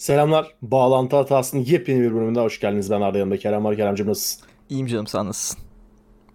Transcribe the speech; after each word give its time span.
Selamlar. 0.00 0.54
Bağlantı 0.62 1.16
hatasının 1.16 1.64
yepyeni 1.64 2.00
bir 2.00 2.14
bölümünde 2.14 2.40
hoş 2.40 2.60
geldiniz. 2.60 2.90
Ben 2.90 3.00
Arda 3.00 3.18
yanında 3.18 3.36
Kerem 3.36 3.64
var. 3.64 3.76
Kerem'cim 3.76 4.06
nasılsın? 4.06 4.46
İyiyim 4.68 4.86
canım 4.86 5.06
sen 5.06 5.26
nasılsın? 5.26 5.64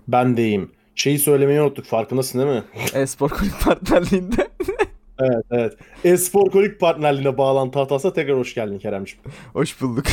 Ben 0.07 0.37
de 0.37 0.45
iyiyim. 0.45 0.71
Şeyi 0.95 1.19
söylemeyi 1.19 1.61
unuttuk. 1.61 1.85
Farkındasın 1.85 2.39
değil 2.39 2.51
mi? 2.51 2.63
E-spor 2.93 3.29
kulüp 3.29 3.61
partnerliğinde. 3.61 4.47
evet 5.19 5.45
evet. 5.51 5.73
Espor 6.03 6.51
Kolik 6.51 6.79
partnerliğine 6.79 7.37
bağlantı 7.37 7.79
hatası 7.79 8.13
tekrar 8.13 8.37
hoş 8.37 8.55
geldin 8.55 8.79
Kerem'cim. 8.79 9.19
Hoş 9.53 9.81
bulduk. 9.81 10.05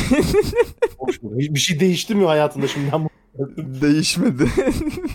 Hoş 0.97 1.21
bulduk. 1.23 1.37
Bir 1.37 1.59
şey 1.59 1.79
değişti 1.79 2.15
mi 2.15 2.25
hayatında 2.25 2.67
şimdiden? 2.67 3.09
Değişmedi. 3.57 4.45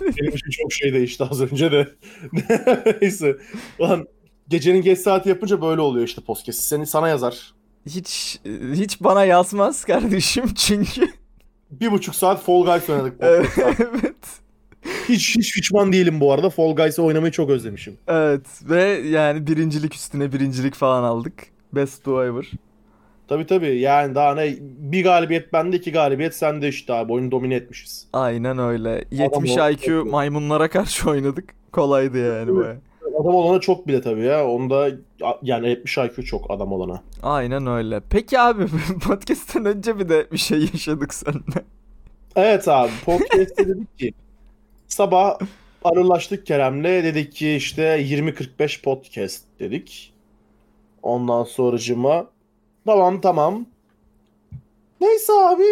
Benim 0.01 0.31
için 0.31 0.51
çok 0.51 0.73
şey 0.73 0.93
değişti 0.93 1.25
az 1.31 1.41
önce 1.41 1.73
de. 1.73 1.89
Neyse. 3.01 3.37
Ulan 3.79 4.07
gecenin 4.49 4.83
geç 4.83 4.99
saati 4.99 5.29
yapınca 5.29 5.63
böyle 5.63 5.81
oluyor 5.81 6.07
işte 6.07 6.23
podcast. 6.23 6.61
Seni 6.61 6.87
sana 6.87 7.09
yazar. 7.09 7.58
Hiç 7.89 8.41
hiç 8.75 9.01
bana 9.01 9.25
yazmaz 9.25 9.85
kardeşim 9.85 10.45
çünkü. 10.55 11.09
Bir 11.71 11.93
buçuk 11.93 12.15
saat 12.15 12.43
Fall 12.43 12.65
Guys 12.65 12.91
oynadık. 12.91 13.17
evet. 13.21 14.15
Hiç 15.09 15.37
hiç 15.37 15.55
pişman 15.55 15.93
değilim 15.93 16.21
bu 16.21 16.33
arada. 16.33 16.51
Fall 16.51 16.77
Guys'ı 16.77 17.03
oynamayı 17.03 17.33
çok 17.33 17.51
özlemişim. 17.51 17.99
Evet 18.09 18.47
ve 18.63 18.83
yani 19.09 19.47
birincilik 19.47 19.95
üstüne 19.95 20.33
birincilik 20.33 20.75
falan 20.75 21.03
aldık. 21.03 21.47
Best 21.73 22.07
do 22.07 22.25
ever. 22.25 22.51
Tabi 23.29 23.47
tabi 23.47 23.79
yani 23.79 24.15
daha 24.15 24.35
ne 24.35 24.55
bir 24.61 25.05
galibiyet 25.05 25.53
bende 25.53 25.77
iki 25.77 25.93
galibiyet 25.93 26.35
sende 26.35 26.69
işte 26.69 26.93
abi 26.93 27.13
oyunu 27.13 27.31
domine 27.31 27.55
etmişiz. 27.55 28.07
Aynen 28.13 28.59
öyle. 28.59 29.05
70 29.11 29.57
o- 29.59 29.71
IQ 29.71 30.05
maymunlara 30.05 30.69
karşı 30.71 31.11
oynadık. 31.11 31.55
Kolaydı 31.73 32.19
yani 32.19 32.51
Evet. 32.51 32.57
baya. 32.57 32.77
Adam 33.21 33.35
olana 33.35 33.61
çok 33.61 33.89
bile 33.89 34.03
tabi 34.03 34.25
ya 34.25 34.49
onda 34.49 34.91
yani 35.43 35.69
70 35.69 35.99
IQ 35.99 36.25
çok 36.25 36.51
adam 36.51 36.73
olana. 36.73 37.03
Aynen 37.23 37.67
öyle. 37.67 38.01
Peki 38.11 38.41
abi 38.41 38.67
podcast'ten 39.09 39.65
önce 39.65 39.99
bir 39.99 40.09
de 40.09 40.31
bir 40.33 40.39
şey 40.39 40.61
yaşadık 40.61 41.15
seninle. 41.15 41.65
Evet 42.37 42.69
abi 42.69 42.93
podcast'te 43.05 43.69
dedik 43.69 43.99
ki 43.99 44.13
sabah 44.89 45.39
arılaştık 45.85 46.47
Kerem'le 46.47 46.85
dedik 46.85 47.33
ki 47.33 47.55
işte 47.55 47.83
20-45 47.83 48.83
podcast 48.83 49.45
dedik. 49.61 50.13
Ondan 51.03 51.45
sonracıma 51.45 52.27
tamam 52.87 53.21
tamam. 53.21 53.67
Neyse 55.01 55.33
abi 55.33 55.65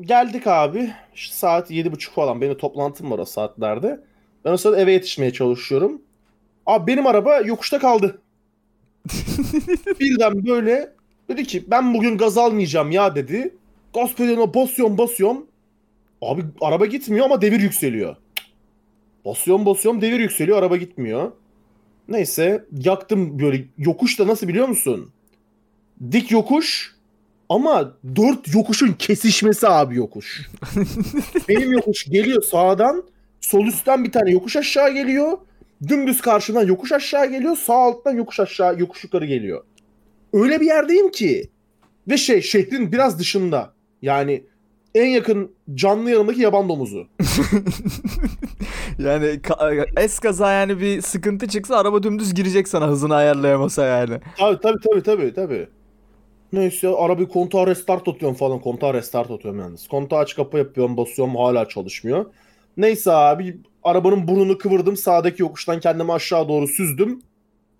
geldik 0.00 0.46
abi. 0.46 0.92
İşte 1.14 1.36
saat 1.36 1.70
7.30 1.70 2.10
falan 2.10 2.40
benim 2.40 2.56
toplantım 2.56 3.10
var 3.10 3.18
o 3.18 3.24
saatlerde. 3.24 4.00
Ben 4.44 4.52
o 4.52 4.56
sırada 4.56 4.80
eve 4.80 4.92
yetişmeye 4.92 5.32
çalışıyorum. 5.32 6.02
Abi 6.66 6.86
benim 6.92 7.06
araba 7.06 7.36
yokuşta 7.40 7.78
kaldı. 7.78 8.20
Birden 10.00 10.46
böyle 10.46 10.92
dedi 11.28 11.44
ki 11.44 11.64
ben 11.70 11.94
bugün 11.94 12.18
gaz 12.18 12.38
almayacağım 12.38 12.90
ya 12.90 13.14
dedi. 13.14 13.54
Gaz 13.94 14.14
pedalına 14.14 14.54
basıyorum 14.54 14.98
basıyorum. 14.98 15.46
Abi 16.22 16.42
araba 16.60 16.86
gitmiyor 16.86 17.24
ama 17.24 17.42
devir 17.42 17.60
yükseliyor. 17.60 18.16
Basıyorum 19.24 19.66
basıyorum 19.66 20.00
devir 20.00 20.20
yükseliyor 20.20 20.58
araba 20.58 20.76
gitmiyor. 20.76 21.32
Neyse 22.08 22.64
yaktım 22.78 23.38
böyle 23.40 23.64
yokuş 23.78 24.18
da 24.18 24.26
nasıl 24.26 24.48
biliyor 24.48 24.68
musun? 24.68 25.10
Dik 26.12 26.30
yokuş 26.30 26.94
ama 27.48 27.94
dört 28.16 28.54
yokuşun 28.54 28.92
kesişmesi 28.92 29.68
abi 29.68 29.96
yokuş. 29.96 30.50
Benim 31.48 31.72
yokuş 31.72 32.04
geliyor 32.04 32.42
sağdan 32.42 33.04
sol 33.40 33.66
üstten 33.66 34.04
bir 34.04 34.12
tane 34.12 34.30
yokuş 34.30 34.56
aşağı 34.56 34.90
geliyor. 34.94 35.38
Dümdüz 35.88 36.20
karşıdan 36.20 36.66
yokuş 36.66 36.92
aşağı 36.92 37.26
geliyor. 37.26 37.56
Sağ 37.56 37.74
alttan 37.74 38.16
yokuş 38.16 38.40
aşağı 38.40 38.78
yokuş 38.78 39.04
yukarı 39.04 39.26
geliyor. 39.26 39.64
Öyle 40.32 40.60
bir 40.60 40.66
yerdeyim 40.66 41.10
ki. 41.10 41.50
Ve 42.08 42.16
şey 42.16 42.42
şehrin 42.42 42.92
biraz 42.92 43.18
dışında. 43.18 43.72
Yani 44.02 44.44
en 44.94 45.06
yakın 45.06 45.52
canlı 45.74 46.10
yanımdaki 46.10 46.40
yaban 46.40 46.68
domuzu. 46.68 47.06
yani 48.98 49.40
es 49.96 50.18
kaza 50.18 50.52
yani 50.52 50.80
bir 50.80 51.00
sıkıntı 51.00 51.48
çıksa 51.48 51.76
araba 51.76 52.02
dümdüz 52.02 52.34
girecek 52.34 52.68
sana 52.68 52.86
hızını 52.86 53.14
ayarlayamasa 53.14 53.86
yani. 53.86 54.20
Tabii 54.38 54.60
tabii 54.60 54.80
tabii 54.82 55.02
tabii 55.02 55.34
tabii. 55.34 55.66
Neyse 56.52 56.88
arabayı 56.88 57.28
kontağı 57.28 57.66
restart 57.66 58.08
atıyorum 58.08 58.36
falan. 58.36 58.60
Kontağı 58.60 58.94
restart 58.94 59.30
atıyorum 59.30 59.60
yalnız. 59.60 59.88
Kontağı 59.88 60.18
aç 60.18 60.36
kapı 60.36 60.58
yapıyorum 60.58 60.96
basıyorum 60.96 61.36
hala 61.36 61.68
çalışmıyor. 61.68 62.26
Neyse 62.76 63.12
abi 63.12 63.56
arabanın 63.84 64.28
burnunu 64.28 64.58
kıvırdım. 64.58 64.96
Sağdaki 64.96 65.42
yokuştan 65.42 65.80
kendimi 65.80 66.12
aşağı 66.12 66.48
doğru 66.48 66.68
süzdüm. 66.68 67.22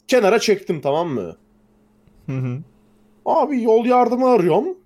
Kenara 0.08 0.38
çektim 0.38 0.80
tamam 0.80 1.08
mı? 1.08 1.36
Hı 2.26 2.38
hı. 2.38 2.58
Abi 3.26 3.62
yol 3.62 3.86
yardımı 3.86 4.28
arıyorum. 4.28 4.78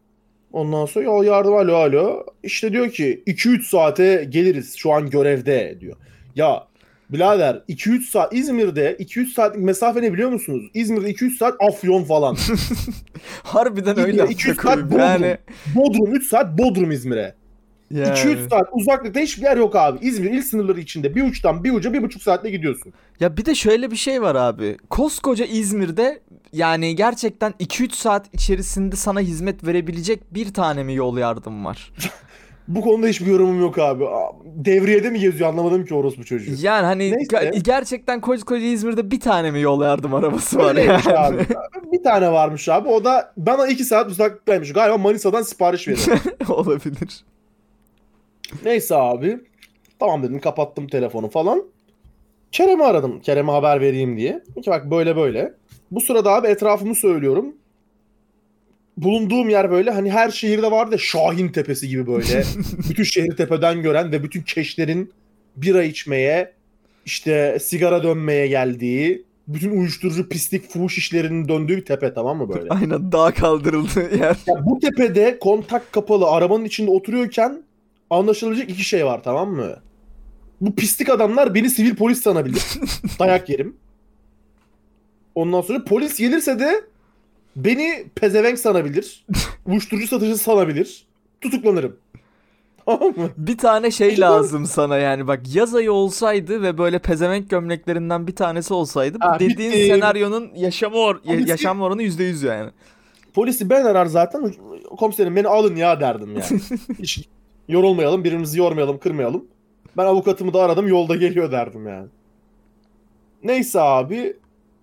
Ondan 0.53 0.87
sonra 0.87 1.05
yol 1.05 1.25
yardımı 1.25 1.57
alo 1.57 1.75
alo. 1.75 2.27
İşte 2.43 2.73
diyor 2.73 2.91
ki 2.91 3.23
2-3 3.27 3.62
saate 3.62 4.27
geliriz 4.28 4.75
şu 4.77 4.93
an 4.93 5.11
görevde 5.11 5.77
diyor. 5.81 5.97
Ya 6.34 6.67
birader 7.11 7.62
2-3 7.69 8.01
saat 8.03 8.34
İzmir'de 8.34 8.97
2-3 9.01 9.27
saatlik 9.27 9.62
mesafe 9.62 10.03
ne 10.03 10.12
biliyor 10.12 10.31
musunuz? 10.31 10.71
İzmir'de 10.75 11.11
2-3 11.11 11.37
saat 11.37 11.55
Afyon 11.61 12.05
falan. 12.05 12.37
Harbiden 13.43 13.99
öyle. 13.99 14.12
İzmir'e 14.12 14.33
200 14.33 14.59
amına 14.59 14.77
saat 14.77 14.91
koyayım. 14.91 14.91
Bodrum. 14.91 15.25
yani, 15.25 15.39
Bodrum 15.75 16.15
3 16.15 16.28
saat 16.28 16.59
Bodrum 16.59 16.91
İzmir'e. 16.91 17.34
Yani. 17.91 18.09
2-3 18.09 18.49
saat 18.50 18.69
uzaklıkta 18.72 19.21
hiçbir 19.21 19.43
yer 19.43 19.56
yok 19.56 19.76
abi. 19.76 19.99
İzmir 20.06 20.31
il 20.31 20.43
sınırları 20.43 20.81
içinde 20.81 21.15
bir 21.15 21.22
uçtan 21.22 21.65
bir 21.65 21.72
uca 21.72 21.93
bir 21.93 22.03
buçuk 22.03 22.22
saatte 22.22 22.50
gidiyorsun. 22.50 22.93
Ya 23.21 23.37
bir 23.37 23.44
de 23.44 23.54
şöyle 23.54 23.91
bir 23.91 23.97
şey 23.97 24.22
var 24.22 24.34
abi. 24.34 24.76
Koskoca 24.91 25.44
İzmir'de 25.44 26.21
yani 26.53 26.97
gerçekten 26.97 27.54
2-3 27.60 27.93
saat 27.94 28.27
içerisinde 28.34 28.97
sana 28.97 29.21
hizmet 29.21 29.66
verebilecek 29.66 30.34
bir 30.34 30.53
tane 30.54 30.84
mi 30.84 30.94
yol 30.94 31.19
yardım 31.19 31.65
var? 31.65 31.93
Bu 32.69 32.81
konuda 32.81 33.06
hiçbir 33.06 33.27
yorumum 33.27 33.60
yok 33.60 33.78
abi. 33.78 34.04
Devriyede 34.44 35.10
mi 35.10 35.21
geziyor 35.21 35.50
anlamadım 35.50 35.84
ki 35.84 35.94
orospu 35.94 36.25
çocuğu. 36.25 36.53
Yani 36.60 36.84
hani 36.87 37.12
Neyse. 37.12 37.37
ge- 37.37 37.62
gerçekten 37.62 38.21
koskoca 38.21 38.65
İzmir'de 38.66 39.10
bir 39.10 39.21
tane 39.21 39.50
mi 39.50 39.60
yol 39.60 39.82
yardım 39.82 40.15
arabası 40.15 40.59
var 40.59 40.69
Öyleymiş 40.69 41.06
yani? 41.06 41.19
abi. 41.19 41.47
Bir 41.93 42.03
tane 42.03 42.32
varmış 42.32 42.69
abi. 42.69 42.88
O 42.88 43.04
da 43.04 43.32
bana 43.37 43.66
2 43.66 43.84
saat 43.84 44.10
uzaklıktaymış. 44.10 44.72
Galiba 44.72 44.98
Manisa'dan 44.98 45.43
sipariş 45.43 45.88
veriyor. 45.88 46.19
Olabilir. 46.48 47.25
Neyse 48.64 48.94
abi. 48.97 49.38
Tamam 49.98 50.22
dedim 50.22 50.41
kapattım 50.41 50.86
telefonu 50.86 51.28
falan. 51.28 51.64
Kerem'i 52.53 52.84
aradım. 52.84 53.20
Kerem'e 53.20 53.53
haber 53.53 53.81
vereyim 53.81 54.16
diye. 54.16 54.42
Ki 54.64 54.70
bak 54.70 54.91
böyle 54.91 55.16
böyle. 55.16 55.53
Bu 55.91 56.00
sırada 56.00 56.34
abi 56.34 56.47
etrafımı 56.47 56.94
söylüyorum. 56.94 57.54
Bulunduğum 58.97 59.48
yer 59.48 59.70
böyle 59.70 59.91
hani 59.91 60.10
her 60.10 60.31
şehirde 60.31 60.70
vardı 60.70 60.92
ya 60.92 60.98
Şahin 60.98 61.48
Tepesi 61.48 61.88
gibi 61.88 62.06
böyle. 62.06 62.44
bütün 62.91 63.03
şehri 63.03 63.36
tepeden 63.36 63.82
gören 63.82 64.12
ve 64.12 64.22
bütün 64.22 64.42
keşlerin 64.42 65.12
bira 65.56 65.82
içmeye, 65.82 66.53
işte 67.04 67.59
sigara 67.60 68.03
dönmeye 68.03 68.47
geldiği, 68.47 69.25
bütün 69.48 69.70
uyuşturucu 69.70 70.28
pislik 70.28 70.70
fuhuş 70.70 70.98
işlerinin 70.98 71.48
döndüğü 71.48 71.76
bir 71.76 71.84
tepe 71.84 72.15
tamam 72.15 72.36
mı 72.38 72.48
böyle? 72.48 72.69
Aynen 72.70 73.12
dağ 73.12 73.30
kaldırıldı 73.30 74.16
yer. 74.16 74.36
Ya 74.47 74.66
bu 74.66 74.78
tepede 74.78 75.38
kontak 75.38 75.92
kapalı 75.92 76.30
arabanın 76.30 76.65
içinde 76.65 76.91
oturuyorken 76.91 77.62
anlaşılacak 78.11 78.71
iki 78.71 78.85
şey 78.85 79.07
var 79.07 79.21
tamam 79.25 79.51
mı? 79.51 79.77
Bu 80.61 80.75
pislik 80.75 81.09
adamlar 81.09 81.55
beni 81.55 81.71
sivil 81.71 81.97
polis 81.97 82.23
sanabilir. 82.23 82.63
Dayak 83.19 83.49
yerim. 83.49 83.77
Ondan 85.35 85.61
sonra 85.61 85.85
polis 85.85 86.19
gelirse 86.19 86.59
de 86.61 86.85
beni 87.57 88.07
pezevenk 88.15 88.59
sanabilir. 88.59 89.27
Uyuşturucu 89.67 90.07
satıcısı 90.07 90.45
sanabilir. 90.45 91.07
Tutuklanırım. 91.41 91.97
Tamam 92.87 93.09
mı? 93.17 93.31
Bir 93.37 93.59
tane 93.59 93.91
şey 93.91 94.21
lazım 94.21 94.67
sana 94.67 94.97
yani 94.99 95.27
bak 95.27 95.55
yaz 95.55 95.75
ayı 95.75 95.93
olsaydı 95.93 96.63
ve 96.63 96.79
böyle 96.79 96.99
pezevenk 96.99 97.51
gömleklerinden 97.51 98.27
bir 98.27 98.37
tanesi 98.37 98.75
olsaydı 98.75 99.19
Ha, 99.21 99.37
dediğin 99.41 99.73
bitti. 99.73 99.87
senaryonun 99.87 100.51
yaşamı 100.57 100.97
or 100.97 101.21
ya- 101.25 101.41
yaşam 101.47 101.81
oranı 101.81 102.03
%100 102.03 102.47
yani. 102.47 102.71
Polisi 103.35 103.71
ben 103.71 103.85
arar 103.85 104.07
zaten. 104.07 104.55
Komiserim 104.99 105.37
beni 105.37 105.49
alın 105.49 105.77
ya 105.77 106.01
derdim 106.01 106.31
yani. 106.37 106.61
Hiç 106.99 107.28
yorulmayalım, 107.68 108.24
birbirimizi 108.24 108.59
yormayalım, 108.59 108.98
kırmayalım. 108.98 109.44
Ben 109.97 110.04
avukatımı 110.04 110.54
da 110.54 110.62
aradım, 110.62 110.88
yolda 110.88 111.16
geliyor 111.16 111.53
derdim 111.53 111.88
yani. 111.88 112.09
Neyse 113.44 113.80
abi, 113.80 114.36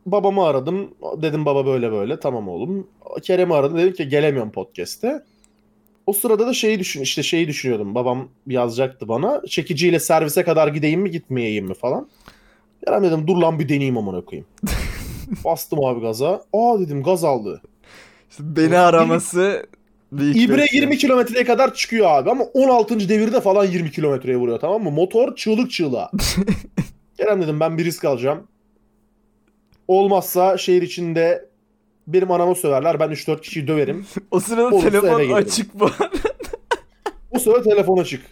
babamı 0.05 0.43
aradım. 0.45 0.93
Dedim 1.21 1.45
baba 1.45 1.65
böyle 1.65 1.91
böyle, 1.91 2.19
tamam 2.19 2.47
oğlum. 2.49 2.87
Kerem'i 3.21 3.53
aradım, 3.53 3.77
dedim 3.77 3.93
ki 3.93 4.09
gelemiyorum 4.09 4.51
podcast'te. 4.51 5.23
O 6.07 6.13
sırada 6.13 6.47
da 6.47 6.53
şeyi 6.53 6.79
düşün, 6.79 7.01
işte 7.01 7.23
şeyi 7.23 7.47
düşünüyordum. 7.47 7.95
Babam 7.95 8.29
yazacaktı 8.47 9.07
bana. 9.07 9.41
Çekiciyle 9.47 9.99
servise 9.99 10.43
kadar 10.43 10.67
gideyim 10.67 11.01
mi, 11.01 11.11
gitmeyeyim 11.11 11.65
mi 11.65 11.73
falan. 11.73 12.07
Kerem 12.85 13.03
dedim 13.03 13.27
dur 13.27 13.37
lan 13.37 13.59
bir 13.59 13.69
deneyeyim 13.69 13.97
amına 13.97 14.21
koyayım. 14.21 14.47
Bastım 15.45 15.85
abi 15.85 16.01
gaza. 16.01 16.43
Aa 16.53 16.79
dedim 16.79 17.03
gaz 17.03 17.23
aldı. 17.23 17.61
İşte 18.29 18.43
beni 18.55 18.77
araması 18.77 19.65
İbre 20.13 20.63
bir 20.63 20.67
şey. 20.67 20.79
20 20.79 20.97
kilometreye 20.97 21.45
kadar 21.45 21.73
çıkıyor 21.73 22.07
abi 22.09 22.29
ama 22.31 22.43
16. 22.43 23.09
devirde 23.09 23.41
falan 23.41 23.65
20 23.65 23.91
kilometreye 23.91 24.37
vuruyor 24.37 24.59
tamam 24.59 24.83
mı? 24.83 24.91
Motor 24.91 25.35
çığlık 25.35 25.71
çığlığa. 25.71 26.11
Kerem 27.17 27.41
dedim 27.41 27.59
ben 27.59 27.77
bir 27.77 27.85
risk 27.85 28.05
alacağım. 28.05 28.47
Olmazsa 29.87 30.57
şehir 30.57 30.81
içinde 30.81 31.49
Benim 32.07 32.31
anama 32.31 32.55
söverler. 32.55 32.99
Ben 32.99 33.09
3-4 33.09 33.41
kişiyi 33.41 33.67
döverim. 33.67 34.05
O 34.31 34.39
sırada 34.39 34.67
Olursa 34.67 34.89
telefon 34.89 35.31
açık 35.31 35.79
bu. 35.79 35.89
O 37.31 37.39
sırada 37.39 37.61
telefon 37.61 37.97
açık. 37.97 38.25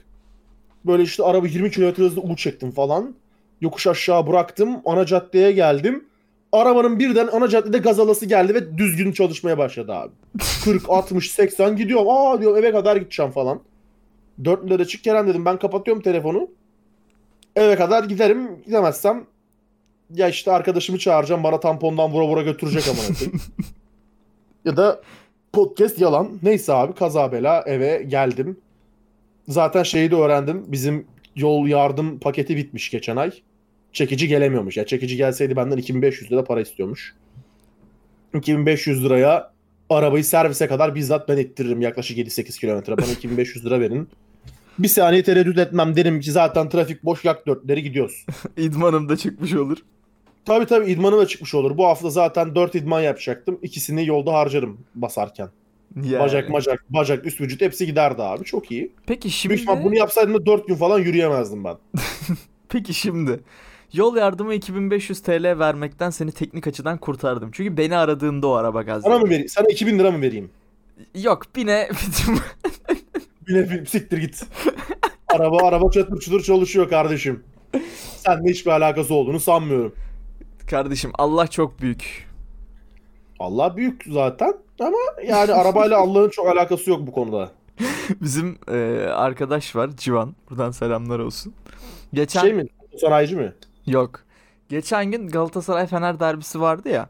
Böyle 0.86 1.04
işte 1.04 1.24
araba 1.24 1.48
20 1.48 1.72
km 1.72 2.02
hızla 2.02 2.22
U 2.22 2.36
çektim 2.36 2.72
falan. 2.72 3.16
Yokuş 3.62 3.88
aşağı 3.88 4.28
bıraktım. 4.28 4.81
Ana 4.86 5.06
caddeye 5.06 5.52
geldim. 5.52 6.06
Arabanın 6.53 7.00
birden 7.00 7.27
ana 7.27 7.47
caddede 7.47 7.77
gaz 7.77 8.00
alası 8.00 8.25
geldi 8.25 8.55
ve 8.55 8.77
düzgün 8.77 9.11
çalışmaya 9.11 9.57
başladı 9.57 9.94
abi. 9.94 10.11
40, 10.63 10.89
60, 10.89 11.31
80 11.31 11.75
gidiyorum. 11.75 12.09
Aa 12.09 12.41
diyorum 12.41 12.57
eve 12.57 12.71
kadar 12.71 12.95
gideceğim 12.95 13.31
falan. 13.31 13.61
4 14.44 14.69
lira 14.69 14.85
çık 14.85 15.03
Kerem 15.03 15.27
dedim 15.27 15.45
ben 15.45 15.59
kapatıyorum 15.59 16.03
telefonu. 16.03 16.50
Eve 17.55 17.75
kadar 17.75 18.03
giderim. 18.03 18.63
Gidemezsem 18.65 19.25
ya 20.13 20.29
işte 20.29 20.51
arkadaşımı 20.51 21.00
çağıracağım 21.00 21.44
bana 21.44 21.59
tampondan 21.59 22.11
vura 22.11 22.27
vura 22.27 22.41
götürecek 22.41 22.83
ama 22.88 23.17
ya 24.65 24.77
da 24.77 25.01
podcast 25.53 26.00
yalan. 26.01 26.39
Neyse 26.44 26.73
abi 26.73 26.94
kaza 26.94 27.31
bela 27.31 27.63
eve 27.65 28.03
geldim. 28.03 28.57
Zaten 29.47 29.83
şeyi 29.83 30.11
de 30.11 30.15
öğrendim. 30.15 30.65
Bizim 30.67 31.07
yol 31.35 31.67
yardım 31.67 32.19
paketi 32.19 32.57
bitmiş 32.57 32.89
geçen 32.89 33.15
ay. 33.15 33.31
Çekici 33.94 34.28
gelemiyormuş. 34.28 34.78
Ya 34.78 34.86
çekici 34.86 35.18
gelseydi 35.18 35.56
benden 35.56 35.78
2500 35.78 36.31
lira 36.31 36.44
para 36.44 36.62
istiyormuş. 36.62 37.16
2500 38.34 39.06
liraya 39.06 39.54
arabayı 39.90 40.25
servise 40.25 40.68
kadar 40.68 40.95
bizzat 40.95 41.30
ben 41.30 41.38
ettiririm 41.38 41.81
yaklaşık 41.81 42.18
7-8 42.18 42.60
kilometre. 42.60 42.98
Bana 42.98 43.12
2500 43.12 43.66
lira 43.66 43.80
verin. 43.80 44.10
Bir 44.80 44.88
saniye 44.88 45.24
tereddüt 45.24 45.57
etmem 45.57 45.95
derim 45.95 46.19
ki 46.19 46.31
zaten 46.31 46.69
trafik 46.69 47.04
boş 47.04 47.25
yak 47.25 47.48
dörtleri 47.48 47.84
gidiyoruz. 47.84 48.25
İdmanım 48.57 49.10
da 49.10 49.18
çıkmış 49.18 49.54
olur. 49.54 49.78
Tabii 50.46 50.66
tabii 50.66 50.92
idmanı 50.92 51.18
da 51.18 51.28
çıkmış 51.28 51.54
olur. 51.54 51.78
Bu 51.78 51.86
hafta 51.86 52.10
zaten 52.10 52.56
4 52.56 52.75
idman 52.75 53.01
yapacaktım. 53.01 53.60
İkisini 53.62 54.07
yolda 54.07 54.34
harcarım 54.34 54.80
basarken. 54.96 55.50
Yani. 55.96 56.19
Bacak 56.19 56.50
macak 56.50 56.86
bacak 56.89 57.25
üst 57.25 57.42
vücut 57.42 57.62
hepsi 57.62 57.86
giderdi 57.86 58.22
abi. 58.22 58.44
Çok 58.44 58.72
iyi. 58.72 58.92
Peki 59.07 59.24
Büyük 59.24 59.34
şimdi 59.34 59.54
ihtimal 59.54 59.84
bunu 59.84 59.96
yapsaydım 59.96 60.34
da 60.34 60.46
4 60.46 60.68
gün 60.68 60.75
falan 60.75 61.00
yürüyemezdim 61.00 61.63
ben. 61.63 61.78
Peki 62.69 62.94
şimdi 62.94 63.39
yol 63.94 64.16
yardımı 64.18 64.54
2500 64.54 65.22
TL 65.22 65.60
vermekten 65.60 66.10
seni 66.10 66.31
teknik 66.31 66.68
açıdan 66.68 66.98
kurtardım. 66.98 67.50
Çünkü 67.51 67.78
beni 67.78 67.98
aradığında 67.98 68.48
o 68.48 68.51
araba 68.51 68.81
gazladı. 68.81 69.04
Sana 69.13 69.19
mı 69.19 69.30
vereyim? 69.30 69.50
Sana 69.50 69.68
2000 69.68 70.00
lira 70.00 70.12
mı 70.12 70.22
vereyim? 70.22 70.51
Yok 71.16 71.44
bine 71.56 71.90
bir 73.48 73.86
siktir 73.86 74.18
git. 74.18 74.44
araba 75.34 75.68
araba 75.68 75.92
çatır 75.92 76.19
çutur 76.19 76.44
çalışıyor 76.44 76.90
kardeşim. 76.90 77.44
Seninle 78.18 78.50
hiçbir 78.50 78.72
alakası 78.72 79.13
olduğunu 79.13 79.40
sanmıyorum. 79.40 79.96
Kardeşim 80.69 81.12
Allah 81.13 81.48
çok 81.48 81.81
büyük. 81.81 82.28
Allah 83.39 83.78
büyük 83.78 84.04
zaten 84.07 84.54
ama 84.80 84.98
yani 85.28 85.54
arabayla 85.54 85.98
Allah'ın 85.98 86.30
çok 86.30 86.48
alakası 86.48 86.89
yok 86.89 87.07
bu 87.07 87.12
konuda. 87.12 87.51
Bizim 88.22 88.57
e, 88.72 89.07
arkadaş 89.13 89.75
var 89.75 89.89
Civan. 89.98 90.36
Buradan 90.50 90.72
selamlar 90.72 91.19
olsun. 91.19 91.54
Geçen 92.13 92.42
Şey 92.42 92.54
mi? 92.54 92.66
Sanayici 93.01 93.36
mi? 93.36 93.54
Yok. 93.85 94.19
Geçen 94.69 95.12
gün 95.12 95.27
Galatasaray 95.27 95.88
Fener 95.88 96.19
derbisi 96.19 96.62
vardı 96.62 96.89
ya. 96.89 97.09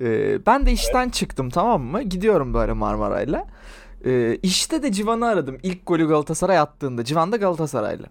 E, 0.00 0.38
ben 0.46 0.66
de 0.66 0.72
işten 0.72 1.08
çıktım 1.08 1.50
tamam 1.50 1.82
mı? 1.82 2.02
Gidiyorum 2.02 2.54
böyle 2.54 2.72
Marmaray'la. 2.72 3.46
E, 4.04 4.38
işte 4.42 4.82
de 4.82 4.92
Civan'ı 4.92 5.26
aradım. 5.26 5.58
İlk 5.62 5.86
golü 5.86 6.08
Galatasaray 6.08 6.58
attığında. 6.58 7.04
Civan 7.04 7.32
da 7.32 7.36
Galatasaraylı. 7.36 8.06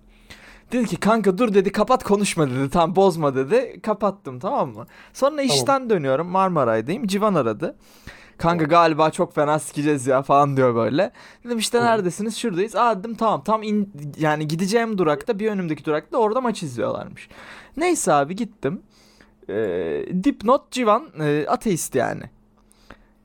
Dedi 0.72 0.86
ki 0.86 0.98
kanka 0.98 1.38
dur 1.38 1.54
dedi 1.54 1.72
kapat 1.72 2.04
konuşma 2.04 2.50
dedi. 2.50 2.70
Tam 2.70 2.96
bozma 2.96 3.36
dedi. 3.36 3.80
Kapattım 3.84 4.40
tamam 4.40 4.70
mı? 4.70 4.86
Sonra 5.14 5.42
işten 5.42 5.90
dönüyorum 5.90 6.28
Marmaray'dayım. 6.28 7.08
Civan 7.08 7.34
aradı. 7.34 7.76
Kanka 8.44 8.66
galiba 8.66 9.10
çok 9.10 9.36
fena 9.36 9.60
sikeceğiz 9.60 10.08
ya 10.08 10.22
falan 10.22 10.58
diyor 10.58 10.76
böyle. 10.76 11.12
Dedim 11.46 11.58
işte 11.58 11.84
neredesiniz? 11.84 12.38
Şuradayız. 12.38 12.76
Aa 12.76 13.00
dedim 13.00 13.16
tamam 13.16 13.44
tam 13.44 13.64
in, 13.64 13.92
yani 14.20 14.48
gideceğim 14.48 14.98
durakta 14.98 15.40
bir 15.40 15.52
önümdeki 15.52 15.86
durakta 15.86 16.18
orada 16.18 16.42
maç 16.42 16.64
izliyorlarmış. 16.64 17.30
Neyse 17.78 18.14
abi 18.14 18.36
gittim. 18.36 18.82
Ee, 19.50 20.06
dipnot 20.24 20.72
Civan 20.72 21.04
e, 21.20 21.46
ateist 21.48 21.96
yani. 21.96 22.24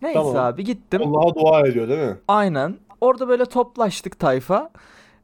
Neyse 0.02 0.18
Tamam. 0.18 0.36
abi 0.36 0.64
gittim. 0.64 1.02
Allah'a 1.04 1.34
dua 1.34 1.60
ediyor 1.60 1.88
değil 1.88 2.08
mi? 2.08 2.16
Aynen. 2.28 2.76
Orada 3.00 3.28
böyle 3.28 3.44
toplaştık 3.44 4.18
tayfa. 4.18 4.70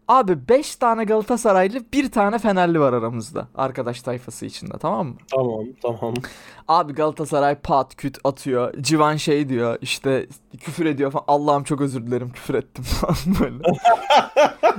Abi 0.08 0.48
5 0.48 0.76
tane 0.76 1.04
Galatasaraylı 1.04 1.80
bir 1.92 2.10
tane 2.10 2.38
Fenerli 2.38 2.80
var 2.80 2.92
aramızda. 2.92 3.48
Arkadaş 3.54 4.02
tayfası 4.02 4.46
içinde 4.46 4.78
tamam 4.78 5.06
mı? 5.06 5.14
Tamam 5.30 5.64
tamam. 5.82 6.14
Abi 6.68 6.92
Galatasaray 6.92 7.54
pat 7.54 7.94
küt 7.96 8.18
atıyor. 8.24 8.74
Civan 8.80 9.16
şey 9.16 9.48
diyor 9.48 9.78
işte 9.80 10.26
küfür 10.60 10.86
ediyor 10.86 11.10
falan. 11.10 11.24
Allah'ım 11.28 11.64
çok 11.64 11.80
özür 11.80 12.06
dilerim 12.06 12.30
küfür 12.30 12.54
ettim 12.54 12.84
falan 13.00 13.16
böyle. 13.40 13.62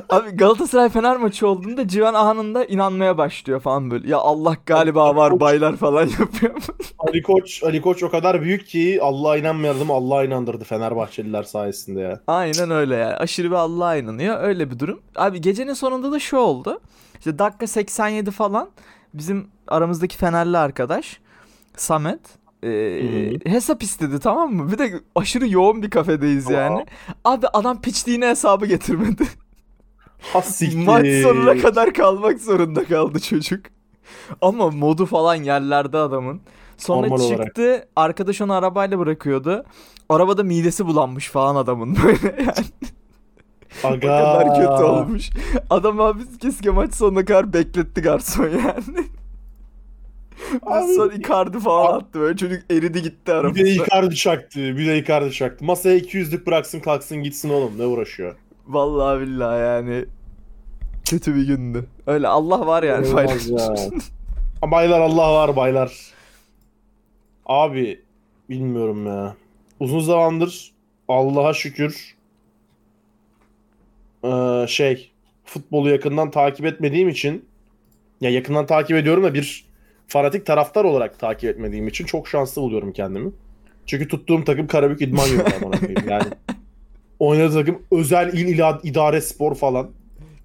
Abi 0.10 0.30
Galatasaray 0.30 0.90
Fener 0.90 1.18
maçı 1.18 1.48
olduğunda 1.48 1.88
Civan 1.88 2.14
anında 2.14 2.66
inanmaya 2.66 3.18
başlıyor 3.18 3.60
falan 3.60 3.92
böyle. 3.92 4.10
Ya 4.10 4.18
Allah 4.18 4.58
galiba 4.66 5.16
var 5.16 5.40
baylar 5.40 5.76
falan 5.76 6.02
yapıyor. 6.20 6.54
Ali 7.00 7.22
Koç, 7.22 7.64
Ali 7.64 7.82
Koç 7.82 8.04
o 8.04 8.10
kadar 8.12 8.42
büyük 8.42 8.68
ki 8.68 9.00
Allah'a 9.02 9.38
inanmayalım 9.38 9.92
Allah'a 9.92 10.24
inandırdı 10.24 10.64
Fenerbahçeliler 10.64 11.44
sayesinde 11.44 12.00
ya. 12.00 12.20
Aynen 12.28 12.72
öyle 12.72 12.96
yani. 12.96 13.16
Aşırı 13.16 13.52
bir 13.52 13.56
Allah'a 13.56 13.96
inanıyor. 13.96 14.44
Öyle 14.44 14.72
bir 14.72 14.80
durum. 14.80 15.02
Abi 15.16 15.42
gecenin 15.42 15.74
sonunda 15.74 16.12
da 16.12 16.20
şu 16.20 16.38
oldu. 16.38 16.82
İşte 17.20 17.40
dakika 17.40 17.68
87 17.68 18.32
falan 18.32 18.70
bizim 19.14 19.48
aramızdaki 19.68 20.18
Fenerli 20.18 20.58
arkadaş 20.58 21.20
Samet 21.78 22.20
e, 22.64 23.32
hesap 23.46 23.84
istedi 23.84 24.20
tamam 24.20 24.54
mı? 24.54 24.72
Bir 24.72 24.78
de 24.78 25.00
aşırı 25.16 25.50
yoğun 25.50 25.84
bir 25.84 25.90
kafedeyiz 25.90 26.46
Tamam. 26.46 26.60
yani. 26.62 26.86
Abi 27.26 27.48
adam 27.48 27.82
piçliğine 27.82 28.28
hesabı 28.28 28.66
getirmedi. 28.66 29.24
Has 30.34 30.56
siktir. 30.56 30.86
Maç 30.86 31.08
sonuna 31.24 31.58
kadar 31.58 31.94
kalmak 31.94 32.42
zorunda 32.42 32.86
kaldı 32.86 33.20
çocuk. 33.20 33.66
Ama 34.42 34.70
modu 34.70 35.06
falan 35.06 35.36
yerlerde 35.36 35.98
adamın. 35.98 36.42
Sonra 36.78 37.08
Normal 37.08 37.24
olarak. 37.24 37.46
çıktı 37.46 37.88
arkadaş 37.96 38.42
onu 38.42 38.54
arabayla 38.54 39.00
bırakıyordu. 39.00 39.66
Arabada 40.10 40.44
midesi 40.44 40.86
bulanmış 40.86 41.30
falan 41.30 41.56
adamın 41.56 41.98
böyle 42.04 42.42
yani. 42.42 42.92
O 43.84 43.88
Aga. 43.88 44.00
kadar 44.00 44.56
kötü 44.56 44.84
olmuş. 44.84 45.30
Adam 45.70 46.00
abi 46.00 46.24
keşke 46.42 46.70
maç 46.70 46.94
sonuna 46.94 47.26
kadar 47.26 47.54
bekletti 47.54 48.02
garson 48.02 48.44
yani. 48.50 49.08
Abi- 50.66 50.94
son 50.96 51.10
Icardi 51.10 51.60
falan 51.60 51.86
Abi- 51.86 51.94
attı 52.04 52.20
böyle 52.20 52.38
çocuk 52.38 52.64
eridi 52.72 53.02
gitti 53.02 53.18
Bir 53.26 53.32
de 53.32 53.34
aramızda. 53.34 53.68
Icardi 53.68 54.16
çaktı. 54.16 54.60
Bir 54.60 54.88
de 54.88 54.98
Icardi 55.00 55.32
çaktı. 55.32 55.66
Masaya 55.66 55.98
200'lük 55.98 56.46
bıraksın 56.46 56.80
kalksın 56.80 57.18
gitsin 57.24 57.50
oğlum. 57.50 57.72
Ne 57.78 57.86
uğraşıyor? 57.86 58.36
Vallahi 58.68 59.22
billahi 59.22 59.60
yani. 59.62 60.06
Kötü 61.06 61.36
bir 61.36 61.48
gündü. 61.48 61.86
Öyle 62.08 62.28
Allah 62.28 62.68
var 62.68 62.84
yani 62.84 63.08
ya. 63.10 63.16
Ha, 64.62 64.72
Baylar 64.72 65.00
Allah 65.02 65.34
var 65.34 65.56
baylar. 65.56 65.94
Abi 67.46 68.02
bilmiyorum 68.50 69.08
ya. 69.08 69.36
Uzun 69.80 70.00
zamandır 70.00 70.72
Allah'a 71.08 71.54
şükür 71.54 72.16
eee, 74.26 74.68
şey 74.68 75.12
futbolu 75.46 75.90
yakından 75.90 76.32
takip 76.32 76.66
etmediğim 76.66 77.10
için 77.10 77.46
ya 78.22 78.30
yakından 78.30 78.66
takip 78.66 78.98
ediyorum 78.98 79.24
da 79.24 79.34
bir 79.34 79.66
fanatik 80.08 80.46
taraftar 80.46 80.84
olarak 80.84 81.20
takip 81.20 81.50
etmediğim 81.50 81.88
için 81.88 82.06
çok 82.06 82.28
şanslı 82.28 82.62
buluyorum 82.62 82.94
kendimi. 82.94 83.32
Çünkü 83.86 84.08
tuttuğum 84.08 84.44
takım 84.44 84.68
Karabük 84.68 85.02
İdman 85.02 85.28
Yurdu. 85.28 85.46
Yani 86.10 86.24
oynadığı 87.20 87.54
takım 87.54 87.82
özel 87.92 88.34
il 88.34 88.48
ila- 88.58 88.80
idare 88.84 89.22
spor 89.22 89.56
falan. 89.56 89.90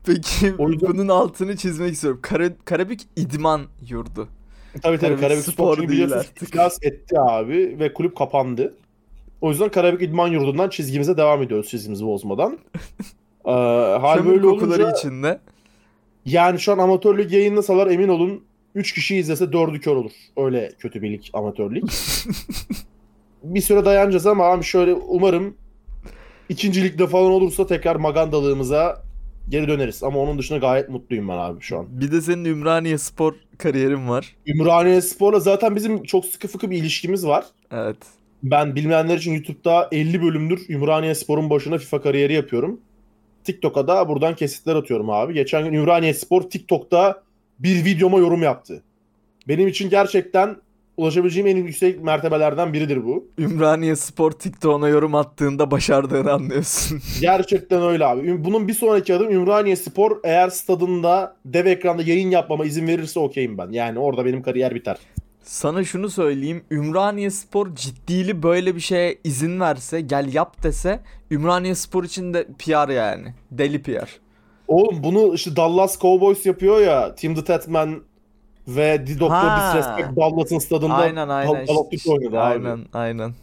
Peki 0.07 0.53
O 0.59 0.71
yüzden- 0.71 0.89
bunun 0.93 1.09
altını 1.09 1.57
çizmek 1.57 1.93
istiyorum. 1.93 2.19
Kara, 2.23 2.49
Karabük 2.65 3.01
İdman 3.17 3.61
Yurdu. 3.89 4.29
Tabii 4.73 4.81
tabii 4.83 4.99
Karabük 5.01 5.21
Karabük 5.21 5.43
Spor 5.45 5.75
Spor 5.77 5.89
değil 5.89 6.13
artık. 6.13 6.85
etti 6.85 7.21
abi 7.21 7.77
ve 7.79 7.93
kulüp 7.95 8.17
kapandı. 8.17 8.75
O 9.41 9.51
yüzden 9.51 9.69
Karabük 9.69 10.03
İdman 10.03 10.29
Yurdu'ndan 10.29 10.69
çizgimize 10.69 11.17
devam 11.17 11.43
ediyoruz 11.43 11.69
çizgimizi 11.69 12.07
bozmadan. 12.07 12.59
Ee, 13.45 13.51
hal 14.01 14.17
Kömür 14.17 14.31
böyle 14.31 14.43
kokuları 14.43 14.83
olunca 14.83 14.99
içinde. 14.99 15.41
yani 16.27 16.61
şu 16.61 16.73
an 16.73 16.79
amatör 16.79 17.19
lig 17.19 17.33
yayınlasalar 17.33 17.87
emin 17.87 18.09
olun 18.09 18.45
3 18.75 18.93
kişi 18.93 19.17
izlese 19.17 19.45
4'ü 19.45 19.81
kör 19.81 19.97
olur. 19.97 20.13
Öyle 20.37 20.73
kötü 20.79 21.03
bir 21.03 21.11
lig 21.11 21.23
amatör 21.33 21.75
lig. 21.75 21.85
bir 23.43 23.61
süre 23.61 23.85
dayanacağız 23.85 24.27
ama 24.27 24.45
abi 24.45 24.65
şöyle 24.65 24.95
umarım 24.95 25.55
ikinci 26.49 26.85
ligde 26.85 27.07
falan 27.07 27.31
olursa 27.31 27.67
tekrar 27.67 27.97
magandalığımıza 27.97 29.03
geri 29.49 29.69
döneriz. 29.69 30.03
Ama 30.03 30.19
onun 30.19 30.39
dışında 30.39 30.59
gayet 30.59 30.89
mutluyum 30.89 31.29
ben 31.29 31.37
abi 31.37 31.61
şu 31.61 31.79
an. 31.79 31.87
Bir 31.91 32.13
de 32.13 32.21
senin 32.21 32.45
Ümraniye 32.45 32.99
spor 32.99 33.35
kariyerin 33.59 34.09
var. 34.09 34.37
Ümraniye 34.47 35.01
Spor'la 35.01 35.41
zaten 35.41 35.77
bizim 35.77 36.03
çok 36.03 36.25
sıkı 36.25 36.49
fıkı 36.49 36.71
bir 36.71 36.77
ilişkimiz 36.79 37.27
var. 37.27 37.45
Evet. 37.73 37.97
Ben 38.43 38.75
bilmeyenler 38.77 39.17
için 39.17 39.33
YouTube'da 39.33 39.89
50 39.93 40.23
bölümdür 40.23 40.67
Ümraniye 40.69 41.15
Spor'un 41.15 41.51
başına 41.51 41.79
FIFA 41.79 42.03
kariyeri 42.03 42.33
yapıyorum. 42.33 42.81
TikTok'a 43.45 43.89
da 43.89 44.09
buradan 44.09 44.37
kesitler 44.37 44.77
atıyorum 44.77 45.11
abi. 45.11 45.35
Geçen 45.35 45.65
gün 45.65 45.73
Ümraniye 45.73 46.15
Spor 46.15 46.43
TikTok'ta 46.43 47.23
bir 47.59 47.85
videoma 47.85 48.19
yorum 48.19 48.43
yaptı. 48.43 48.83
Benim 49.49 49.69
için 49.69 49.91
gerçekten 49.91 50.57
ulaşabileceğim 50.97 51.47
en 51.47 51.57
yüksek 51.57 52.03
mertebelerden 52.03 52.73
biridir 52.73 53.05
bu. 53.05 53.29
Ümraniye 53.39 53.97
Spor 53.97 54.31
TikTok'una 54.31 54.89
yorum 54.89 55.15
attığında 55.15 55.71
başardığını 55.71 56.33
anlıyorsun. 56.33 57.03
Gerçekten 57.21 57.83
öyle 57.83 58.07
abi. 58.07 58.45
Bunun 58.45 58.69
bir 58.69 58.75
sonraki 58.75 59.15
adım 59.15 59.31
Ümraniye 59.31 59.77
Spor 59.77 60.21
eğer 60.25 60.49
stadında 60.49 61.37
dev 61.45 61.67
ekranda 61.67 62.03
yayın 62.03 62.31
yapmama 62.31 62.65
izin 62.65 62.87
verirse 62.87 63.21
okeyim 63.21 63.59
ben. 63.59 63.71
Yani 63.71 63.99
orada 63.99 64.25
benim 64.25 64.43
kariyer 64.43 64.75
biter. 64.75 64.97
Sana 65.43 65.85
şunu 65.85 66.11
söyleyeyim. 66.11 66.65
Ümraniye 66.71 67.31
Spor 67.31 67.75
ciddili 67.75 68.43
böyle 68.43 68.75
bir 68.75 68.81
şeye 68.81 69.19
izin 69.25 69.61
verse, 69.61 70.01
gel 70.01 70.35
yap 70.35 70.63
dese 70.63 71.01
Ümraniye 71.31 71.75
Spor 71.75 72.05
için 72.05 72.35
de 72.35 72.47
PR 72.59 72.89
yani. 72.89 73.35
Deli 73.51 73.83
PR. 73.83 74.21
Oğlum 74.69 75.03
bunu 75.03 75.35
işte 75.35 75.57
Dallas 75.57 76.01
Cowboys 76.01 76.47
yapıyor 76.47 76.81
ya. 76.81 77.15
Tim 77.15 77.35
the 77.35 77.45
Tatman 77.45 78.03
ve 78.69 79.05
The 79.05 79.21
Doctor. 79.21 79.57
Disrespect 79.57 80.17
Dallas'ın 80.17 80.59
stadında 80.59 80.95
Aynen 80.95 81.29
aynen. 81.29 81.67
Of 81.67 81.93
Duty 81.93 82.11
oynadı 82.11 82.41
abi. 82.41 82.69
aynen 82.69 82.87
aynen. 82.93 83.35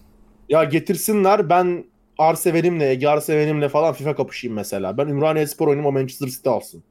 Ya 0.50 0.64
getirsinler 0.64 1.50
ben 1.50 1.86
Arseven'imle, 2.18 2.90
Ege 2.90 3.08
Arseven'imle 3.08 3.70
falan 3.70 3.94
FIFA 3.94 4.16
kapışayım 4.16 4.56
mesela. 4.56 4.98
Ben 4.98 5.08
Ümraniye 5.08 5.48
Spor 5.48 5.68
oynayayım 5.68 5.96
o 5.96 6.00
Manchester 6.00 6.28
City 6.28 6.50
alsın. 6.50 6.84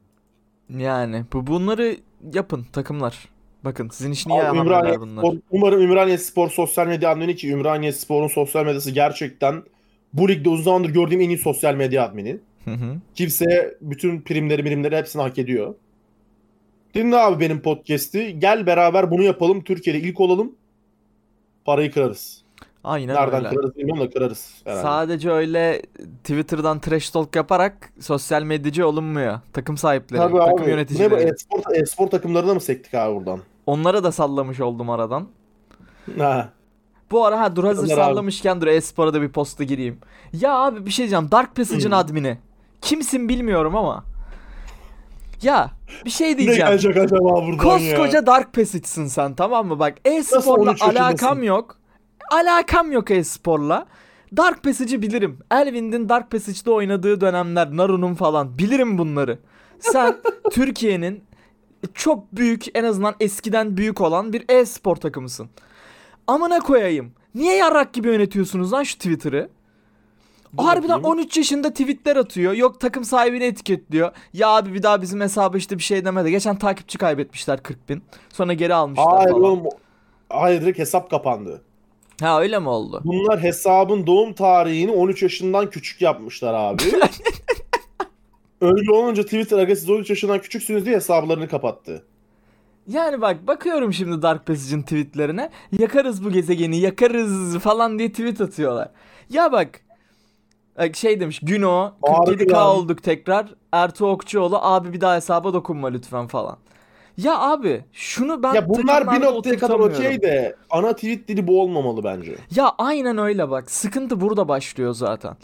Yani 0.79 1.25
bu 1.33 1.47
bunları 1.47 1.97
yapın 2.33 2.67
takımlar. 2.73 3.29
Bakın 3.65 3.89
sizin 3.89 4.13
için 4.13 4.31
iyi 4.31 4.43
Abi, 4.43 4.59
Ümraniye 4.59 5.01
bunlar. 5.01 5.23
Spor, 5.23 5.37
umarım 5.51 5.83
Ümraniye 5.83 6.19
Spor 6.19 6.51
sosyal 6.51 6.87
medya 6.87 7.11
admini 7.11 7.37
ki 7.37 7.51
Ümraniye 7.51 7.93
Spor'un 7.93 8.29
sosyal 8.29 8.65
medyası 8.65 8.91
gerçekten 8.91 9.63
bu 10.13 10.29
ligde 10.29 10.49
uzun 10.49 10.65
zamandır 10.65 10.91
gördüğüm 10.91 11.21
en 11.21 11.29
iyi 11.29 11.39
sosyal 11.39 11.75
medya 11.75 12.05
admini. 12.05 12.39
Hı 12.65 12.71
hı. 12.71 12.97
Kimse 13.15 13.77
bütün 13.81 14.21
primleri 14.21 14.65
birimleri 14.65 14.97
hepsini 14.97 15.23
hak 15.23 15.39
ediyor. 15.39 15.75
Dinle 16.95 17.17
abi 17.17 17.41
benim 17.41 17.61
podcast'i. 17.61 18.41
Gel 18.41 18.67
beraber 18.67 19.11
bunu 19.11 19.23
yapalım. 19.23 19.65
Türkiye'de 19.65 20.01
ilk 20.01 20.21
olalım. 20.21 20.53
Parayı 21.65 21.93
kırarız. 21.93 22.46
Aynen 22.87 23.15
Nereden 23.15 23.39
öyle. 23.45 23.49
kırarız 23.49 23.77
bilmiyorum 23.77 24.03
da 24.05 24.11
kırarız. 24.11 24.55
herhalde. 24.65 24.83
Sadece 24.83 25.31
öyle 25.31 25.83
Twitter'dan 26.25 26.79
trash 26.81 27.11
talk 27.11 27.37
yaparak 27.37 27.93
sosyal 28.01 28.43
medyacı 28.43 28.89
olunmuyor. 28.89 29.41
Takım 29.53 29.77
sahipleri, 29.77 30.21
Tabii 30.23 30.33
takım 30.39 30.55
abi. 30.55 30.61
Ne 30.61 30.67
bu 30.67 30.71
yöneticileri. 30.71 31.15
e-spor, 31.15 31.75
e-spor 31.75 32.07
takımlarına 32.07 32.55
mı 32.55 32.61
sektik 32.61 32.95
abi 32.95 33.15
buradan? 33.17 33.41
Onlara 33.67 34.05
da 34.05 34.13
sallamış 34.13 34.61
oldum 34.61 34.91
aradan. 34.91 35.27
Ha. 36.19 36.49
Bu 37.11 37.27
ara 37.27 37.41
ha 37.41 37.57
dur 37.57 37.65
hazır 37.65 37.85
Onlar 37.85 37.93
abi. 37.99 38.01
sallamışken 38.01 38.61
dur 38.61 38.67
e-spora 38.67 39.15
da 39.15 39.23
bir 39.23 39.29
posta 39.29 39.65
gireyim. 39.65 39.99
Ya 40.33 40.55
abi 40.55 40.87
bir 40.87 40.91
şey 40.91 41.03
diyeceğim. 41.03 41.31
Dark 41.31 41.57
Passage'ın 41.57 41.91
Hı. 41.93 41.97
admini. 41.97 42.39
Kimsin 42.83 43.29
bilmiyorum 43.29 43.77
ama. 43.77 44.05
Ya 45.43 45.71
bir 46.05 46.11
şey 46.11 46.33
Ne 46.33 46.39
diyeceğim. 46.39 46.67
gelecek 46.69 46.97
acaba 46.97 47.25
buradan 47.47 47.79
ya? 47.79 47.97
Koskoca 47.97 48.27
Dark 48.27 48.53
Passage'sın 48.53 49.07
sen 49.07 49.35
tamam 49.35 49.67
mı? 49.67 49.79
Bak 49.79 49.95
e-sporla 50.05 50.71
13 50.71 50.81
yaşındasın? 50.81 51.05
alakam 51.05 51.43
yok. 51.43 51.77
Alakam 52.31 52.93
yok 52.93 53.11
e-sporla. 53.11 53.87
Dark 54.37 54.63
Passage'ı 54.63 55.03
bilirim. 55.03 55.39
Elvind'in 55.51 56.09
Dark 56.09 56.31
Passage'da 56.31 56.73
oynadığı 56.73 57.21
dönemler, 57.21 57.77
Naru'nun 57.77 58.15
falan. 58.15 58.59
Bilirim 58.59 58.99
bunları. 58.99 59.39
Sen 59.79 60.17
Türkiye'nin 60.51 61.25
çok 61.95 62.37
büyük 62.37 62.65
en 62.77 62.85
azından 62.85 63.15
eskiden 63.21 63.77
büyük 63.77 64.01
olan 64.01 64.33
bir 64.33 64.45
e-spor 64.49 64.97
takımısın. 64.97 65.49
Amına 66.27 66.59
koyayım. 66.59 67.13
Niye 67.35 67.57
yarrak 67.57 67.93
gibi 67.93 68.09
yönetiyorsunuz 68.09 68.73
lan 68.73 68.83
şu 68.83 68.95
Twitter'ı? 68.95 69.49
Dur 70.59 70.65
Harbiden 70.65 70.99
bakayım. 70.99 71.19
13 71.19 71.37
yaşında 71.37 71.71
tweetler 71.71 72.17
atıyor. 72.17 72.53
Yok 72.53 72.81
takım 72.81 73.05
sahibini 73.05 73.45
etiketliyor. 73.45 74.13
Ya 74.33 74.49
abi 74.49 74.75
bir 74.75 74.83
daha 74.83 75.03
bizim 75.03 75.21
hesabı 75.21 75.59
işte 75.59 75.79
bir 75.79 75.83
şey 75.83 76.05
demedi. 76.05 76.31
Geçen 76.31 76.57
takipçi 76.57 76.99
kaybetmişler 76.99 77.63
40 77.63 77.89
bin. 77.89 78.03
Sonra 78.29 78.53
geri 78.53 78.75
almışlar 78.75 79.07
Hayır 79.09 79.31
falan. 79.31 79.43
oğlum. 79.45 79.65
Hayır 80.31 80.61
direkt 80.63 80.79
hesap 80.79 81.11
kapandı. 81.11 81.63
Ha 82.21 82.41
öyle 82.41 82.59
mi 82.59 82.69
oldu? 82.69 83.01
Bunlar 83.05 83.43
hesabın 83.43 84.07
doğum 84.07 84.33
tarihini 84.33 84.91
13 84.91 85.23
yaşından 85.23 85.71
küçük 85.71 86.03
yapmışlar 86.03 86.55
abi. 86.55 86.83
Öyle 88.61 88.93
olunca 88.93 89.23
Twitter 89.23 89.59
aga 89.59 89.77
siz 89.77 89.91
13 89.91 90.11
yaşından 90.11 90.39
küçüksünüz 90.41 90.85
diye 90.87 90.97
hesaplarını 90.97 91.49
kapattı. 91.49 92.05
Yani 92.89 93.21
bak 93.21 93.47
bakıyorum 93.47 93.93
şimdi 93.93 94.23
Dark 94.23 94.47
Passage'in 94.47 94.83
tweetlerine. 94.83 95.51
Yakarız 95.79 96.25
bu 96.25 96.31
gezegeni 96.31 96.79
yakarız 96.79 97.59
falan 97.59 97.99
diye 97.99 98.11
tweet 98.11 98.41
atıyorlar. 98.41 98.89
Ya 99.31 99.53
bak 99.53 99.81
bak 100.79 100.97
şey 100.97 101.21
demiş 101.21 101.41
Güno 101.43 101.93
Harbi 102.03 102.31
47k 102.31 102.53
ya. 102.53 102.69
olduk 102.71 103.03
tekrar. 103.03 103.55
Ertuğ 103.73 104.07
Okçuoğlu 104.07 104.59
abi 104.63 104.93
bir 104.93 105.01
daha 105.01 105.17
hesaba 105.17 105.55
dokunma 105.55 105.89
lütfen 105.89 106.27
falan. 106.27 106.57
Ya 107.17 107.39
abi 107.39 107.85
şunu 107.93 108.43
ben 108.43 108.55
ya 108.55 108.69
bunlar 108.69 109.13
bir 109.13 109.21
noktaya 109.21 109.57
kadar 109.59 109.79
okey 109.79 110.23
de 110.23 110.57
ana 110.71 110.93
tweet 110.95 111.29
dili 111.29 111.47
bu 111.47 111.63
olmamalı 111.63 112.05
bence. 112.05 112.37
Ya 112.57 112.73
aynen 112.79 113.19
öyle 113.19 113.51
bak. 113.51 113.71
Sıkıntı 113.71 114.21
burada 114.21 114.49
başlıyor 114.49 114.95
zaten. 114.95 115.37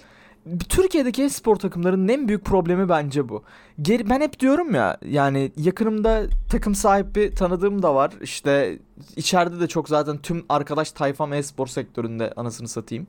Türkiye'deki 0.69 1.31
spor 1.31 1.57
takımlarının 1.57 2.09
en 2.09 2.29
büyük 2.29 2.45
problemi 2.45 2.89
bence 2.89 3.29
bu. 3.29 3.43
Geri, 3.83 4.11
ben 4.11 4.21
hep 4.21 4.41
diyorum 4.41 4.75
ya 4.75 4.97
yani 5.07 5.53
yakınımda 5.57 6.23
takım 6.51 6.75
sahibi 6.75 7.35
tanıdığım 7.35 7.83
da 7.83 7.95
var. 7.95 8.13
İşte 8.23 8.79
içeride 9.17 9.61
de 9.61 9.67
çok 9.69 9.89
zaten 9.89 10.19
tüm 10.19 10.45
arkadaş 10.49 10.93
tayfam 10.93 11.33
e-spor 11.33 11.67
sektöründe 11.67 12.33
anasını 12.37 12.69
satayım. 12.69 13.07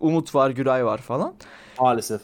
Umut 0.00 0.34
var, 0.34 0.50
Güray 0.50 0.84
var 0.84 0.98
falan. 0.98 1.34
Maalesef. 1.80 2.20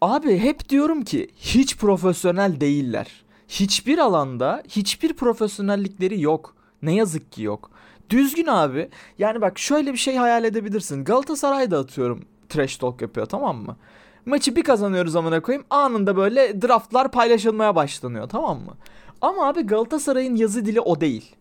Abi 0.00 0.38
hep 0.38 0.68
diyorum 0.68 1.02
ki 1.04 1.28
hiç 1.36 1.76
profesyonel 1.76 2.60
değiller. 2.60 3.24
Hiçbir 3.52 3.98
alanda 3.98 4.62
hiçbir 4.68 5.12
profesyonellikleri 5.12 6.20
yok. 6.20 6.54
Ne 6.82 6.94
yazık 6.94 7.32
ki 7.32 7.42
yok. 7.42 7.70
Düzgün 8.10 8.46
abi. 8.46 8.88
Yani 9.18 9.40
bak 9.40 9.58
şöyle 9.58 9.92
bir 9.92 9.98
şey 9.98 10.16
hayal 10.16 10.44
edebilirsin. 10.44 11.04
Galatasaray'da 11.04 11.78
atıyorum 11.78 12.24
trash 12.48 12.76
talk 12.76 13.02
yapıyor 13.02 13.26
tamam 13.26 13.56
mı? 13.56 13.76
Maçı 14.26 14.56
bir 14.56 14.62
kazanıyoruz 14.62 15.16
amına 15.16 15.42
koyayım. 15.42 15.66
Anında 15.70 16.16
böyle 16.16 16.62
draftlar 16.62 17.10
paylaşılmaya 17.10 17.76
başlanıyor 17.76 18.28
tamam 18.28 18.58
mı? 18.58 18.74
Ama 19.20 19.48
abi 19.48 19.62
Galatasaray'ın 19.62 20.36
yazı 20.36 20.64
dili 20.64 20.80
o 20.80 21.00
değil. 21.00 21.36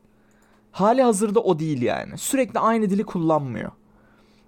Hali 0.72 1.04
hazırda 1.04 1.40
o 1.40 1.60
değil 1.60 1.82
yani. 1.82 2.18
Sürekli 2.18 2.60
aynı 2.60 2.90
dili 2.90 3.04
kullanmıyor. 3.04 3.72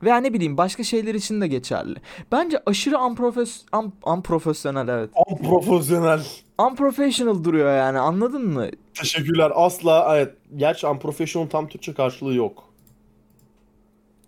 Veya 0.05 0.17
ne 0.17 0.33
bileyim 0.33 0.57
başka 0.57 0.83
şeyler 0.83 1.15
için 1.15 1.41
de 1.41 1.47
geçerli. 1.47 1.95
Bence 2.31 2.59
aşırı 2.65 2.99
unprofes 2.99 3.65
un- 3.75 3.93
unprofesyonel 4.05 4.87
evet. 4.87 5.09
Unprofesyonel. 5.29 6.21
Unprofessional 6.59 7.43
duruyor 7.43 7.77
yani 7.77 7.99
anladın 7.99 8.47
mı? 8.47 8.67
Teşekkürler. 8.93 9.51
Asla 9.55 10.15
evet. 10.17 10.35
Gerçi 10.55 10.87
unprofessional 10.87 11.47
tam 11.47 11.67
Türkçe 11.67 11.93
karşılığı 11.93 12.33
yok. 12.33 12.63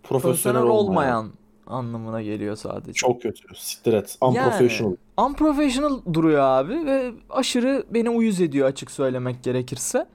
Profesyonel 0.03 0.61
olmayan 0.63 1.31
anlamına 1.67 2.21
geliyor 2.21 2.55
sadece. 2.55 2.93
Çok 2.93 3.21
kötü. 3.21 3.43
Siktir 3.55 3.93
et. 3.93 4.17
Unprofessional. 4.21 4.95
Unprofessional 5.17 5.99
duruyor 6.13 6.41
abi 6.41 6.85
ve 6.85 7.11
aşırı 7.29 7.85
beni 7.89 8.09
uyuz 8.09 8.41
ediyor 8.41 8.67
açık 8.67 8.91
söylemek 8.91 9.43
gerekirse. 9.43 10.07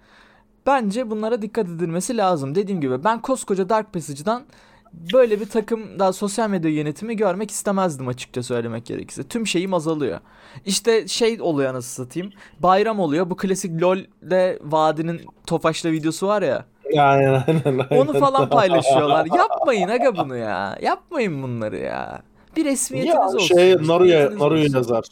Bence 0.66 1.10
bunlara 1.10 1.42
dikkat 1.42 1.68
edilmesi 1.68 2.16
lazım. 2.16 2.54
Dediğim 2.54 2.80
gibi 2.80 3.04
ben 3.04 3.22
koskoca 3.22 3.68
Dark 3.68 3.92
Passage'dan 3.92 4.42
böyle 4.92 5.40
bir 5.40 5.48
takım 5.48 5.98
daha 5.98 6.12
sosyal 6.12 6.50
medya 6.50 6.70
yönetimi 6.70 7.16
görmek 7.16 7.50
istemezdim 7.50 8.08
açıkça 8.08 8.42
söylemek 8.42 8.86
gerekirse. 8.86 9.22
Tüm 9.22 9.46
şeyim 9.46 9.74
azalıyor. 9.74 10.20
İşte 10.66 11.08
şey 11.08 11.40
oluyor 11.40 11.70
anasını 11.70 12.06
satayım. 12.06 12.32
Bayram 12.60 13.00
oluyor. 13.00 13.30
Bu 13.30 13.36
klasik 13.36 13.82
LoL'de 13.82 14.58
Vadi'nin 14.62 15.20
Tofaş'la 15.46 15.92
videosu 15.92 16.26
var 16.26 16.42
ya. 16.42 16.64
Aynen 16.98 17.42
aynen 17.46 17.62
aynen. 17.64 18.02
Onu 18.02 18.20
falan 18.20 18.48
paylaşıyorlar. 18.50 19.26
Yapmayın 19.36 19.88
aga 19.88 20.16
bunu 20.16 20.36
ya. 20.36 20.78
Yapmayın 20.82 21.42
bunları 21.42 21.76
ya. 21.78 22.22
Bir 22.56 22.64
resmiyetiniz 22.64 23.14
Ya 23.14 23.26
olsun. 23.26 23.38
şey 23.38 23.76
Naruya, 23.76 24.38
Naruya 24.38 24.66
yazar. 24.74 25.04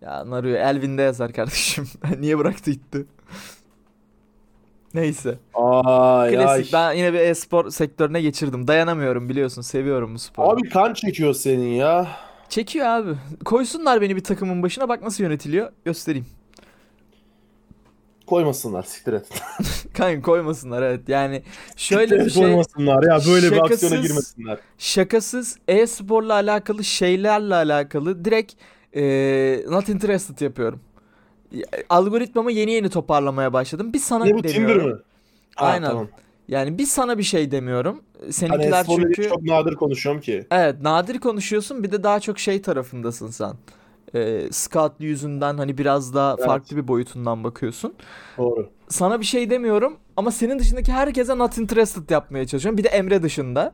Ya 0.00 0.30
Naruya 0.30 0.70
Elvin'de 0.70 1.02
yazar 1.02 1.32
kardeşim. 1.32 1.88
Niye 2.18 2.38
bıraktı 2.38 2.70
gitti? 2.70 3.06
Neyse. 4.94 5.38
Ay 5.54 6.34
Klasik. 6.34 6.74
ay. 6.74 6.80
Ben 6.92 6.92
yine 6.98 7.12
bir 7.12 7.18
e-spor 7.18 7.70
sektörüne 7.70 8.20
geçirdim. 8.22 8.68
Dayanamıyorum 8.68 9.28
biliyorsun. 9.28 9.62
Seviyorum 9.62 10.14
bu 10.14 10.18
sporu. 10.18 10.48
Abi 10.48 10.68
kan 10.68 10.94
çekiyor 10.94 11.34
senin 11.34 11.68
ya. 11.68 12.08
Çekiyor 12.48 12.86
abi. 12.86 13.10
Koysunlar 13.44 14.00
beni 14.00 14.16
bir 14.16 14.24
takımın 14.24 14.62
başına. 14.62 14.88
Bak 14.88 15.02
nasıl 15.02 15.22
yönetiliyor. 15.24 15.72
Göstereyim. 15.84 16.26
Koymasınlar 18.26 18.82
siktir 18.82 19.12
et. 19.12 19.26
Kanka 19.94 20.22
koymasınlar 20.22 20.82
evet. 20.82 21.08
Yani 21.08 21.42
şöyle 21.76 22.24
bir 22.24 22.30
şey. 22.30 22.42
Koymasınlar 22.42 23.02
ya 23.02 23.18
böyle 23.34 23.50
bir 23.50 23.56
Şakasız- 23.56 23.72
aksiyona 23.72 23.96
girmesinler. 24.06 24.58
şakasız 24.78 25.58
e-sporla 25.68 26.32
alakalı 26.34 26.84
şeylerle 26.84 27.54
alakalı 27.54 28.24
direkt 28.24 28.52
eee 28.94 29.64
not 29.70 29.88
interested 29.88 30.40
yapıyorum. 30.40 30.80
Algoritmamı 31.88 32.52
yeni 32.52 32.72
yeni 32.72 32.88
toparlamaya 32.88 33.52
başladım. 33.52 33.92
Bir 33.92 33.98
sana 33.98 34.24
Ne 34.24 34.34
bu 34.34 34.42
Tinder 34.42 34.54
demiyorum. 34.54 34.88
mi? 34.90 34.96
Ha, 35.56 35.66
Aynen. 35.66 35.88
Tamam. 35.88 36.08
Yani 36.48 36.78
bir 36.78 36.86
sana 36.86 37.18
bir 37.18 37.22
şey 37.22 37.50
demiyorum. 37.50 38.02
Hani 38.20 38.32
Seninkiler 38.32 38.84
ilgili 38.84 39.14
çünkü 39.14 39.28
çok 39.28 39.42
nadir 39.42 39.74
konuşuyorum 39.74 40.20
ki. 40.20 40.46
evet 40.50 40.82
nadir 40.82 41.18
konuşuyorsun 41.18 41.82
bir 41.82 41.92
de 41.92 42.02
daha 42.02 42.20
çok 42.20 42.38
şey 42.38 42.62
tarafındasın 42.62 43.28
sen. 43.30 43.52
e, 44.14 44.48
scout 44.52 44.92
yüzünden 45.00 45.58
hani 45.58 45.78
biraz 45.78 46.14
daha 46.14 46.34
Evet. 46.38 46.46
farklı 46.46 46.76
bir 46.76 46.88
boyutundan 46.88 47.44
bakıyorsun. 47.44 47.94
Doğru. 48.38 48.70
Sana 48.88 49.20
bir 49.20 49.26
şey 49.26 49.50
demiyorum 49.50 49.96
ama 50.16 50.30
senin 50.30 50.58
dışındaki 50.58 50.92
herkese 50.92 51.38
not 51.38 51.58
interested 51.58 52.10
yapmaya 52.10 52.46
çalışıyorum. 52.46 52.78
Bir 52.78 52.84
de 52.84 52.88
Emre 52.88 53.22
dışında. 53.22 53.72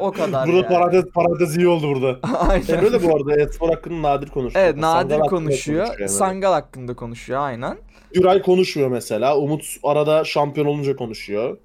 O 0.00 0.12
kadar 0.12 0.46
Burada 0.48 0.56
yani. 0.60 0.68
parantez, 0.68 1.04
parantez 1.04 1.56
iyi 1.56 1.68
oldu 1.68 1.94
burada. 1.94 2.28
Aynen. 2.38 2.68
Emre 2.68 2.92
de 2.92 3.02
bu 3.02 3.16
arada 3.16 3.42
e-spor 3.42 3.68
hakkında 3.68 4.02
nadir 4.14 4.28
konuşuyor. 4.28 4.64
Evet 4.64 4.74
Sangal 4.80 4.94
nadir 5.04 5.14
hakkında 5.14 5.28
konuşuyor. 5.28 5.86
Emre. 5.94 6.08
Sangal 6.08 6.52
hakkında 6.52 6.96
konuşuyor 6.96 7.40
aynen. 7.40 7.78
Güray 8.14 8.42
konuşmuyor 8.42 8.88
mesela. 8.90 9.36
Umut 9.36 9.64
arada 9.82 10.24
şampiyon 10.24 10.66
olunca 10.66 10.96
konuşuyor. 10.96 11.58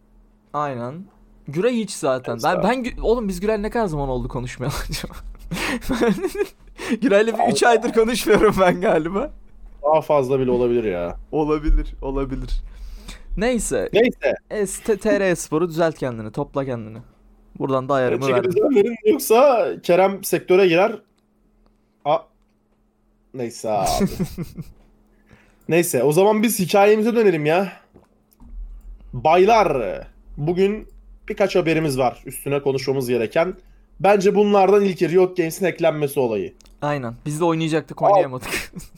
Aynen. 0.53 1.05
Güray 1.47 1.73
hiç 1.75 1.91
zaten. 1.91 2.39
Ben 2.43 2.63
ben 2.63 2.85
oğlum 3.01 3.27
biz 3.27 3.39
Güray'la 3.39 3.61
ne 3.61 3.69
kadar 3.69 3.85
zaman 3.85 4.09
oldu 4.09 4.27
konuşmayalı 4.27 4.75
acaba? 4.89 5.13
Güray'la 7.01 7.33
bir 7.39 7.51
3 7.53 7.63
aydır 7.63 7.93
konuşmuyorum 7.93 8.55
ben 8.61 8.81
galiba. 8.81 9.31
Daha 9.83 10.01
fazla 10.01 10.39
bile 10.39 10.51
olabilir 10.51 10.83
ya. 10.83 11.17
Olabilir, 11.31 11.95
olabilir. 12.01 12.49
Neyse, 13.37 13.89
Neyse. 13.93 14.65
S- 14.67 14.97
TR 14.97 15.35
Spor'u 15.35 15.69
düzelt 15.69 15.97
kendini, 15.97 16.31
topla 16.31 16.65
kendini. 16.65 16.97
Buradan 17.59 17.89
da 17.89 17.93
ayarımı 17.93 18.27
verdim. 18.27 18.75
Verin 18.75 18.95
yoksa 19.05 19.67
Kerem 19.83 20.23
sektöre 20.23 20.67
girer. 20.67 20.95
A 22.05 22.17
Neyse 23.33 23.69
abi. 23.69 23.87
Neyse 25.69 26.03
o 26.03 26.11
zaman 26.11 26.43
biz 26.43 26.59
hikayemize 26.59 27.15
dönelim 27.15 27.45
ya. 27.45 27.71
Baylar 29.13 30.01
bugün 30.37 30.87
birkaç 31.29 31.55
haberimiz 31.55 31.97
var 31.97 32.21
üstüne 32.25 32.61
konuşmamız 32.61 33.09
gereken. 33.09 33.55
Bence 33.99 34.35
bunlardan 34.35 34.83
ilki 34.83 35.09
Riot 35.09 35.37
Games'in 35.37 35.65
eklenmesi 35.65 36.19
olayı. 36.19 36.53
Aynen. 36.81 37.15
Biz 37.25 37.39
de 37.39 37.45
oynayacaktık, 37.45 38.01
oynayamadık. 38.01 38.49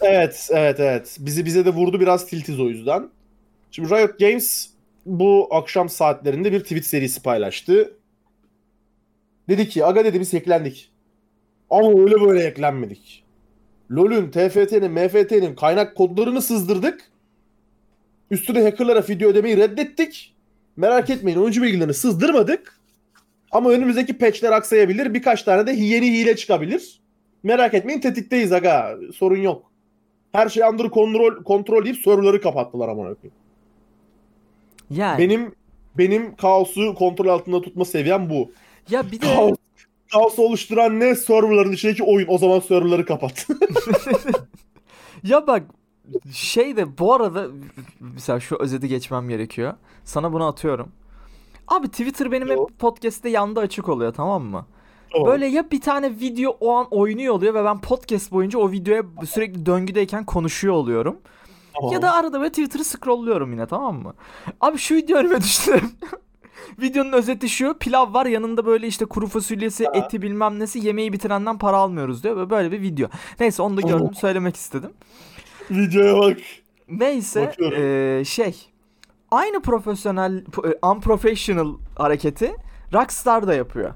Evet, 0.02 0.50
evet, 0.52 0.80
evet. 0.80 1.18
Bizi 1.20 1.46
bize 1.46 1.66
de 1.66 1.70
vurdu 1.70 2.00
biraz 2.00 2.26
tiltiz 2.26 2.60
o 2.60 2.70
yüzden. 2.70 3.10
Şimdi 3.72 3.90
Riot 3.90 4.20
Games 4.20 4.70
bu 5.06 5.48
akşam 5.52 5.90
saatlerinde 5.90 6.52
bir 6.52 6.60
tweet 6.60 6.86
serisi 6.86 7.22
paylaştı. 7.22 7.95
Dedi 9.50 9.70
ki, 9.70 9.86
aga 9.86 10.06
dedi 10.06 10.20
biz 10.20 10.34
eklendik. 10.34 10.92
Ama 11.70 11.90
öyle 11.90 12.22
böyle 12.22 12.44
eklenmedik. 12.44 13.24
LoL'ün, 13.92 14.32
TFT'nin, 14.32 14.92
MFT'nin 14.92 15.56
kaynak 15.56 15.96
kodlarını 15.96 16.42
sızdırdık. 16.42 17.12
Üstüne 18.32 18.64
hackerlara 18.64 19.04
video 19.10 19.30
ödemeyi 19.30 19.58
reddettik. 19.58 20.36
Merak 20.78 21.10
etmeyin 21.10 21.38
oyuncu 21.38 21.62
bilgilerini 21.62 21.94
sızdırmadık. 21.94 22.80
Ama 23.52 23.70
önümüzdeki 23.70 24.18
patchler 24.18 24.52
aksayabilir. 24.52 25.14
Birkaç 25.14 25.44
tane 25.44 25.68
de 25.68 25.72
yeni 25.72 26.12
hile 26.12 26.36
çıkabilir. 26.36 27.00
Merak 27.44 27.74
etmeyin 27.74 28.00
tetikteyiz 28.00 28.52
aga. 28.52 28.98
Sorun 29.16 29.42
yok. 29.42 29.72
Her 30.32 30.50
şey 30.50 30.64
under 30.64 30.90
kontrol 30.90 31.44
kontrol 31.44 31.86
deyip 31.86 31.98
serverları 31.98 32.42
kapattılar 32.42 32.90
amına 32.90 33.14
koyayım. 33.14 33.36
Yani. 34.90 35.18
Benim 35.20 35.52
benim 35.98 36.36
kaosu 36.36 36.96
kontrol 36.96 37.28
altında 37.28 37.62
tutma 37.62 37.86
seviyem 37.86 38.30
bu. 38.30 38.52
Ya 38.90 39.12
bir 39.12 39.22
de 39.22 39.36
Kaos, 39.36 39.58
kaosu 40.12 40.42
oluşturan 40.42 41.00
ne? 41.00 41.16
Serverların 41.16 41.72
içindeki 41.72 42.04
oyun. 42.04 42.28
O 42.30 42.38
zaman 42.38 42.60
serverları 42.60 43.06
kapat. 43.06 43.48
ya 45.24 45.48
bak 45.48 45.64
şey 46.32 46.78
de 46.78 46.98
bu 46.98 47.14
arada 47.14 47.48
mesela 48.00 48.40
şu 48.40 48.56
özeti 48.56 48.88
geçmem 48.88 49.30
gerekiyor. 49.30 49.74
Sana 50.04 50.34
bunu 50.34 50.46
atıyorum. 50.48 50.92
Abi 51.68 51.88
Twitter 51.88 52.32
benim 52.32 52.50
hep 52.50 52.60
podcast'te 52.80 53.30
yanda 53.30 53.60
açık 53.60 53.90
oluyor 53.90 54.14
tamam 54.14 54.44
mı? 54.44 54.66
Tamam. 55.12 55.28
Böyle 55.28 55.46
ya 55.46 55.72
bir 55.72 55.82
tane 55.82 56.20
video 56.20 56.58
o 56.60 56.76
an 56.76 56.88
oynuyor 56.92 57.34
oluyor 57.34 57.54
ve 57.54 57.66
ben 57.66 57.82
podcast 57.82 58.32
boyunca 58.32 58.60
o 58.60 58.72
videoya 58.72 59.04
sürekli 59.26 59.66
döngüdeyken 59.66 60.26
konuşuyor 60.26 60.74
oluyorum. 60.74 61.18
Tamam. 61.74 61.94
Ya 61.94 62.02
da 62.02 62.14
arada 62.14 62.40
böyle 62.40 62.50
Twitter'ı 62.50 62.84
scrollluyorum 62.84 63.52
yine 63.52 63.66
tamam 63.66 63.96
mı? 64.04 64.14
Abi 64.62 64.78
şu 64.78 64.96
video 64.96 65.18
önüme 65.18 65.42
düştü. 65.42 65.82
Videonun 66.82 67.12
özeti 67.12 67.50
şu. 67.50 67.78
Pilav 67.80 68.14
var 68.14 68.26
yanında 68.26 68.66
böyle 68.66 68.88
işte 68.88 69.06
kuru 69.06 69.28
fasulyesi, 69.28 69.86
Ha. 69.86 69.92
eti 69.96 70.22
bilmem 70.22 70.60
nesi 70.60 70.80
yemeği 70.80 71.14
bitirenden 71.14 71.58
para 71.58 71.78
almıyoruz 71.78 72.24
diyor. 72.24 72.36
Böyle- 72.36 72.50
Böyle 72.50 72.72
bir 72.72 72.82
video. 72.82 73.08
Neyse 73.40 73.62
onu 73.62 73.78
da 73.78 73.82
gördüm 73.82 74.14
söylemek 74.16 74.56
istedim. 74.56 74.92
Videoya 75.72 76.18
bak. 76.20 76.38
Neyse 76.90 77.48
Bakıyorum. 77.48 77.78
eee, 78.18 78.26
şey 78.26 78.56
aynı 79.32 79.62
profesyonel 79.62 80.38
e, 80.38 80.88
unprofessional 80.88 81.74
hareketi 81.96 82.56
Rockstar 82.94 83.48
da 83.48 83.54
yapıyor. 83.56 83.94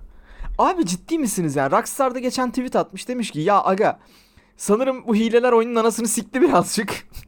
Abi 0.58 0.86
ciddi 0.86 1.20
misiniz 1.20 1.56
yani? 1.56 1.72
Rockstar 1.72 2.16
da 2.16 2.20
geçen 2.20 2.50
tweet 2.50 2.76
atmış 2.76 3.08
demiş 3.08 3.32
ki 3.32 3.40
ya 3.40 3.62
aga 3.64 4.00
sanırım 4.60 5.08
bu 5.08 5.16
hileler 5.16 5.52
oyunun 5.52 5.76
anasını 5.76 6.08
sikti 6.08 6.42
birazcık. 6.42 7.08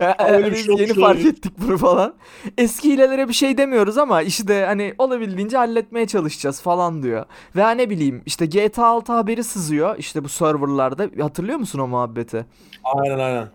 Ya, 0.00 0.16
Öyle 0.28 0.46
bir 0.46 0.52
biz 0.52 0.66
şey 0.66 0.74
yeni 0.74 0.92
olmuş 0.92 1.00
fark 1.00 1.24
ettik 1.24 1.52
bunu 1.58 1.78
falan. 1.78 2.14
Eski 2.58 2.92
hilelere 2.92 3.28
bir 3.28 3.32
şey 3.32 3.58
demiyoruz 3.58 3.98
ama 3.98 4.22
işi 4.22 4.48
de 4.48 4.66
hani 4.66 4.94
olabildiğince 4.98 5.56
halletmeye 5.56 6.06
çalışacağız 6.06 6.60
falan 6.60 7.02
diyor. 7.02 7.24
Veya 7.56 7.70
ne 7.70 7.90
bileyim 7.90 8.22
işte 8.26 8.46
GTA 8.46 8.86
6 8.86 9.12
haberi 9.12 9.44
sızıyor 9.44 9.98
işte 9.98 10.24
bu 10.24 10.28
serverlarda. 10.28 11.22
Hatırlıyor 11.22 11.58
musun 11.58 11.78
o 11.78 11.86
muhabbeti? 11.88 12.46
Aynen 12.84 13.18
aynen. 13.18 13.48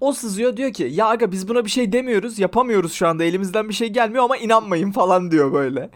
O 0.00 0.12
sızıyor 0.12 0.56
diyor 0.56 0.72
ki 0.72 0.88
ya 0.90 1.06
aga 1.06 1.32
biz 1.32 1.48
buna 1.48 1.64
bir 1.64 1.70
şey 1.70 1.92
demiyoruz 1.92 2.38
yapamıyoruz 2.38 2.92
şu 2.92 3.08
anda 3.08 3.24
elimizden 3.24 3.68
bir 3.68 3.74
şey 3.74 3.88
gelmiyor 3.88 4.24
ama 4.24 4.36
inanmayın 4.36 4.92
falan 4.92 5.30
diyor 5.30 5.52
böyle. 5.52 5.90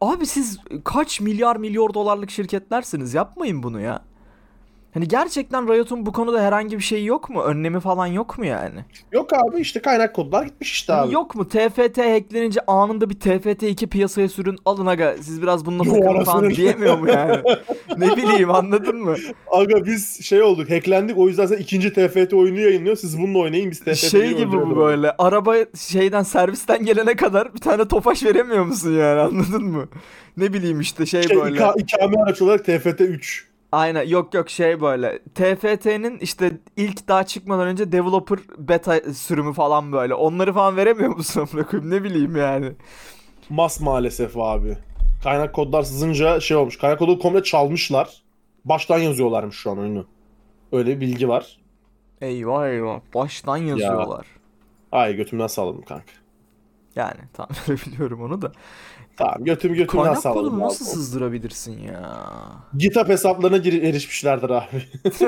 Abi 0.00 0.26
siz 0.26 0.58
kaç 0.84 1.20
milyar 1.20 1.56
milyar 1.56 1.94
dolarlık 1.94 2.30
şirketlersiniz 2.30 3.14
yapmayın 3.14 3.62
bunu 3.62 3.80
ya. 3.80 4.02
Hani 4.98 5.08
gerçekten 5.08 5.68
Riot'un 5.68 6.06
bu 6.06 6.12
konuda 6.12 6.42
herhangi 6.42 6.76
bir 6.76 6.82
şeyi 6.82 7.06
yok 7.06 7.30
mu? 7.30 7.42
Önlemi 7.42 7.80
falan 7.80 8.06
yok 8.06 8.38
mu 8.38 8.46
yani? 8.46 8.84
Yok 9.12 9.32
abi 9.32 9.60
işte 9.60 9.80
kaynak 9.82 10.14
kodlar 10.14 10.42
gitmiş 10.42 10.72
işte 10.72 10.92
abi. 10.92 11.14
Yok 11.14 11.34
mu? 11.34 11.48
TFT 11.48 11.98
hacklenince 11.98 12.60
anında 12.66 13.10
bir 13.10 13.14
TFT2 13.14 13.86
piyasaya 13.86 14.28
sürün 14.28 14.58
alın 14.64 14.86
aga 14.86 15.16
siz 15.20 15.42
biraz 15.42 15.66
bununla 15.66 15.82
takılın 15.82 16.24
falan 16.24 16.50
diyemiyor 16.50 16.98
mu 16.98 17.08
yani? 17.08 17.42
ne 17.96 18.16
bileyim 18.16 18.50
anladın 18.50 18.96
mı? 18.96 19.16
Aga 19.50 19.86
biz 19.86 20.24
şey 20.24 20.42
olduk 20.42 20.70
hacklendik 20.70 21.18
o 21.18 21.28
yüzden 21.28 21.46
sen 21.46 21.56
ikinci 21.56 21.92
TFT 21.92 22.34
oyunu 22.34 22.60
yayınlıyor. 22.60 22.96
Siz 22.96 23.18
bununla 23.18 23.38
oynayın 23.38 23.70
biz 23.70 23.80
TFT'yi 23.80 23.96
Şey 23.96 24.36
gibi 24.36 24.52
bu 24.52 24.76
böyle 24.76 25.12
araba 25.18 25.54
şeyden 25.76 26.22
servisten 26.22 26.84
gelene 26.84 27.16
kadar 27.16 27.54
bir 27.54 27.60
tane 27.60 27.88
tofaş 27.88 28.22
veremiyor 28.22 28.64
musun 28.64 28.92
yani 28.92 29.20
anladın 29.20 29.64
mı? 29.64 29.88
Ne 30.36 30.52
bileyim 30.52 30.80
işte 30.80 31.06
şey 31.06 31.22
Şey, 31.22 31.36
böyle. 31.36 31.58
ika- 31.58 31.80
ikame 31.80 32.16
araç 32.22 32.42
olarak 32.42 32.64
TFT 32.64 33.00
3. 33.00 33.48
Aynen 33.72 34.02
yok 34.08 34.34
yok 34.34 34.50
şey 34.50 34.80
böyle. 34.80 35.18
TFT'nin 35.18 36.18
işte 36.18 36.58
ilk 36.76 37.08
daha 37.08 37.26
çıkmadan 37.26 37.66
önce 37.66 37.92
developer 37.92 38.38
beta 38.58 39.00
sürümü 39.14 39.52
falan 39.52 39.92
böyle. 39.92 40.14
Onları 40.14 40.52
falan 40.52 40.76
veremiyor 40.76 41.16
musun 41.16 41.48
amına 41.52 41.94
ne 41.96 42.02
bileyim 42.02 42.36
yani. 42.36 42.72
Mas 43.50 43.80
maalesef 43.80 44.36
abi. 44.36 44.78
Kaynak 45.22 45.54
kodlar 45.54 45.82
sızınca 45.82 46.40
şey 46.40 46.56
olmuş. 46.56 46.78
Kaynak 46.78 46.98
kodu 46.98 47.18
komple 47.18 47.42
çalmışlar. 47.42 48.22
Baştan 48.64 48.98
yazıyorlarmış 48.98 49.56
şu 49.56 49.70
an 49.70 49.78
oyunu. 49.78 50.06
Öyle 50.72 50.96
bir 50.96 51.00
bilgi 51.00 51.28
var. 51.28 51.58
Eyvah 52.20 52.66
eyvah 52.68 53.00
baştan 53.14 53.56
yazıyorlar. 53.56 54.26
Ay 54.92 55.16
götümden 55.16 55.46
salladım 55.46 55.82
kanka. 55.82 56.12
Yani 56.96 57.20
tamam 57.32 57.50
biliyorum 57.86 58.22
onu 58.22 58.42
da. 58.42 58.52
Tamam 59.18 59.44
götüm 59.44 59.74
götümden 59.74 60.02
Kaynak 60.04 60.22
salladım. 60.22 60.42
kodunu 60.44 60.60
nasıl 60.60 60.84
abi. 60.84 60.90
sızdırabilirsin 60.94 61.78
ya? 61.82 62.16
GitHub 62.78 63.08
hesaplarına 63.08 63.56
gir- 63.56 63.82
erişmişlerdir 63.82 64.50
abi. 64.50 64.82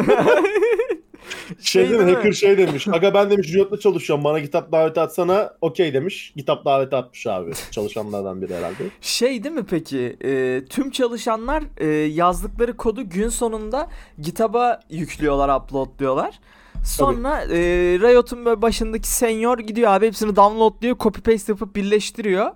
Şey, 1.61 1.83
değil 1.83 1.94
mi? 1.94 1.98
değil 1.98 2.11
mi? 2.11 2.16
Hacker 2.16 2.33
şey 2.33 2.59
demiş. 2.59 2.88
Aga 2.88 3.14
ben 3.14 3.31
demiş 3.31 3.55
Riot'la 3.55 3.79
çalışıyorum. 3.81 4.24
Bana 4.24 4.38
GitHub 4.38 4.72
daveti 4.72 5.00
atsana. 5.00 5.53
Okey 5.61 5.94
demiş. 5.94 6.33
GitHub 6.37 6.64
daveti 6.64 6.96
atmış 6.96 7.26
abi. 7.26 7.50
Çalışanlardan 7.70 8.42
biri 8.42 8.55
herhalde. 8.57 8.83
Şey 9.00 9.44
değil 9.44 9.55
mi 9.55 9.64
peki? 9.70 10.16
e, 10.24 10.62
tüm 10.70 10.90
çalışanlar 10.90 11.62
e, 11.76 11.87
yazdıkları 11.88 12.76
kodu 12.76 13.09
gün 13.09 13.29
sonunda 13.29 13.88
GitHub'a 14.18 14.81
yüklüyorlar, 14.90 15.57
uploadluyorlar. 15.61 16.38
Sonra 16.85 17.42
e, 17.44 17.59
Riot'un 18.00 18.62
başındaki 18.62 19.09
senior 19.09 19.59
gidiyor 19.59 19.90
abi 19.92 20.07
hepsini 20.07 20.37
downloadluyor, 20.37 20.98
copy 20.98 21.20
paste 21.33 21.53
yapıp 21.53 21.76
birleştiriyor. 21.76 22.50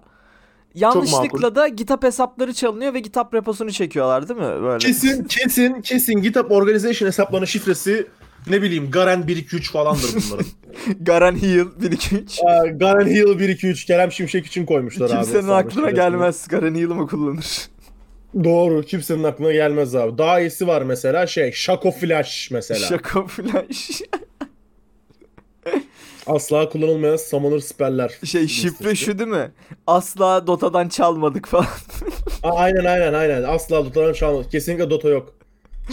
Yanlışlıkla 0.74 1.54
da 1.54 1.68
GitHub 1.68 2.02
hesapları 2.02 2.54
çalınıyor 2.54 2.94
ve 2.94 3.00
GitHub 3.00 3.34
reposunu 3.34 3.72
çekiyorlar 3.72 4.28
değil 4.28 4.40
mi? 4.40 4.62
Böyle. 4.62 4.78
Kesin 4.78 5.24
kesin 5.24 5.80
kesin 5.80 6.22
GitHub 6.22 6.50
Organization 6.50 7.08
hesaplarının 7.08 7.46
şifresi 7.46 8.06
ne 8.50 8.62
bileyim 8.62 8.90
Garen 8.90 9.24
123 9.28 9.72
falandır 9.72 10.14
bunların. 10.14 10.46
Garan 11.00 11.42
Heal 11.42 11.66
1 11.80 11.92
2 11.92 12.16
3. 12.16 12.40
Aa, 12.44 12.66
Garen 12.66 13.06
Hill 13.06 13.40
123 13.40 13.84
Kerem 13.84 14.12
Şimşek 14.12 14.46
için 14.46 14.66
koymuşlar 14.66 15.10
abi. 15.10 15.24
Kimsenin 15.24 15.48
aklına 15.48 15.90
gelmez 15.90 16.48
Garan 16.48 16.74
Heal'ı 16.74 16.94
mı 16.94 17.06
kullanır? 17.06 17.68
Doğru. 18.44 18.82
Kimsenin 18.82 19.24
aklına 19.24 19.52
gelmez 19.52 19.94
abi. 19.94 20.18
Daha 20.18 20.40
iyisi 20.40 20.66
var 20.66 20.82
mesela 20.82 21.26
şey 21.26 21.52
Shaco 21.52 21.90
Flash 21.90 22.50
mesela. 22.50 22.86
Şaka 22.86 23.26
flash. 23.26 24.02
Asla 26.26 26.68
kullanılmayan 26.68 27.16
summoner 27.16 27.58
spell'ler. 27.58 28.18
Şey 28.24 28.48
şifre 28.48 28.94
şu 28.94 29.18
değil 29.18 29.30
mi? 29.30 29.52
Asla 29.86 30.46
Dota'dan 30.46 30.88
çalmadık 30.88 31.46
falan. 31.48 31.66
Aa, 32.42 32.52
aynen 32.52 32.84
aynen 32.84 33.12
aynen. 33.14 33.42
Asla 33.42 33.84
Dota'dan 33.84 34.12
çalmadı. 34.12 34.48
Kesinlikle 34.48 34.90
Dota 34.90 35.08
yok. 35.08 35.34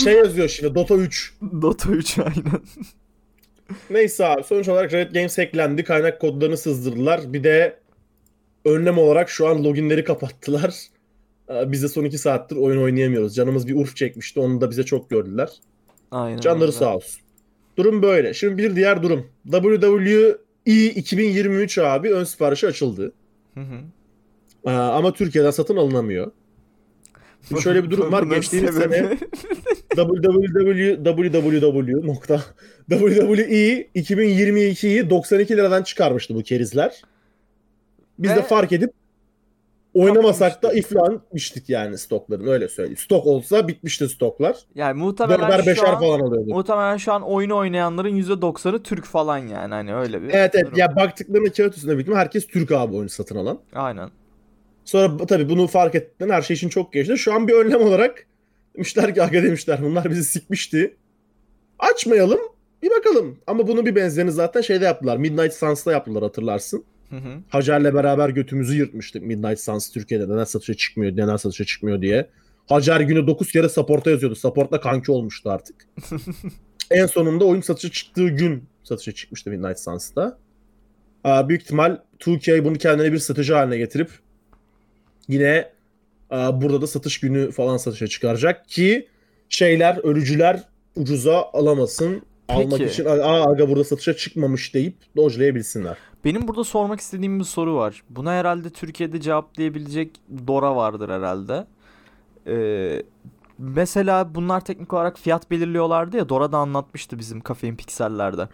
Şey 0.03 0.13
yazıyor 0.13 0.47
şimdi 0.49 0.75
Dota 0.75 0.95
3. 0.95 1.33
Dota 1.61 1.91
3 1.91 2.19
aynen. 2.19 2.61
Neyse 3.89 4.25
abi 4.25 4.43
sonuç 4.43 4.67
olarak 4.67 4.93
Riot 4.93 5.13
Games 5.13 5.37
hacklendi. 5.37 5.83
Kaynak 5.83 6.21
kodlarını 6.21 6.57
sızdırdılar. 6.57 7.33
Bir 7.33 7.43
de 7.43 7.79
önlem 8.65 8.97
olarak 8.97 9.29
şu 9.29 9.47
an 9.47 9.63
loginleri 9.63 10.03
kapattılar. 10.03 10.75
Ee, 11.49 11.71
Biz 11.71 11.83
de 11.83 11.87
son 11.87 12.03
2 12.05 12.17
saattir 12.17 12.55
oyun 12.55 12.81
oynayamıyoruz. 12.83 13.35
Canımız 13.35 13.67
bir 13.67 13.75
urf 13.75 13.95
çekmişti. 13.95 14.39
Onu 14.39 14.61
da 14.61 14.69
bize 14.71 14.83
çok 14.83 15.09
gördüler. 15.09 15.49
Aynen. 16.11 16.39
Canları 16.39 16.61
öyle. 16.63 16.71
sağ 16.71 16.95
olsun. 16.95 17.20
Durum 17.77 18.01
böyle. 18.01 18.33
Şimdi 18.33 18.57
bir 18.57 18.75
diğer 18.75 19.03
durum. 19.03 19.27
WWE 19.51 20.37
2023 20.65 21.77
abi 21.77 22.13
ön 22.13 22.23
siparişi 22.23 22.67
açıldı. 22.67 23.13
Hı 23.53 23.59
hı. 23.59 23.75
Ee, 24.65 24.69
ama 24.69 25.13
Türkiye'den 25.13 25.51
satın 25.51 25.77
alınamıyor. 25.77 26.31
Şimdi 27.47 27.61
şöyle 27.61 27.83
bir 27.83 27.91
durum 27.91 28.11
var. 28.11 28.23
Geçtiğimiz 28.35 28.75
sene 28.75 29.17
WWE 32.79 33.87
2022'yi 33.95 35.09
92 35.09 35.57
liradan 35.57 35.83
çıkarmıştı 35.83 36.35
bu 36.35 36.43
kerizler. 36.43 37.01
Biz 38.19 38.31
Ve 38.31 38.35
de 38.35 38.41
fark 38.41 38.71
edip 38.71 38.91
oynamasak 39.93 40.63
da 40.63 40.73
iflah 40.73 41.13
etmiştik 41.13 41.69
yani 41.69 41.97
stokların 41.97 42.47
öyle 42.47 42.67
söyleyeyim. 42.67 42.97
Stok 42.97 43.25
olsa 43.25 43.67
bitmişti 43.67 44.09
stoklar. 44.09 44.57
yani 44.75 44.99
muhtemelen 44.99 45.51
Dörder 45.51 45.75
şu 45.75 45.87
an 45.87 45.99
falan 45.99 46.19
alıyordu. 46.19 46.49
muhtemelen 46.49 46.97
şu 46.97 47.13
an 47.13 47.21
oyunu 47.21 47.57
oynayanların 47.57 48.21
%90'ı 48.21 48.83
Türk 48.83 49.05
falan 49.05 49.37
yani 49.37 49.73
hani 49.73 49.95
öyle 49.95 50.21
bir. 50.21 50.29
Evet 50.29 50.55
evet 50.55 50.77
ya 50.77 50.95
baktıklarında 50.95 51.51
kağıt 51.51 51.77
üstünde 51.77 51.97
bitme 51.97 52.15
herkes 52.15 52.47
Türk 52.47 52.71
abi 52.71 52.95
oyunu 52.95 53.09
satın 53.09 53.35
alan. 53.35 53.59
Aynen. 53.73 54.09
Sonra 54.85 55.25
tabii 55.25 55.49
bunu 55.49 55.67
fark 55.67 55.95
ettikten 55.95 56.29
her 56.29 56.41
şey 56.41 56.55
için 56.55 56.69
çok 56.69 56.93
geçti. 56.93 57.17
Şu 57.17 57.33
an 57.33 57.47
bir 57.47 57.53
önlem 57.53 57.81
olarak 57.81 58.27
demişler 58.75 59.13
ki 59.15 59.23
aga 59.23 59.43
demişler 59.43 59.79
bunlar 59.81 60.09
bizi 60.09 60.23
sikmişti. 60.23 60.97
Açmayalım 61.79 62.39
bir 62.83 62.89
bakalım. 62.89 63.37
Ama 63.47 63.67
bunun 63.67 63.85
bir 63.85 63.95
benzerini 63.95 64.31
zaten 64.31 64.61
şeyde 64.61 64.85
yaptılar. 64.85 65.17
Midnight 65.17 65.53
Suns'ta 65.53 65.91
yaptılar 65.91 66.23
hatırlarsın. 66.23 66.83
Hı 67.11 67.17
hı. 67.17 67.41
Hacer'le 67.49 67.93
beraber 67.93 68.29
götümüzü 68.29 68.77
yırtmıştık 68.77 69.23
Midnight 69.23 69.59
Suns 69.59 69.91
Türkiye'de. 69.91 70.29
Neden 70.29 70.43
satışa 70.43 70.73
çıkmıyor, 70.73 71.11
neden 71.11 71.37
satışa 71.37 71.65
çıkmıyor 71.65 72.01
diye. 72.01 72.29
Hacer 72.67 72.99
günü 72.99 73.27
9 73.27 73.51
kere 73.51 73.69
support'a 73.69 74.11
yazıyordu. 74.11 74.35
Support'la 74.35 74.79
kanki 74.79 75.11
olmuştu 75.11 75.49
artık. 75.49 75.87
en 76.91 77.05
sonunda 77.05 77.45
oyun 77.45 77.61
satışa 77.61 77.89
çıktığı 77.89 78.27
gün 78.27 78.63
satışa 78.83 79.11
çıkmıştı 79.11 79.49
Midnight 79.49 79.79
Suns'ta. 79.79 80.37
Aa, 81.23 81.49
büyük 81.49 81.61
ihtimal 81.61 81.97
2K 82.19 82.65
bunu 82.65 82.77
kendine 82.77 83.13
bir 83.13 83.17
strateji 83.19 83.53
haline 83.53 83.77
getirip 83.77 84.09
yine 85.27 85.69
aa, 86.29 86.61
burada 86.61 86.81
da 86.81 86.87
satış 86.87 87.19
günü 87.19 87.51
falan 87.51 87.77
satışa 87.77 88.07
çıkaracak 88.07 88.69
ki 88.69 89.07
şeyler, 89.49 89.97
ölücüler 89.97 90.63
ucuza 90.95 91.49
alamasın. 91.53 92.21
Almak 92.49 92.79
Peki. 92.79 92.91
için 92.91 93.05
aa 93.05 93.51
aga 93.51 93.69
burada 93.69 93.83
satışa 93.83 94.13
çıkmamış 94.13 94.73
deyip 94.73 94.95
dojlayabilsinler. 95.17 95.97
Benim 96.25 96.47
burada 96.47 96.63
sormak 96.63 96.99
istediğim 96.99 97.39
bir 97.39 97.43
soru 97.43 97.75
var. 97.75 98.03
Buna 98.09 98.33
herhalde 98.33 98.69
Türkiye'de 98.69 99.21
cevaplayabilecek 99.21 100.09
Dora 100.47 100.75
vardır 100.75 101.09
herhalde. 101.09 101.65
Ee, 102.47 103.03
mesela 103.57 104.35
bunlar 104.35 104.65
teknik 104.65 104.93
olarak 104.93 105.19
fiyat 105.19 105.51
belirliyorlardı 105.51 106.17
ya. 106.17 106.29
Dora 106.29 106.51
da 106.51 106.57
anlatmıştı 106.57 107.19
bizim 107.19 107.41
kafein 107.41 107.75
piksellerde. 107.75 108.47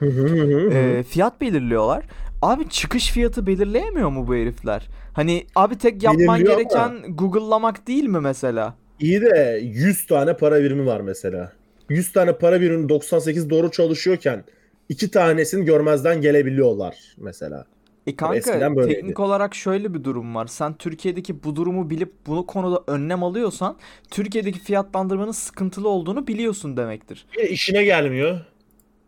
Ee, 0.71 1.03
fiyat 1.03 1.41
belirliyorlar. 1.41 2.05
Abi 2.41 2.69
çıkış 2.69 3.11
fiyatı 3.11 3.47
belirleyemiyor 3.47 4.09
mu 4.09 4.27
bu 4.27 4.35
herifler? 4.35 4.87
Hani 5.13 5.45
abi 5.55 5.77
tek 5.77 6.03
yapman 6.03 6.39
Belirliyor 6.39 6.57
gereken 6.57 7.15
Google'lamak 7.15 7.87
değil 7.87 8.03
mi 8.03 8.19
mesela? 8.19 8.75
İyi 8.99 9.21
de 9.21 9.59
100 9.63 10.05
tane 10.05 10.37
para 10.37 10.63
birimi 10.63 10.85
var 10.85 11.01
mesela. 11.01 11.51
100 11.89 12.11
tane 12.11 12.37
para 12.37 12.61
birimi 12.61 12.89
98 12.89 13.49
doğru 13.49 13.71
çalışıyorken 13.71 14.43
iki 14.89 15.11
tanesini 15.11 15.65
görmezden 15.65 16.21
gelebiliyorlar 16.21 16.95
mesela. 17.17 17.65
E 18.07 18.15
kanka 18.15 18.35
eskiden 18.35 18.75
böyleydi. 18.75 18.95
teknik 18.99 19.19
olarak 19.19 19.55
şöyle 19.55 19.93
bir 19.93 20.03
durum 20.03 20.35
var. 20.35 20.47
Sen 20.47 20.73
Türkiye'deki 20.73 21.43
bu 21.43 21.55
durumu 21.55 21.89
bilip 21.89 22.11
bunu 22.27 22.45
konuda 22.45 22.83
önlem 22.87 23.23
alıyorsan 23.23 23.77
Türkiye'deki 24.11 24.59
fiyatlandırmanın 24.59 25.31
sıkıntılı 25.31 25.89
olduğunu 25.89 26.27
biliyorsun 26.27 26.77
demektir. 26.77 27.25
De 27.37 27.49
işine 27.49 27.83
gelmiyor. 27.83 28.39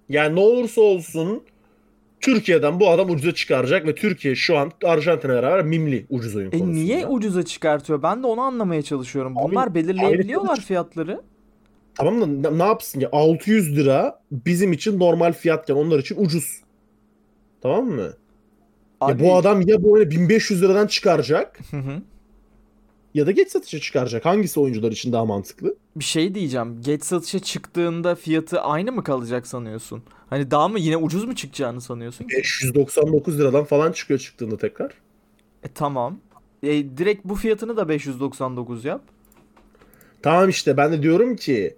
Yani 0.10 0.36
ne 0.36 0.40
olursa 0.40 0.82
olsun 0.82 1.44
Türkiye'den 2.22 2.80
bu 2.80 2.90
adam 2.90 3.10
ucuza 3.10 3.34
çıkaracak 3.34 3.88
ve 3.88 3.96
Türkiye 3.96 4.36
şu 4.36 4.58
an 4.58 4.72
Arjantin'e 4.86 5.32
beraber 5.34 5.66
mimli 5.66 6.06
ucuz 6.10 6.36
oyun 6.36 6.48
E 6.48 6.50
konusunda. 6.60 6.74
niye 6.74 7.08
ucuza 7.08 7.44
çıkartıyor? 7.46 8.04
Ben 8.04 8.24
de 8.24 8.28
onu 8.28 8.42
anlamaya 8.42 8.82
çalışıyorum. 8.82 9.38
Abi, 9.38 9.52
Bunlar 9.52 9.76
belirleyebiliyorlar 9.76 10.50
ayrı- 10.50 10.62
fiyatları. 10.62 11.22
Tamam 12.00 12.44
da 12.44 12.52
ne- 12.52 12.64
yapsın 12.64 13.00
ya 13.00 13.10
600 13.12 13.76
lira 13.78 14.22
bizim 14.32 14.74
için 14.74 15.00
normal 15.00 15.34
fiyatken 15.34 15.76
onlar 15.76 16.00
için 16.00 16.26
ucuz. 16.26 16.62
Tamam 17.62 17.86
mı? 17.86 18.02
Ya 18.02 18.14
Abi- 19.02 19.24
bu 19.24 19.36
adam 19.36 19.62
ya 19.62 19.84
bu 19.84 19.92
oyunu 19.92 20.12
1500 20.12 20.62
liradan 20.62 20.88
çıkaracak 20.88 21.60
Hı 21.72 21.78
hı. 21.78 22.02
ya 23.14 23.28
da 23.28 23.32
geç 23.32 23.50
satışa 23.52 23.80
çıkaracak. 23.80 24.26
Hangisi 24.26 24.60
oyuncular 24.60 24.92
için 24.92 25.14
daha 25.14 25.26
mantıklı? 25.26 25.76
bir 25.96 26.04
şey 26.04 26.36
diyeceğim. 26.36 26.82
Geç 26.82 27.04
satışa 27.04 27.40
çıktığında 27.40 28.16
fiyatı 28.16 28.62
aynı 28.62 28.92
mı 28.92 29.04
kalacak 29.04 29.48
sanıyorsun? 29.48 30.04
Hani 30.30 30.52
daha 30.52 30.68
mı 30.68 30.80
yine 30.80 30.98
ucuz 30.98 31.26
mu 31.26 31.36
çıkacağını 31.36 31.82
sanıyorsun 31.82 32.26
ki? 32.28 32.38
599 32.38 33.40
liradan 33.40 33.64
falan 33.64 33.92
çıkıyor 33.92 34.20
çıktığında 34.20 34.58
tekrar. 34.58 34.92
E 35.64 35.68
tamam. 35.76 36.20
E, 36.64 36.98
direkt 36.98 37.26
bu 37.26 37.36
fiyatını 37.36 37.78
da 37.78 37.90
599 37.90 38.86
yap. 38.86 39.02
Tamam 40.22 40.50
işte 40.50 40.78
ben 40.78 40.92
de 40.92 41.02
diyorum 41.04 41.36
ki 41.36 41.76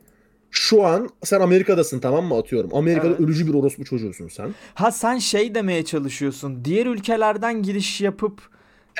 şu 0.52 0.86
an 0.86 1.10
sen 1.24 1.40
Amerika'dasın 1.42 2.00
tamam 2.00 2.26
mı 2.26 2.36
atıyorum. 2.36 2.70
Amerika'da 2.76 3.08
Evet. 3.08 3.20
ölücü 3.20 3.48
bir 3.48 3.54
orospu 3.54 3.86
çocuğusun 3.86 4.28
sen. 4.28 4.50
Ha 4.74 4.92
sen 4.92 5.18
şey 5.18 5.56
demeye 5.56 5.86
çalışıyorsun. 5.86 6.66
Diğer 6.66 6.86
ülkelerden 6.86 7.64
giriş 7.64 8.02
yapıp 8.02 8.42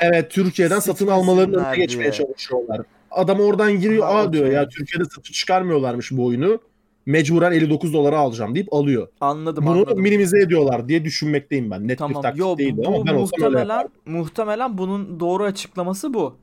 Evet 0.02 0.30
Türkiye'den 0.30 0.78
satın 0.78 1.06
almalarının 1.06 1.64
önüne 1.64 1.76
geçmeye 1.76 2.02
diye. 2.02 2.12
çalışıyorlar. 2.12 2.80
Adam 3.10 3.40
oradan 3.40 3.80
giriyor 3.80 4.06
Ha, 4.06 4.14
aa 4.14 4.32
diyor 4.32 4.46
ya 4.46 4.68
Türkiye'de 4.68 5.04
satış 5.04 5.32
çıkarmıyorlarmış 5.32 6.12
bu 6.12 6.24
oyunu. 6.26 6.58
Mecburen 7.06 7.52
59 7.52 7.92
dolara 7.92 8.18
alacağım 8.18 8.54
deyip 8.54 8.72
alıyor. 8.74 9.08
anladım 9.20 9.66
Bunu 9.66 9.72
anladım. 9.76 10.00
minimize 10.02 10.40
ediyorlar 10.42 10.88
diye 10.88 11.04
düşünmekteyim 11.04 11.70
ben. 11.70 11.82
Net 11.84 11.90
bir 11.90 11.96
Tamam. 11.96 12.22
taktik 12.22 12.40
Yo 12.40 12.58
değil 12.58 12.76
bu, 12.76 12.88
ama 12.88 13.06
ben 13.06 13.14
muhtemelen 13.14 13.88
muhtemelen 14.06 14.78
bunun 14.78 15.20
doğru 15.20 15.44
açıklaması 15.44 16.14
bu. 16.14 16.36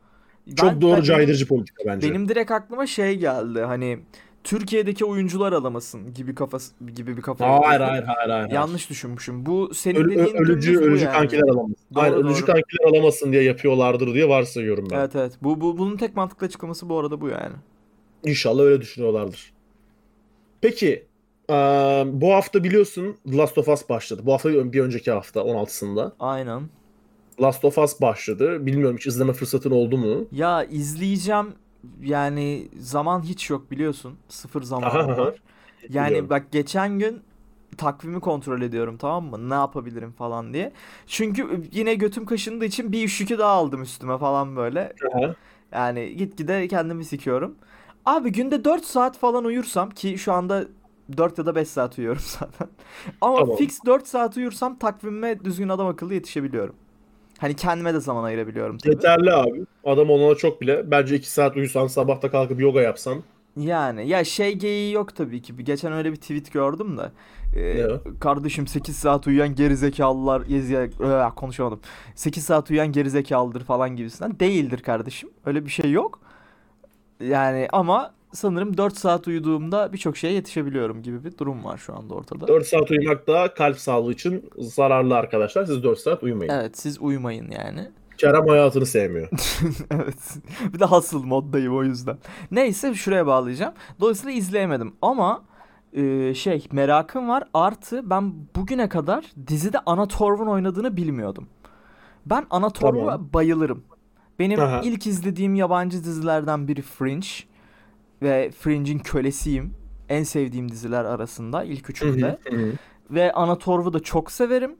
Çok 0.55 0.69
Ben- 0.71 0.81
doğru 0.81 0.97
ben- 0.97 1.01
caydırıcı 1.01 1.47
politika 1.47 1.83
bence. 1.85 2.09
Benim 2.09 2.29
direkt 2.29 2.51
aklıma 2.51 2.87
şey 2.87 3.15
geldi. 3.17 3.59
Hani 3.61 3.99
Türkiye'deki 4.43 5.05
oyuncular 5.05 5.53
alamasın 5.53 6.13
gibi 6.13 6.35
kafası 6.35 6.73
gibi 6.95 7.17
bir 7.17 7.21
kafa. 7.21 7.59
Hayır 7.67 7.81
hayır 7.81 8.03
hayır 8.03 8.29
hayır. 8.29 8.51
Yanlış 8.51 8.89
düşünmüşüm. 8.89 9.45
Bu 9.45 9.73
senin 9.73 9.95
Ölü- 9.99 10.09
dediğin 10.15 10.35
ölücü 10.35 10.79
ölücü 10.79 11.05
yani. 11.05 11.13
kankiler 11.13 11.41
alamasın. 11.43 11.75
Doğru, 11.95 12.01
Hayır, 12.01 12.13
doğru. 12.15 12.27
ölücü 12.27 12.45
kankiler 12.45 12.89
alamasın 12.89 13.31
diye 13.31 13.43
yapıyorlardır 13.43 14.13
diye 14.13 14.29
varsayıyorum 14.29 14.87
ben. 14.91 14.95
Evet 14.99 15.15
evet. 15.15 15.31
Bu, 15.41 15.61
bu 15.61 15.77
bunun 15.77 15.97
tek 15.97 16.15
mantıklı 16.15 16.47
açıklaması 16.47 16.89
bu 16.89 16.99
arada 16.99 17.21
bu 17.21 17.27
yani. 17.27 17.55
İnşallah 18.25 18.63
öyle 18.63 18.81
düşünüyorlardır. 18.81 19.53
Peki 20.61 21.05
bu 22.05 22.33
hafta 22.33 22.63
biliyorsun 22.63 23.15
Last 23.27 23.57
of 23.57 23.67
Us 23.69 23.89
başladı. 23.89 24.21
Bu 24.25 24.33
hafta 24.33 24.73
bir 24.73 24.79
önceki 24.81 25.11
hafta 25.11 25.39
16'sında. 25.39 26.11
Aynen. 26.19 26.61
Last 27.41 27.65
of 27.65 27.77
Us 27.77 28.01
başladı. 28.01 28.65
Bilmiyorum 28.65 28.97
hiç 28.97 29.07
izleme 29.07 29.33
fırsatın 29.33 29.71
oldu 29.71 29.97
mu? 29.97 30.25
Ya 30.31 30.63
izleyeceğim 30.63 31.47
yani 32.01 32.69
zaman 32.79 33.21
hiç 33.23 33.49
yok 33.49 33.71
biliyorsun. 33.71 34.17
Sıfır 34.29 34.63
aha. 34.71 35.17
var. 35.17 35.35
Yani 35.89 36.07
Biliyorum. 36.07 36.29
bak 36.29 36.51
geçen 36.51 36.99
gün 36.99 37.21
takvimi 37.77 38.19
kontrol 38.19 38.61
ediyorum 38.61 38.97
tamam 38.97 39.25
mı? 39.25 39.49
Ne 39.49 39.53
yapabilirim 39.53 40.11
falan 40.11 40.53
diye. 40.53 40.73
Çünkü 41.07 41.63
yine 41.71 41.95
götüm 41.95 42.25
kaşındığı 42.25 42.65
için 42.65 42.91
bir 42.91 43.03
iş 43.03 43.21
yükü 43.21 43.37
daha 43.37 43.51
aldım 43.51 43.81
üstüme 43.81 44.17
falan 44.17 44.55
böyle. 44.55 44.93
Aha. 45.13 45.35
Yani 45.71 46.15
gitgide 46.17 46.67
kendimi 46.67 47.05
sikiyorum. 47.05 47.55
Abi 48.05 48.31
günde 48.31 48.65
4 48.65 48.85
saat 48.85 49.17
falan 49.17 49.45
uyursam 49.45 49.89
ki 49.89 50.17
şu 50.17 50.33
anda 50.33 50.65
4 51.17 51.37
ya 51.37 51.45
da 51.45 51.55
5 51.55 51.67
saat 51.67 51.97
uyuyorum 51.97 52.21
zaten. 52.39 52.67
Ama 53.21 53.37
Tamam. 53.39 53.57
fix 53.57 53.79
4 53.85 54.07
saat 54.07 54.37
uyursam 54.37 54.79
takvimime 54.79 55.43
düzgün 55.45 55.69
adam 55.69 55.87
akıllı 55.87 56.13
yetişebiliyorum. 56.13 56.75
Hani 57.39 57.55
kendime 57.55 57.93
de 57.93 57.99
zaman 57.99 58.23
ayırabiliyorum 58.23 58.77
tabii. 58.77 58.93
Yeterli 58.93 59.33
abi. 59.33 59.65
Adam 59.83 60.09
olana 60.09 60.35
çok 60.35 60.61
bile. 60.61 60.91
Bence 60.91 61.15
2 61.15 61.31
saat 61.31 61.55
uyusan 61.55 61.87
sabahta 61.87 62.31
kalkıp 62.31 62.59
yoga 62.61 62.81
yapsan. 62.81 63.23
Yani 63.57 64.07
ya 64.07 64.23
şey 64.23 64.53
geyiği 64.53 64.93
yok 64.93 65.15
tabii 65.15 65.41
ki. 65.41 65.63
Geçen 65.63 65.93
öyle 65.93 66.11
bir 66.11 66.15
tweet 66.15 66.53
gördüm 66.53 66.97
de. 66.97 67.11
Ee, 67.59 67.87
kardeşim 68.19 68.67
8 68.67 68.95
saat 68.95 69.27
uyuyan 69.27 69.55
gerizekalılar 69.55 70.45
yezi 70.45 70.89
konuşamadım. 71.35 71.79
8 72.15 72.43
saat 72.43 72.69
uyuyan 72.69 72.91
gerizekalıdır 72.91 73.63
falan 73.63 73.95
gibisinden. 73.95 74.39
Değildir 74.39 74.79
kardeşim. 74.79 75.29
Öyle 75.45 75.65
bir 75.65 75.69
şey 75.69 75.91
yok. 75.91 76.19
Yani 77.19 77.67
ama 77.71 78.13
sanırım 78.33 78.77
4 78.77 78.97
saat 78.97 79.27
uyuduğumda 79.27 79.93
birçok 79.93 80.17
şeye 80.17 80.33
yetişebiliyorum 80.33 81.01
gibi 81.03 81.23
bir 81.23 81.37
durum 81.37 81.63
var 81.63 81.77
şu 81.77 81.95
anda 81.95 82.13
ortada. 82.13 82.47
4 82.47 82.67
saat 82.67 82.91
uyumak 82.91 83.27
da 83.27 83.53
kalp 83.53 83.77
sağlığı 83.77 84.13
için 84.13 84.49
zararlı 84.57 85.15
arkadaşlar. 85.15 85.65
Siz 85.65 85.83
4 85.83 85.99
saat 85.99 86.23
uyumayın. 86.23 86.51
Evet 86.51 86.77
siz 86.77 87.01
uyumayın 87.01 87.51
yani. 87.51 87.89
Kerem 88.17 88.47
hayatını 88.47 88.85
sevmiyor. 88.85 89.29
evet. 89.91 90.37
Bir 90.73 90.79
de 90.79 90.85
hasıl 90.85 91.23
moddayım 91.23 91.77
o 91.77 91.83
yüzden. 91.83 92.17
Neyse 92.51 92.93
şuraya 92.93 93.27
bağlayacağım. 93.27 93.73
Dolayısıyla 93.99 94.31
izleyemedim 94.31 94.93
ama 95.01 95.43
e, 95.93 96.33
şey 96.33 96.67
merakım 96.71 97.29
var. 97.29 97.43
Artı 97.53 98.09
ben 98.09 98.33
bugüne 98.55 98.89
kadar 98.89 99.25
dizide 99.47 99.79
Anna 99.85 100.07
Torv'un 100.07 100.47
oynadığını 100.47 100.97
bilmiyordum. 100.97 101.47
Ben 102.25 102.45
Anna 102.49 102.69
Torv'a 102.69 103.11
Tamam. 103.11 103.29
bayılırım. 103.33 103.83
Benim 104.39 104.59
Aha. 104.59 104.81
ilk 104.83 105.07
izlediğim 105.07 105.55
yabancı 105.55 106.03
dizilerden 106.03 106.67
biri 106.67 106.81
Fringe 106.81 107.27
ve 108.21 108.51
Fringe'in 108.51 108.99
kölesiyim. 108.99 109.73
En 110.09 110.23
sevdiğim 110.23 110.71
diziler 110.71 111.05
arasında 111.05 111.63
ilk 111.63 111.89
üçünde. 111.89 112.37
Ve 113.11 113.31
Anatorv'u 113.31 113.93
da 113.93 113.99
çok 113.99 114.31
severim. 114.31 114.75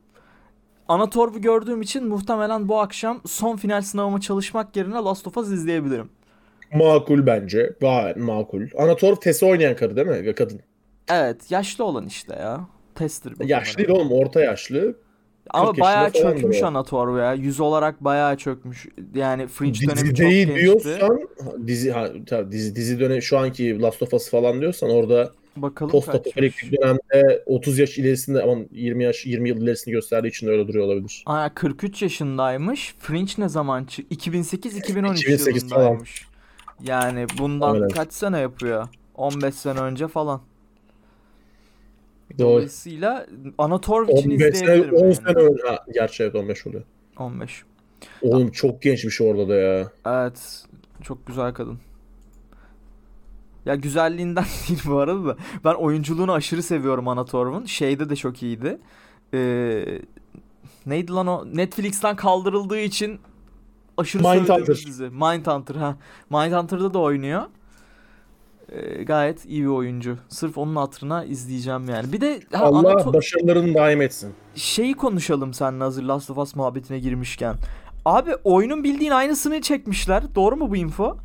Anatorv'u 0.87 1.41
gördüğüm 1.41 1.81
için 1.81 2.07
muhtemelen 2.07 2.67
bu 2.69 2.79
akşam 2.79 3.21
son 3.25 3.57
final 3.57 3.81
sınavıma 3.81 4.21
çalışmak 4.21 4.75
yerine 4.75 4.95
Last 4.95 5.27
of 5.27 5.37
Us 5.37 5.51
izleyebilirim. 5.51 6.09
Makul 6.73 7.25
bence. 7.25 7.73
Gayet 7.81 8.17
makul. 8.17 8.61
Anator 8.77 9.15
Tess'i 9.15 9.45
oynayan 9.45 9.75
karı 9.75 9.95
değil 9.95 10.07
mi? 10.07 10.35
Kadın. 10.35 10.61
Evet, 11.11 11.51
yaşlı 11.51 11.83
olan 11.83 12.05
işte 12.05 12.35
ya. 12.35 12.67
Tester. 12.95 13.33
Yaşlı 13.43 13.77
değil 13.77 13.89
oğlum 13.89 14.11
orta 14.11 14.41
yaşlı. 14.41 14.95
Ama 15.49 15.71
40 15.71 15.79
bayağı 15.79 16.09
falan 16.11 16.33
çökmüş 16.33 16.63
o. 16.63 16.65
Anatorv 16.65 17.17
ya. 17.17 17.33
Yüz 17.33 17.59
olarak 17.59 18.03
bayağı 18.03 18.37
çökmüş. 18.37 18.87
Yani 19.15 19.47
Fringe 19.47 19.79
dönemi 19.87 19.95
çok 19.97 20.05
Dizi 20.05 20.17
değil 20.17 20.47
gençti. 20.47 20.61
diyorsan 20.63 21.19
dizi 21.67 21.91
ha, 21.91 22.09
tabii 22.27 22.51
dizi 22.51 22.75
dizi 22.75 22.99
dönemi 22.99 23.21
şu 23.21 23.37
anki 23.37 23.81
Last 23.81 24.01
of 24.03 24.13
Us 24.13 24.29
falan 24.29 24.61
diyorsan 24.61 24.89
orada 24.89 25.31
Bakalım 25.55 25.91
post 25.91 26.05
kaçmış. 26.05 26.27
apokaliptik 26.27 26.81
dönemde 26.81 27.43
30 27.45 27.79
yaş 27.79 27.97
ilerisinde 27.97 28.41
ama 28.43 28.55
20 28.71 29.03
yaş 29.03 29.25
20 29.25 29.49
yıl 29.49 29.61
ilerisini 29.61 29.91
gösterdiği 29.91 30.27
için 30.27 30.47
öyle 30.47 30.67
duruyor 30.67 30.85
olabilir. 30.85 31.23
Aa, 31.25 31.49
43 31.53 32.01
yaşındaymış. 32.01 32.95
Fringe 32.99 33.31
ne 33.37 33.49
zaman 33.49 33.83
çıktı? 33.85 34.15
2008-2013 34.15 35.11
2008 35.19 35.69
falan. 35.69 35.81
yılındaymış. 35.81 36.25
Yani 36.83 37.25
bundan 37.37 37.73
Aynen. 37.73 37.89
kaç 37.89 38.13
sene 38.13 38.39
yapıyor? 38.39 38.87
15 39.15 39.55
sene 39.55 39.79
önce 39.79 40.07
falan. 40.07 40.41
Dolayısıyla 42.37 43.27
Anatorv 43.57 44.09
için 44.09 44.31
15 44.31 44.41
sene, 44.41 44.49
izleyebilirim 44.63 44.95
10 44.95 45.03
yani. 45.03 45.15
sene 45.15 45.33
önce. 45.33 45.63
Ha, 45.67 45.85
gerçi 45.93 46.23
evet 46.23 46.35
15 46.35 46.67
oluyor. 46.67 46.83
15. 47.17 47.63
Oğlum 48.21 48.51
çok 48.51 48.81
gençmiş 48.81 49.21
orada 49.21 49.49
da 49.49 49.55
ya. 49.55 49.91
Evet. 50.05 50.63
Çok 51.03 51.27
güzel 51.27 51.53
kadın. 51.53 51.79
Ya 53.65 53.75
güzelliğinden 53.75 54.45
değil 54.69 54.81
bu 54.85 54.97
arada 54.97 55.25
da. 55.25 55.37
Ben 55.65 55.73
oyunculuğunu 55.73 56.31
aşırı 56.33 56.63
seviyorum 56.63 57.07
Anatorv'un. 57.07 57.65
Şeyde 57.65 58.09
de 58.09 58.15
çok 58.15 58.43
iyiydi. 58.43 58.77
Ee, 59.33 59.85
neydi 60.85 61.11
lan 61.11 61.27
o? 61.27 61.45
Netflix'ten 61.53 62.15
kaldırıldığı 62.15 62.79
için 62.79 63.19
aşırı 63.97 64.23
Mindhunter. 64.23 64.67
dizi. 64.75 65.03
Mindhunter 65.03 65.75
ha. 65.75 65.97
Mindhunter'da 66.29 66.93
da 66.93 66.99
oynuyor. 66.99 67.41
Ee, 68.71 69.03
gayet 69.03 69.45
iyi 69.45 69.61
bir 69.63 69.67
oyuncu. 69.67 70.17
Sırf 70.29 70.57
onun 70.57 70.75
hatırına 70.75 71.23
izleyeceğim 71.25 71.89
yani. 71.89 72.13
Bir 72.13 72.21
de 72.21 72.39
ha, 72.53 72.63
Allah 72.65 72.93
Anato- 72.93 73.13
başarılarını 73.13 73.73
daim 73.73 74.01
etsin. 74.01 74.33
şeyi 74.55 74.93
konuşalım 74.93 75.53
seninle 75.53 75.83
hazır 75.83 76.03
Last 76.03 76.29
of 76.29 76.37
Us 76.37 76.55
muhabbetine 76.55 76.99
girmişken. 76.99 77.55
Abi 78.05 78.31
oyunun 78.43 78.83
bildiğin 78.83 79.11
aynısını 79.11 79.61
çekmişler. 79.61 80.23
Doğru 80.35 80.55
mu 80.55 80.69
bu 80.69 80.75
info? 80.75 81.17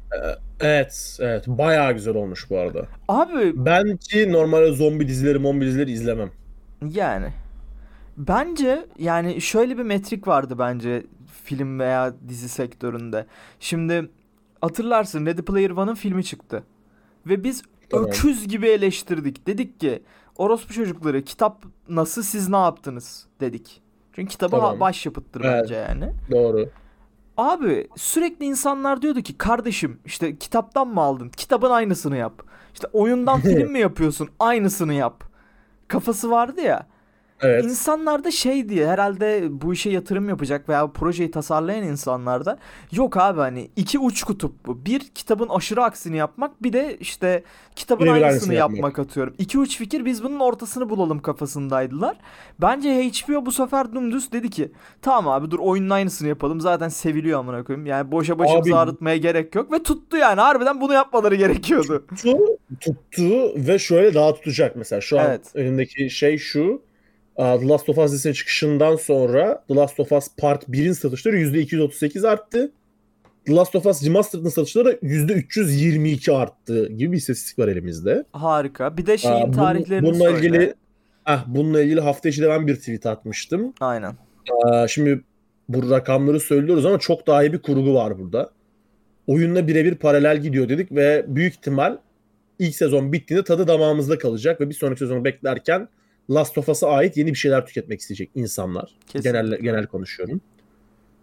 Evet, 0.60 1.18
evet. 1.20 1.44
Bayağı 1.48 1.92
güzel 1.92 2.14
olmuş 2.16 2.50
bu 2.50 2.58
arada. 2.58 2.86
Abi 3.08 3.52
Ben 3.66 3.96
ki 3.96 4.32
normalde 4.32 4.72
zombi 4.72 5.08
dizileri, 5.08 5.38
mombi 5.38 5.64
dizileri 5.66 5.90
izlemem. 5.92 6.30
yani 6.90 7.26
bence 8.16 8.86
yani 8.98 9.40
şöyle 9.40 9.78
bir 9.78 9.82
metrik 9.82 10.28
vardı 10.28 10.58
bence 10.58 11.02
film 11.44 11.78
veya 11.80 12.14
dizi 12.28 12.48
sektöründe. 12.48 13.26
Şimdi 13.60 14.10
hatırlarsın 14.60 15.26
Ready 15.26 15.42
Player 15.42 15.70
One'ın 15.70 15.94
filmi 15.94 16.24
çıktı. 16.24 16.62
Ve 17.26 17.44
biz 17.44 17.62
Tamam. 17.90 18.06
öküz 18.08 18.48
gibi 18.48 18.66
eleştirdik. 18.68 19.46
Dedik 19.46 19.80
ki 19.80 20.02
orospu 20.36 20.72
çocukları 20.72 21.22
kitap 21.22 21.64
nasıl 21.88 22.22
siz 22.22 22.48
ne 22.48 22.56
yaptınız 22.56 23.26
dedik. 23.40 23.82
Çünkü 24.12 24.28
kitabı 24.28 24.50
Tamam. 24.50 24.80
başyapıttır 24.80 25.40
Evet. 25.44 25.62
bence 25.62 25.74
yani. 25.74 26.12
Doğru. 26.30 26.68
Abi 27.36 27.88
sürekli 27.96 28.44
insanlar 28.46 29.02
diyordu 29.02 29.20
ki 29.20 29.38
kardeşim 29.38 29.98
işte 30.04 30.36
kitaptan 30.38 30.88
mı 30.88 31.00
aldın? 31.00 31.28
Kitabın 31.28 31.70
aynısını 31.70 32.16
yap. 32.16 32.42
İşte 32.74 32.86
oyundan 32.92 33.40
film 33.40 33.72
mi 33.72 33.78
yapıyorsun? 33.80 34.28
Aynısını 34.38 34.94
yap. 34.94 35.24
Kafası 35.88 36.30
vardı 36.30 36.60
ya. 36.60 36.86
Evet. 37.40 37.64
İnsanlar 37.64 38.24
da 38.24 38.30
şey 38.30 38.68
diye 38.68 38.88
herhalde 38.88 39.48
bu 39.50 39.72
işe 39.72 39.90
yatırım 39.90 40.28
yapacak 40.28 40.68
veya 40.68 40.86
projeyi 40.86 41.30
tasarlayan 41.30 41.82
insanlar 41.82 42.44
da 42.44 42.58
yok 42.92 43.16
abi 43.16 43.40
hani 43.40 43.70
iki 43.76 43.98
uç 43.98 44.22
kutup 44.22 44.66
bu. 44.66 44.84
Bir 44.86 45.00
kitabın 45.00 45.48
aşırı 45.48 45.82
aksini 45.82 46.16
yapmak 46.16 46.62
bir 46.62 46.72
de 46.72 46.96
işte 47.00 47.42
kitabın 47.76 48.06
Birebir 48.06 48.22
aynısını 48.22 48.54
yapmak. 48.54 48.76
yapmak. 48.76 48.98
atıyorum. 48.98 49.34
İki 49.38 49.58
uç 49.58 49.78
fikir 49.78 50.04
biz 50.04 50.24
bunun 50.24 50.40
ortasını 50.40 50.90
bulalım 50.90 51.22
kafasındaydılar. 51.22 52.16
Bence 52.60 53.10
HBO 53.10 53.46
bu 53.46 53.52
sefer 53.52 53.92
dümdüz 53.94 54.32
dedi 54.32 54.50
ki 54.50 54.72
tamam 55.02 55.28
abi 55.32 55.50
dur 55.50 55.58
oyunun 55.58 55.90
aynısını 55.90 56.28
yapalım 56.28 56.60
zaten 56.60 56.88
seviliyor 56.88 57.38
amına 57.40 57.64
koyayım. 57.64 57.86
Yani 57.86 58.12
boşa 58.12 58.38
başımızı 58.38 58.76
ağrıtmaya 58.78 59.16
gerek 59.16 59.54
yok 59.54 59.72
ve 59.72 59.82
tuttu 59.82 60.16
yani 60.16 60.40
harbiden 60.40 60.80
bunu 60.80 60.92
yapmaları 60.92 61.34
gerekiyordu. 61.34 62.04
tuttu, 62.08 62.38
tuttu 62.80 63.24
ve 63.56 63.78
şöyle 63.78 64.14
daha 64.14 64.34
tutacak 64.34 64.76
mesela. 64.76 65.00
Şu 65.00 65.20
an 65.20 65.26
Evet. 65.26 65.50
önümdeki 65.54 66.10
şey 66.10 66.38
şu. 66.38 66.82
The 67.36 67.68
Last 67.68 67.88
of 67.88 67.98
Us 67.98 68.10
dizisinin 68.12 68.32
çıkışından 68.34 68.96
sonra 68.96 69.64
The 69.68 69.74
Last 69.74 70.00
of 70.00 70.12
Us 70.12 70.28
Part 70.38 70.68
1'in 70.68 70.92
satışları 70.92 71.36
%238 71.38 72.28
arttı. 72.28 72.72
The 73.46 73.54
Last 73.54 73.74
of 73.76 73.86
Us 73.86 74.04
Remastered'ın 74.06 74.48
satışları 74.48 74.98
%322 75.02 76.32
arttı 76.32 76.88
gibi 76.88 77.12
bir 77.12 77.16
istatistik 77.16 77.58
var 77.58 77.68
elimizde. 77.68 78.24
Harika. 78.32 78.96
Bir 78.96 79.06
de 79.06 79.18
şeyin 79.18 79.34
Aa, 79.34 79.42
bunun- 79.46 79.52
tarihlerini 79.52 80.06
bununla 80.06 80.24
söyle. 80.24 80.38
ilgili 80.38 80.74
ah 81.26 81.44
bununla 81.46 81.82
ilgili 81.82 82.00
hafta 82.00 82.28
içi 82.28 82.42
de 82.42 82.48
ben 82.48 82.66
bir 82.66 82.76
tweet 82.76 83.06
atmıştım. 83.06 83.72
Aynen. 83.80 84.12
Aa, 84.64 84.88
şimdi 84.88 85.20
bu 85.68 85.90
rakamları 85.90 86.40
söylüyoruz 86.40 86.86
ama 86.86 86.98
çok 86.98 87.26
daha 87.26 87.44
iyi 87.44 87.52
bir 87.52 87.58
kurgu 87.62 87.94
var 87.94 88.18
burada. 88.18 88.50
Oyunla 89.26 89.66
birebir 89.68 89.94
paralel 89.94 90.42
gidiyor 90.42 90.68
dedik 90.68 90.92
ve 90.92 91.24
büyük 91.28 91.52
ihtimal 91.54 91.96
ilk 92.58 92.74
sezon 92.74 93.12
bittiğinde 93.12 93.44
tadı 93.44 93.68
damağımızda 93.68 94.18
kalacak 94.18 94.60
ve 94.60 94.68
bir 94.68 94.74
sonraki 94.74 94.98
sezonu 94.98 95.24
beklerken 95.24 95.88
Last 96.30 96.58
of 96.58 96.68
Us'a 96.68 96.88
ait 96.88 97.16
yeni 97.16 97.30
bir 97.30 97.38
şeyler 97.38 97.66
tüketmek 97.66 98.00
isteyecek 98.00 98.30
insanlar. 98.34 98.98
Kesinlikle. 99.06 99.30
Genel 99.30 99.58
genel 99.58 99.86
konuşuyorum. 99.86 100.40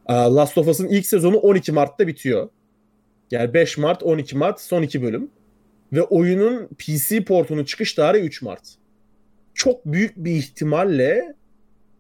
Last 0.10 0.58
of 0.58 0.68
Us'ın 0.68 0.88
ilk 0.88 1.06
sezonu 1.06 1.38
12 1.38 1.72
Mart'ta 1.72 2.08
bitiyor. 2.08 2.50
Yani 3.32 3.54
5 3.54 3.78
Mart, 3.78 4.04
12 4.04 4.38
Mart 4.38 4.62
son 4.62 4.82
iki 4.82 5.02
bölüm. 5.02 5.30
Ve 5.94 6.02
oyunun 6.02 6.68
PC 6.68 7.24
portunun 7.24 7.64
çıkış 7.64 7.94
tarihi 7.94 8.24
3 8.24 8.42
Mart. 8.42 8.62
Çok 9.54 9.86
büyük 9.86 10.18
bir 10.18 10.32
ihtimalle 10.32 11.36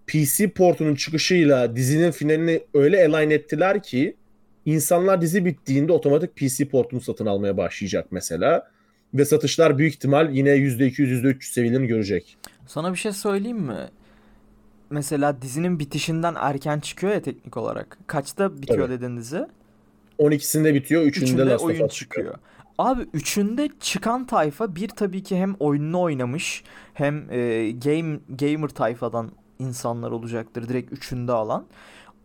PC 0.07 0.49
portunun 0.49 0.95
çıkışıyla 0.95 1.75
dizinin 1.75 2.11
finalini 2.11 2.61
öyle 2.73 3.07
align 3.07 3.31
ettiler 3.31 3.83
ki 3.83 4.15
insanlar 4.65 5.21
dizi 5.21 5.45
bittiğinde 5.45 5.91
otomatik 5.91 6.35
PC 6.35 6.67
portunu 6.67 7.01
satın 7.01 7.25
almaya 7.25 7.57
başlayacak 7.57 8.07
mesela. 8.11 8.71
Ve 9.13 9.25
satışlar 9.25 9.77
büyük 9.77 9.93
ihtimal 9.93 10.33
yine 10.33 10.49
%200 10.49 10.91
%300 10.91 11.53
seviyelerini 11.53 11.87
görecek. 11.87 12.37
Sana 12.71 12.91
bir 12.91 12.97
şey 12.97 13.11
söyleyeyim 13.11 13.59
mi? 13.59 13.89
Mesela 14.89 15.41
dizinin 15.41 15.79
bitişinden 15.79 16.35
erken 16.37 16.79
çıkıyor 16.79 17.13
ya 17.13 17.21
teknik 17.21 17.57
olarak. 17.57 17.97
Kaçta 18.07 18.61
bitiyor 18.61 18.87
Tabii. 18.87 18.99
dedin 18.99 19.17
dizi? 19.17 19.47
12'sinde 20.19 20.73
bitiyor, 20.73 21.01
3'ünde 21.01 21.23
Üçünde 21.23 21.45
Last 21.45 21.63
oyun 21.63 21.73
çıkıyor. 21.75 21.89
çıkıyor. 21.89 22.35
Abi 22.77 23.01
üçünde 23.13 23.69
çıkan 23.79 24.25
tayfa 24.25 24.75
bir 24.75 24.87
tabii 24.89 25.23
ki 25.23 25.37
hem 25.37 25.53
oyununu 25.59 26.01
oynamış 26.01 26.63
hem 26.93 27.31
e, 27.31 27.71
game 27.71 28.19
gamer 28.29 28.69
tayfadan 28.69 29.31
insanlar 29.59 30.11
olacaktır 30.11 30.69
direkt 30.69 30.93
üçünde 30.93 31.31
alan. 31.31 31.65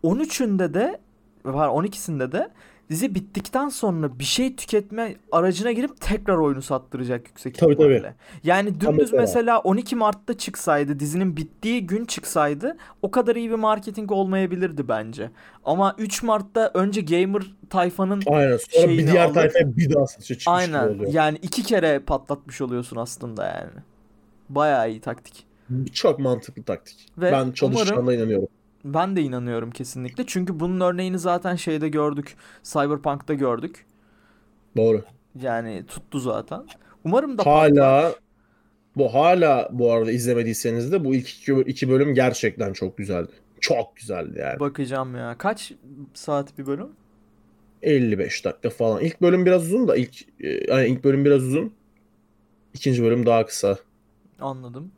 13'ünde 0.03 0.73
de 0.73 0.99
var 1.45 1.67
12'sinde 1.67 2.31
de 2.31 2.49
dizi 2.89 3.15
bittikten 3.15 3.69
sonra 3.69 4.19
bir 4.19 4.23
şey 4.23 4.55
tüketme 4.55 5.15
aracına 5.31 5.71
girip 5.71 6.01
tekrar 6.01 6.37
oyunu 6.37 6.61
sattıracak 6.61 7.27
yüksek 7.27 7.57
Tabii, 7.57 7.73
ihtimalle. 7.73 8.01
tabii. 8.01 8.13
Yani 8.43 8.81
dümdüz 8.81 8.97
mesela. 9.13 9.21
mesela 9.21 9.59
12 9.59 9.95
Mart'ta 9.95 10.37
çıksaydı 10.37 10.99
dizinin 10.99 11.37
bittiği 11.37 11.87
gün 11.87 12.05
çıksaydı 12.05 12.77
o 13.01 13.11
kadar 13.11 13.35
iyi 13.35 13.49
bir 13.49 13.55
marketing 13.55 14.11
olmayabilirdi 14.11 14.87
bence. 14.87 15.31
Ama 15.65 15.95
3 15.97 16.23
Mart'ta 16.23 16.71
önce 16.73 17.01
gamer 17.01 17.43
tayfanın 17.69 18.21
Aynen. 18.27 18.57
Sonra 18.69 18.89
bir 18.89 19.07
diğer 19.07 19.25
alıp- 19.25 19.33
tayfaya 19.33 19.77
bir 19.77 19.93
daha 19.93 20.07
satışa 20.07 20.35
çıkmış 20.37 20.47
Aynen. 20.59 20.87
oluyor. 20.87 21.13
Yani 21.13 21.37
iki 21.41 21.63
kere 21.63 21.99
patlatmış 21.99 22.61
oluyorsun 22.61 22.97
aslında 22.97 23.45
yani. 23.45 23.71
Bayağı 24.49 24.89
iyi 24.91 25.01
taktik. 25.01 25.47
Çok 25.93 26.19
mantıklı 26.19 26.63
taktik. 26.63 27.05
Ve 27.17 27.31
ben 27.31 27.51
çalışacağına 27.51 28.01
umarım- 28.01 28.19
inanıyorum. 28.19 28.47
Ben 28.93 29.15
de 29.15 29.21
inanıyorum 29.21 29.71
kesinlikle. 29.71 30.23
Çünkü 30.27 30.59
bunun 30.59 30.79
örneğini 30.79 31.19
zaten 31.19 31.55
şeyde 31.55 31.89
gördük. 31.89 32.35
Cyberpunk'ta 32.63 33.33
gördük. 33.33 33.85
Doğru. 34.77 35.03
Yani 35.41 35.85
tuttu 35.87 36.19
zaten. 36.19 36.63
Umarım 37.03 37.37
da 37.37 37.43
patlar. 37.43 37.71
Hala 37.73 38.15
bu 38.95 39.13
hala 39.13 39.69
bu 39.71 39.91
arada 39.91 40.11
izlemediyseniz 40.11 40.91
de 40.91 41.05
bu 41.05 41.15
ilk 41.15 41.29
iki, 41.29 41.53
iki 41.53 41.89
bölüm 41.89 42.13
gerçekten 42.13 42.73
çok 42.73 42.97
güzeldi. 42.97 43.31
çok 43.61 43.95
güzeldi 43.95 44.39
yani. 44.39 44.59
Bakacağım 44.59 45.15
ya. 45.15 45.35
Kaç 45.37 45.73
saat 46.13 46.57
bir 46.57 46.65
bölüm? 46.65 46.89
55 47.81 48.45
dakika 48.45 48.69
falan. 48.69 49.01
İlk 49.01 49.21
bölüm 49.21 49.45
biraz 49.45 49.65
uzun 49.65 49.87
da 49.87 49.95
ilk 49.95 50.21
e, 50.43 50.73
yani 50.73 50.87
ilk 50.87 51.03
bölüm 51.03 51.25
biraz 51.25 51.43
uzun. 51.43 51.73
İkinci 52.73 53.03
bölüm 53.03 53.25
daha 53.25 53.45
kısa. 53.45 53.77
Anladım. 54.39 54.91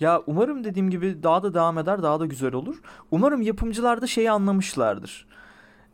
Ya 0.00 0.22
umarım 0.26 0.64
dediğim 0.64 0.90
gibi 0.90 1.22
daha 1.22 1.42
da 1.42 1.54
devam 1.54 1.78
eder, 1.78 2.02
daha 2.02 2.20
da 2.20 2.26
güzel 2.26 2.52
olur. 2.54 2.76
Umarım 3.10 3.42
yapımcılar 3.42 4.02
da 4.02 4.06
şeyi 4.06 4.30
anlamışlardır. 4.30 5.26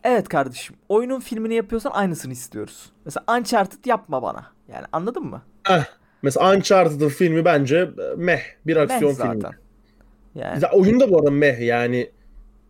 Evet 0.05 0.29
kardeşim, 0.29 0.77
oyunun 0.89 1.21
filmini 1.21 1.55
yapıyorsan 1.55 1.91
aynısını 1.91 2.33
istiyoruz. 2.33 2.91
Mesela 3.05 3.25
Uncharted 3.39 3.85
yapma 3.85 4.23
bana. 4.23 4.47
Yani 4.69 4.85
anladın 4.93 5.25
mı? 5.25 5.43
Mesela 6.23 6.55
Uncharted'ın 6.57 7.09
filmi 7.09 7.45
bence 7.45 7.77
e, 7.77 8.15
meh 8.17 8.41
bir 8.67 8.77
Meh 8.77 8.83
aksiyon 8.83 9.13
zaten. 9.13 9.33
filmi. 9.41 9.55
Yani 10.35 10.63
Ya 10.63 10.71
oyun 10.73 11.01
da 11.01 11.11
bu 11.11 11.19
arada 11.19 11.31
meh 11.31 11.59
yani. 11.61 12.11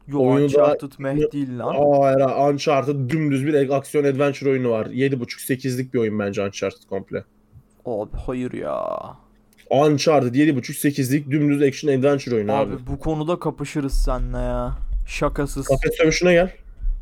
yo 0.06 0.18
oyunu 0.20 0.38
da- 0.54 0.62
Uncharted 0.62 0.92
meh 0.98 1.32
değil 1.32 1.58
lan. 1.58 1.74
Aa, 1.78 2.10
era 2.12 2.48
Uncharted 2.48 3.10
dümdüz 3.10 3.46
bir 3.46 3.70
aksiyon 3.76 4.04
adventure 4.04 4.50
oyunu 4.50 4.70
var. 4.70 4.86
7.5-8'lik 4.86 5.94
bir 5.94 5.98
oyun 5.98 6.18
bence 6.18 6.42
Uncharted 6.46 6.88
komple. 6.88 7.24
Abi 7.86 8.10
hayır 8.26 8.52
ya. 8.52 8.88
Uncharted 9.72 10.34
7.5-8'lik 10.34 11.30
dümdüz 11.30 11.62
action 11.62 11.98
adventure 11.98 12.34
oyunu 12.34 12.52
abi. 12.52 12.74
Abi 12.74 12.86
bu 12.86 12.98
konuda 12.98 13.38
kapışırız 13.38 13.92
seninle 13.92 14.38
ya. 14.38 14.72
Şakasız. 15.06 15.66
Kafes 15.66 15.96
sövüşüne 15.96 16.32
gel. 16.32 16.52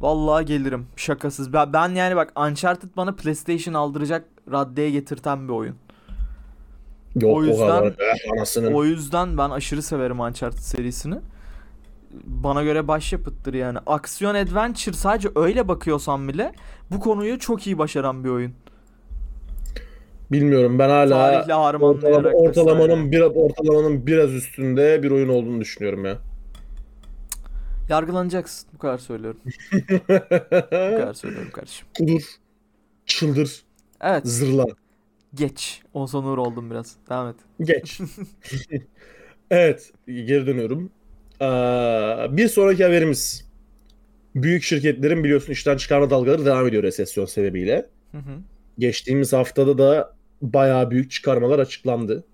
Vallahi 0.00 0.44
gelirim. 0.44 0.87
Şakasız. 0.96 1.52
Ben, 1.52 1.72
ben 1.72 1.88
yani 1.88 2.16
bak 2.16 2.33
Uncharted 2.40 2.88
bana 2.96 3.12
PlayStation 3.12 3.74
aldıracak 3.74 4.24
raddeye 4.52 4.90
getirten 4.90 5.48
bir 5.48 5.52
oyun. 5.52 5.76
Yok 7.16 7.37
O 7.37 7.44
yüzden- 7.44 7.66
kadar 7.68 7.98
be. 7.98 8.74
O 8.74 8.85
yüzden 8.85 9.38
ben 9.38 9.50
aşırı 9.50 9.83
severim 9.83 10.20
Uncharted 10.20 10.59
serisini. 10.59 11.16
Bana 12.24 12.62
göre 12.62 12.88
başyapıttır 12.88 13.54
yani. 13.54 13.78
Aksiyon 13.87 14.35
adventure 14.35 14.96
sadece 14.96 15.28
öyle 15.35 15.68
bakıyorsam 15.68 16.28
bile 16.28 16.52
bu 16.90 17.00
konuyu 17.00 17.38
çok 17.38 17.66
iyi 17.66 17.78
başaran 17.78 18.24
bir 18.24 18.28
oyun. 18.28 18.52
Bilmiyorum 20.32 20.78
ben 20.78 20.88
hala 20.88 21.42
ortalama, 21.80 22.28
ortalamanın 22.28 23.12
bir 23.12 23.20
ortalamanın 23.20 24.06
biraz 24.06 24.34
üstünde 24.34 25.02
bir 25.02 25.10
oyun 25.10 25.28
olduğunu 25.28 25.60
düşünüyorum 25.60 26.04
ya. 26.04 26.18
Yargılanacaksın. 27.88 28.68
Bu 28.74 28.78
kadar 28.78 28.98
söylüyorum. 28.98 29.40
Bu 29.92 29.98
kadar 30.70 31.14
söylüyorum 31.14 31.50
kardeşim. 31.52 31.86
Kudur. 31.98 32.22
Çıldır. 33.06 33.62
Evet. 34.00 34.26
Zırla. 34.26 34.66
Geç. 35.34 35.82
Oğuzhan 35.94 36.24
Uğur 36.24 36.38
oldum 36.38 36.70
biraz. 36.70 36.96
Devam 37.10 37.28
et. 37.28 37.36
Geç. 37.60 38.00
evet, 39.50 39.92
geri 40.06 40.46
dönüyorum. 40.46 40.90
Ee, 41.40 42.36
bir 42.36 42.48
sonraki 42.48 42.84
haberimiz. 42.84 43.50
Büyük 44.34 44.62
şirketlerin 44.62 45.24
biliyorsun 45.24 45.52
işten 45.52 45.76
çıkarma 45.76 46.10
dalgaları 46.10 46.44
devam 46.44 46.66
ediyor 46.66 46.82
resesyon 46.82 47.24
sebebiyle. 47.24 47.86
Hı 48.12 48.18
hı. 48.18 48.38
Geçtiğimiz 48.78 49.32
haftada 49.32 49.78
da 49.78 50.14
bayağı 50.42 50.90
büyük 50.90 51.11
çıkarmalar 51.11 51.59
açıklandı. 51.59 52.24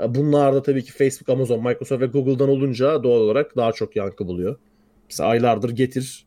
Ee, 0.00 0.14
Bunlar 0.14 0.54
da 0.54 0.62
tabii 0.62 0.84
ki 0.84 0.92
Facebook, 0.92 1.28
Amazon, 1.28 1.58
Microsoft 1.58 2.02
ve 2.02 2.06
Google'dan 2.06 2.48
olunca 2.48 3.02
doğal 3.02 3.20
olarak 3.20 3.56
daha 3.56 3.72
çok 3.72 3.96
yankı 3.96 4.26
buluyor. 4.26 4.56
Mesela 5.08 5.28
aylardır 5.28 5.70
Getir 5.70 6.26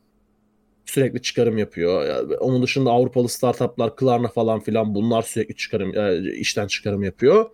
sürekli 0.86 1.22
çıkarım 1.22 1.58
yapıyor. 1.58 2.06
Yani 2.06 2.36
onun 2.36 2.64
dışında 2.64 2.90
Avrupalı 2.92 3.30
startuplar, 3.30 3.96
Klarna 3.96 4.28
falan 4.28 4.60
filan 4.60 4.96
bunlar 4.96 5.22
sürekli 5.22 5.56
çıkarım 5.56 5.98
e, 5.98 6.34
işten 6.34 6.68
çıkarım 6.68 7.04
yapıyor. 7.04 7.50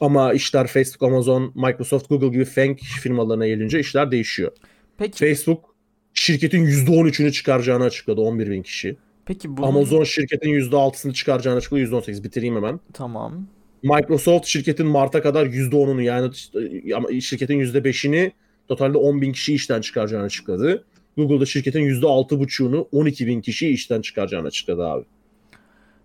Ama 0.00 0.32
işler 0.32 0.66
Facebook, 0.66 1.12
Amazon, 1.12 1.52
Microsoft, 1.54 2.08
Google 2.08 2.28
gibi 2.28 2.44
FANG 2.44 2.78
firmalarına 2.78 3.46
gelince 3.46 3.80
işler 3.80 4.10
değişiyor. 4.10 4.52
Peki 4.98 5.18
Facebook 5.18 5.74
şirketin 6.14 6.66
%13'ünü 6.66 7.32
çıkaracağını 7.32 7.84
açıkladı 7.84 8.20
11 8.20 8.50
bin 8.50 8.62
kişi. 8.62 8.96
Peki 9.30 9.56
bunun 9.56 9.66
Amazon 9.66 10.04
şirketin 10.04 10.50
%6'sını 10.50 11.12
çıkaracağını 11.12 11.56
açıkladı 11.56 11.80
%18. 11.80 12.24
Bitireyim 12.24 12.56
hemen. 12.56 12.80
tamam. 12.92 13.46
Microsoft 13.82 14.46
şirketin 14.46 14.86
Mart'a 14.86 15.22
kadar 15.22 15.46
%10'unu 15.46 16.02
yani 16.02 17.22
şirketin 17.22 17.60
%5'ini 17.60 18.32
totalde 18.68 18.98
10 18.98 19.22
bin 19.22 19.32
kişi 19.32 19.54
işten 19.54 19.80
çıkaracağını 19.80 20.24
açıkladı. 20.24 20.84
Google'da 21.16 21.46
şirketin 21.46 21.80
%6,5'unu 21.80 22.86
12 22.92 23.26
bin 23.26 23.40
kişi 23.40 23.68
işten 23.68 24.00
çıkaracağını 24.00 24.46
açıkladı 24.46 24.86
abi. 24.86 25.04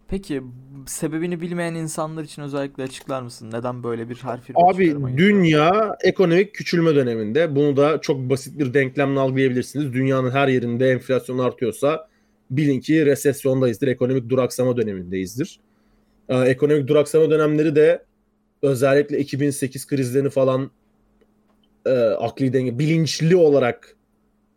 Peki 0.07 0.41
sebebini 0.85 1.41
bilmeyen 1.41 1.73
insanlar 1.73 2.23
için 2.23 2.41
özellikle 2.41 2.83
açıklar 2.83 3.21
mısın? 3.21 3.51
Neden 3.53 3.83
böyle 3.83 4.09
bir 4.09 4.15
firma 4.15 4.69
Abi 4.69 4.95
dünya 5.17 5.97
ekonomik 6.03 6.53
küçülme 6.53 6.95
döneminde 6.95 7.55
bunu 7.55 7.77
da 7.77 8.01
çok 8.01 8.29
basit 8.29 8.59
bir 8.59 8.73
denklemle 8.73 9.19
algılayabilirsiniz. 9.19 9.93
Dünyanın 9.93 10.31
her 10.31 10.47
yerinde 10.47 10.89
enflasyon 10.89 11.37
artıyorsa 11.37 12.07
bilin 12.49 12.79
ki 12.79 13.05
resesyondayızdır, 13.05 13.87
ekonomik 13.87 14.29
duraksama 14.29 14.77
dönemindeyizdir. 14.77 15.59
Ee, 16.29 16.39
ekonomik 16.39 16.87
duraksama 16.87 17.29
dönemleri 17.29 17.75
de 17.75 18.03
özellikle 18.61 19.19
2008 19.19 19.87
krizlerini 19.87 20.29
falan 20.29 20.71
e, 21.85 21.91
akli 21.99 22.53
denge 22.53 22.79
bilinçli 22.79 23.35
olarak 23.35 23.95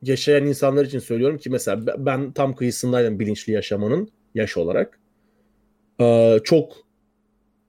yaşayan 0.03 0.47
insanlar 0.47 0.85
için 0.85 0.99
söylüyorum 0.99 1.39
ki 1.39 1.51
mesela 1.51 1.87
be- 1.87 1.95
ben 1.99 2.33
tam 2.33 2.55
kıyısındaydım 2.55 3.19
bilinçli 3.19 3.53
yaşamanın 3.53 4.09
yaş 4.35 4.57
olarak. 4.57 4.99
Ee, 6.01 6.39
çok 6.45 6.77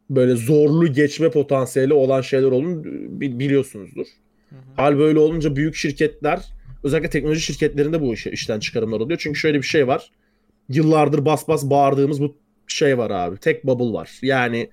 böyle 0.10 0.36
zorlu 0.36 0.94
geçme 0.94 1.30
potansiyeli 1.32 1.94
olan 1.94 2.22
şeyler 2.22 2.48
olduğunu 2.48 2.84
bi- 3.22 3.40
biliyorsunuzdur. 3.40 4.06
Hı 4.50 4.56
hı. 4.56 4.60
Hal 4.76 4.98
böyle 4.98 5.20
olunca 5.20 5.56
büyük 5.56 5.76
şirketler 5.76 6.59
özellikle 6.84 7.10
teknoloji 7.10 7.42
şirketlerinde 7.42 8.02
bu 8.02 8.14
iş, 8.14 8.28
işten 8.28 8.60
çıkarımlar 8.60 9.00
oluyor. 9.00 9.20
Çünkü 9.24 9.40
şöyle 9.40 9.58
bir 9.58 9.68
şey 9.68 9.88
var. 9.88 10.12
Yıllardır 10.70 11.26
bas 11.26 11.48
bas 11.48 11.64
bağırdığımız 11.70 12.22
bu 12.22 12.38
şey 12.68 12.98
var 12.98 13.12
abi. 13.12 13.38
Tek 13.38 13.68
bubble 13.68 13.94
var. 13.94 14.20
Yani 14.22 14.70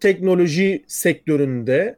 teknoloji 0.00 0.84
sektöründe 0.86 1.96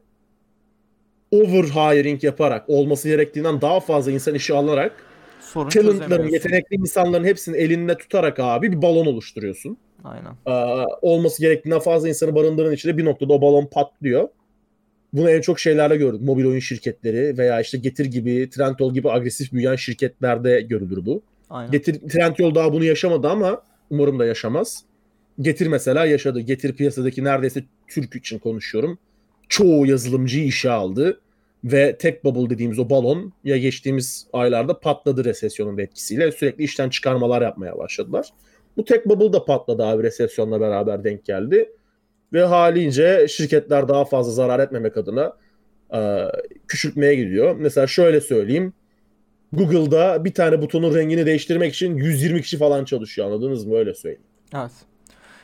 over 1.31 1.63
hiring 1.63 2.23
yaparak 2.23 2.69
olması 2.69 3.07
gerektiğinden 3.07 3.61
daha 3.61 3.79
fazla 3.79 4.11
insan 4.11 4.35
işi 4.35 4.53
alarak 4.53 4.91
Sorun 5.39 5.69
talentların, 5.69 6.27
yetenekli 6.27 6.75
insanların 6.75 7.23
hepsini 7.23 7.57
elinde 7.57 7.97
tutarak 7.97 8.39
abi 8.39 8.71
bir 8.71 8.81
balon 8.81 9.05
oluşturuyorsun. 9.05 9.77
Aynen. 10.03 10.31
Ee, 10.47 10.85
olması 11.01 11.41
gerektiğinden 11.41 11.79
fazla 11.79 12.09
insanı 12.09 12.35
barındıran 12.35 12.73
içinde 12.73 12.97
bir 12.97 13.05
noktada 13.05 13.33
o 13.33 13.41
balon 13.41 13.65
patlıyor. 13.65 14.29
Bunu 15.15 15.29
en 15.29 15.41
çok 15.41 15.59
şeylerde 15.59 15.97
gördük. 15.97 16.21
Mobil 16.21 16.45
oyun 16.45 16.59
şirketleri 16.59 17.37
veya 17.37 17.61
işte 17.61 17.77
Getir 17.77 18.05
gibi, 18.05 18.49
Trendyol 18.49 18.93
gibi 18.93 19.11
agresif 19.11 19.53
büyüyen 19.53 19.75
şirketlerde 19.75 20.61
görülür 20.61 21.05
bu. 21.05 21.21
Aynen. 21.49 21.71
Getir, 21.71 22.09
Trendyol 22.09 22.55
daha 22.55 22.73
bunu 22.73 22.83
yaşamadı 22.83 23.27
ama 23.27 23.61
umarım 23.89 24.19
da 24.19 24.25
yaşamaz. 24.25 24.83
Getir 25.41 25.67
mesela 25.67 26.05
yaşadı. 26.05 26.39
Getir 26.39 26.75
piyasadaki 26.75 27.23
neredeyse 27.23 27.63
Türk 27.87 28.15
için 28.15 28.39
konuşuyorum. 28.39 28.99
Çoğu 29.49 29.85
yazılımcıyı 29.85 30.45
işe 30.45 30.71
aldı. 30.71 31.21
Ve 31.63 31.97
tek 31.97 32.23
bubble 32.23 32.49
dediğimiz 32.49 32.79
o 32.79 32.89
balon 32.89 33.33
ya 33.43 33.57
geçtiğimiz 33.57 34.27
aylarda 34.33 34.79
patladı 34.79 35.25
resesyonun 35.25 35.77
etkisiyle. 35.77 36.31
Sürekli 36.31 36.63
işten 36.63 36.89
çıkarmalar 36.89 37.41
yapmaya 37.41 37.77
başladılar. 37.77 38.29
Bu 38.77 38.85
tek 38.85 39.09
bubble 39.09 39.33
da 39.33 39.45
patladı 39.45 39.83
abi 39.85 40.03
resesyonla 40.03 40.61
beraber 40.61 41.03
denk 41.03 41.25
geldi. 41.25 41.69
Ve 42.35 42.43
haliyle 42.43 43.27
şirketler 43.27 43.87
daha 43.87 44.05
fazla 44.05 44.31
zarar 44.31 44.59
etmemek 44.59 44.97
adına 44.97 45.33
e, 45.93 46.25
küçültmeye 46.67 47.15
gidiyor. 47.15 47.55
Mesela 47.59 47.87
şöyle 47.87 48.21
söyleyeyim. 48.21 48.73
Google'da 49.53 50.25
bir 50.25 50.33
tane 50.33 50.61
butonun 50.61 50.95
rengini 50.95 51.25
değiştirmek 51.25 51.73
için 51.73 51.95
120 51.97 52.41
kişi 52.41 52.57
falan 52.57 52.85
çalışıyor 52.85 53.27
anladınız 53.27 53.65
mı? 53.65 53.75
Öyle 53.77 53.93
söyleyeyim. 53.93 54.23
Evet. 54.55 54.71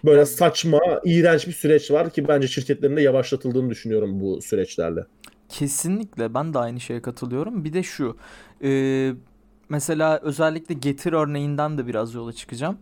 Böyle 0.06 0.18
Yani- 0.18 0.28
saçma, 0.28 0.80
iğrenç 1.06 1.48
bir 1.48 1.52
süreç 1.54 1.92
var 1.92 2.10
ki 2.10 2.28
bence 2.28 2.48
şirketlerin 2.48 2.98
de 2.98 3.02
yavaşlatıldığını 3.02 3.70
düşünüyorum 3.70 4.20
bu 4.22 4.42
süreçlerle. 4.42 5.06
Kesinlikle 5.50 6.34
ben 6.34 6.54
de 6.54 6.60
aynı 6.60 6.80
şeye 6.80 7.02
katılıyorum. 7.02 7.64
Bir 7.64 7.74
de 7.74 7.84
şu. 7.84 8.18
e, 8.64 9.12
mesela 9.70 10.20
özellikle 10.24 10.76
getir 10.76 11.14
örneğinden 11.14 11.78
de 11.78 11.88
biraz 11.88 12.14
yola 12.14 12.34
çıkacağım. 12.34 12.78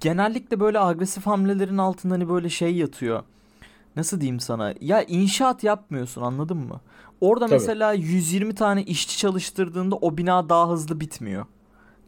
Genellikle 0.00 0.60
böyle 0.60 0.80
agresif 0.80 1.26
hamlelerin 1.26 1.78
altında 1.78 2.14
hani 2.14 2.28
böyle 2.28 2.48
şey 2.48 2.76
yatıyor. 2.76 3.22
Nasıl 3.96 4.20
diyeyim 4.20 4.40
sana? 4.40 4.74
Ya 4.80 5.02
inşaat 5.02 5.64
yapmıyorsun 5.64 6.22
anladın 6.22 6.56
mı? 6.56 6.80
Orada 7.20 7.46
Tabii. 7.46 7.54
mesela 7.54 7.92
120 7.92 8.54
tane 8.54 8.82
işçi 8.82 9.18
çalıştırdığında 9.18 9.96
o 9.96 10.16
bina 10.16 10.48
daha 10.48 10.68
hızlı 10.68 11.00
bitmiyor. 11.00 11.46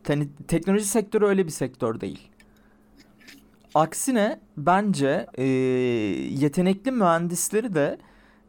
Yani 0.09 0.29
teknoloji 0.49 0.85
sektörü 0.85 1.25
öyle 1.25 1.47
bir 1.47 1.51
sektör 1.51 2.01
değil. 2.01 2.29
Aksine 3.75 4.41
bence 4.57 5.27
e, 5.35 5.45
yetenekli 5.45 6.93
mühendisleri 6.93 7.75
de 7.75 7.99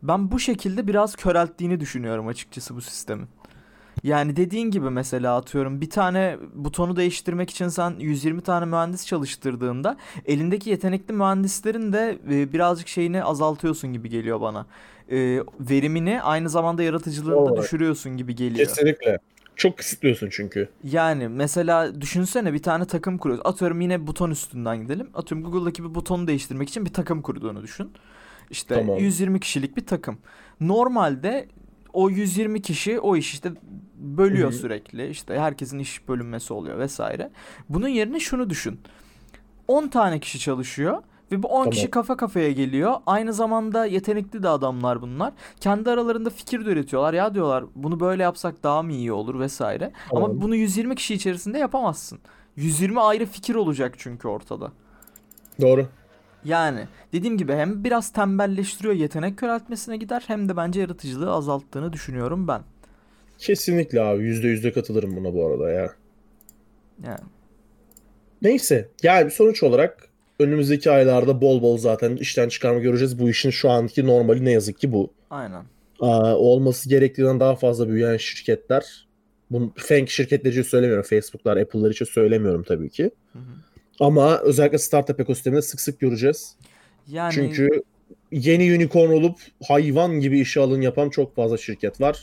ben 0.03 0.31
bu 0.31 0.39
şekilde 0.39 0.87
biraz 0.87 1.15
körelttiğini 1.15 1.79
düşünüyorum 1.79 2.27
açıkçası 2.27 2.75
bu 2.75 2.81
sistemin. 2.81 3.27
Yani 4.03 4.35
dediğin 4.35 4.71
gibi 4.71 4.89
mesela 4.89 5.37
atıyorum 5.37 5.81
bir 5.81 5.89
tane 5.89 6.37
butonu 6.53 6.95
değiştirmek 6.95 7.49
için 7.49 7.67
sen 7.67 7.95
120 7.99 8.41
tane 8.41 8.65
mühendis 8.65 9.05
çalıştırdığında 9.05 9.97
elindeki 10.25 10.69
yetenekli 10.69 11.13
mühendislerin 11.13 11.93
de 11.93 12.17
e, 12.31 12.53
birazcık 12.53 12.87
şeyini 12.87 13.23
azaltıyorsun 13.23 13.93
gibi 13.93 14.09
geliyor 14.09 14.41
bana. 14.41 14.65
E, 15.11 15.39
verimini 15.59 16.21
aynı 16.21 16.49
zamanda 16.49 16.83
yaratıcılığını 16.83 17.45
da 17.45 17.49
Doğru. 17.49 17.61
düşürüyorsun 17.61 18.17
gibi 18.17 18.35
geliyor. 18.35 18.67
Kesinlikle. 18.67 19.19
Çok 19.55 19.77
kısıtlıyorsun 19.77 20.29
çünkü. 20.31 20.69
Yani 20.83 21.27
mesela 21.27 22.01
düşünsene 22.01 22.53
bir 22.53 22.63
tane 22.63 22.85
takım 22.85 23.17
kuruyoruz. 23.17 23.45
Atıyorum 23.45 23.81
yine 23.81 24.07
buton 24.07 24.31
üstünden 24.31 24.81
gidelim. 24.81 25.09
Atıyorum 25.13 25.51
Google'daki 25.51 25.83
bir 25.83 25.95
butonu 25.95 26.27
değiştirmek 26.27 26.69
için 26.69 26.85
bir 26.85 26.93
takım 26.93 27.21
kurduğunu 27.21 27.63
düşün. 27.63 27.91
İşte 28.49 28.75
Tamam. 28.75 28.97
120 28.97 29.39
kişilik 29.39 29.77
bir 29.77 29.85
takım. 29.85 30.17
Normalde 30.59 31.47
o 31.93 32.09
120 32.09 32.61
kişi 32.61 32.99
o 32.99 33.15
iş 33.15 33.33
işte 33.33 33.51
bölüyor 34.01 34.51
Hı 34.51 34.55
hı. 34.55 34.57
sürekli. 34.57 35.09
İşte 35.09 35.39
herkesin 35.39 35.79
iş 35.79 36.07
bölünmesi 36.07 36.53
oluyor 36.53 36.79
vesaire. 36.79 37.31
Bunun 37.69 37.87
yerine 37.87 38.19
şunu 38.19 38.49
düşün. 38.49 38.79
10 39.67 39.87
tane 39.87 40.19
kişi 40.19 40.39
çalışıyor 40.39 41.03
ve 41.31 41.43
bu 41.43 41.47
10 41.47 41.69
kişi 41.69 41.81
Tamam. 41.81 41.91
kafa 41.91 42.17
kafaya 42.17 42.51
geliyor. 42.51 42.95
Aynı 43.05 43.33
zamanda 43.33 43.85
yetenekli 43.85 44.43
de 44.43 44.49
adamlar 44.49 45.01
bunlar. 45.01 45.33
Kendi 45.59 45.89
aralarında 45.89 46.29
fikir 46.29 46.65
de 46.65 46.69
üretiyorlar. 46.69 47.13
Ya 47.13 47.33
diyorlar 47.33 47.63
bunu 47.75 47.99
böyle 47.99 48.23
yapsak 48.23 48.63
daha 48.63 48.83
mı 48.83 48.91
iyi 48.93 49.11
olur 49.11 49.39
vesaire. 49.39 49.91
Ama 50.11 50.21
Tamam. 50.25 50.41
bunu 50.41 50.55
120 50.55 50.95
kişi 50.95 51.13
içerisinde 51.13 51.57
yapamazsın. 51.57 52.19
120 52.55 53.01
ayrı 53.01 53.25
fikir 53.25 53.55
olacak 53.55 53.95
çünkü 53.97 54.27
ortada. 54.27 54.71
Doğru. 55.61 55.87
Yani 56.43 56.87
dediğim 57.13 57.37
gibi 57.37 57.53
hem 57.53 57.83
biraz 57.83 58.09
tembelleştiriyor 58.09 58.93
yetenek 58.93 59.37
köreltmesine 59.37 59.97
gider 59.97 60.23
hem 60.27 60.49
de 60.49 60.57
bence 60.57 60.81
yaratıcılığı 60.81 61.31
azalttığını 61.33 61.93
düşünüyorum 61.93 62.47
ben. 62.47 62.61
Kesinlikle 63.41 64.01
abi. 64.01 64.23
Yüzde 64.23 64.47
yüzde 64.47 64.71
katılırım 64.71 65.15
buna 65.15 65.33
bu 65.33 65.45
arada 65.45 65.71
ya. 65.71 65.95
Yani 67.05 67.19
Neyse. 68.41 68.89
Yani 69.03 69.31
sonuç 69.31 69.63
olarak 69.63 70.09
önümüzdeki 70.39 70.91
aylarda 70.91 71.41
bol 71.41 71.61
bol 71.61 71.77
zaten 71.77 72.15
işten 72.15 72.49
çıkarma 72.49 72.79
göreceğiz. 72.79 73.19
Bu 73.19 73.29
işin 73.29 73.49
şu 73.49 73.69
anki 73.69 74.07
normali 74.07 74.45
ne 74.45 74.51
yazık 74.51 74.79
ki 74.79 74.91
bu. 74.91 75.13
aynen. 75.29 75.63
Aa, 75.99 76.35
olması 76.35 76.89
gerektiğinden 76.89 77.39
daha 77.39 77.55
fazla 77.55 77.89
büyüyen 77.89 78.17
şirketler. 78.17 79.07
Bunu 79.51 79.73
Fang 79.75 80.09
şirketleri 80.09 80.53
için 80.53 80.61
söylemiyorum. 80.61 81.03
Facebook'lar, 81.03 81.57
Apple'lar 81.57 81.91
için 81.91 82.05
söylemiyorum 82.05 82.63
tabii 82.63 82.89
ki. 82.89 83.11
Hı 83.33 83.39
hı. 83.39 83.43
Ama 83.99 84.39
özellikle 84.39 84.77
startup 84.77 85.19
ekosisteminde 85.19 85.61
sık 85.61 85.81
sık 85.81 85.99
göreceğiz. 85.99 86.55
Yani 87.07 87.33
Çünkü 87.33 87.69
yeni 88.31 88.75
unicorn 88.75 89.11
olup 89.11 89.39
hayvan 89.67 90.19
gibi 90.19 90.39
işe 90.39 90.59
alın 90.59 90.81
yapan 90.81 91.09
çok 91.09 91.35
fazla 91.35 91.57
şirket 91.57 92.01
var. 92.01 92.21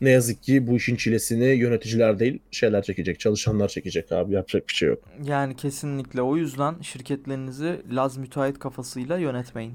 Ne 0.00 0.10
yazık 0.10 0.42
ki 0.42 0.66
bu 0.66 0.76
işin 0.76 0.96
çilesini 0.96 1.44
yöneticiler 1.44 2.18
değil 2.18 2.38
şeyler 2.50 2.82
çekecek, 2.82 3.20
çalışanlar 3.20 3.68
çekecek 3.68 4.12
abi. 4.12 4.34
Yapacak 4.34 4.68
bir 4.68 4.74
şey 4.74 4.88
yok. 4.88 4.98
yani 5.24 5.56
kesinlikle 5.56 6.22
o 6.22 6.36
yüzden 6.36 6.74
şirketlerinizi 6.82 7.80
Laz 7.90 8.16
müteahhit 8.16 8.58
kafasıyla 8.58 9.18
yönetmeyin. 9.18 9.74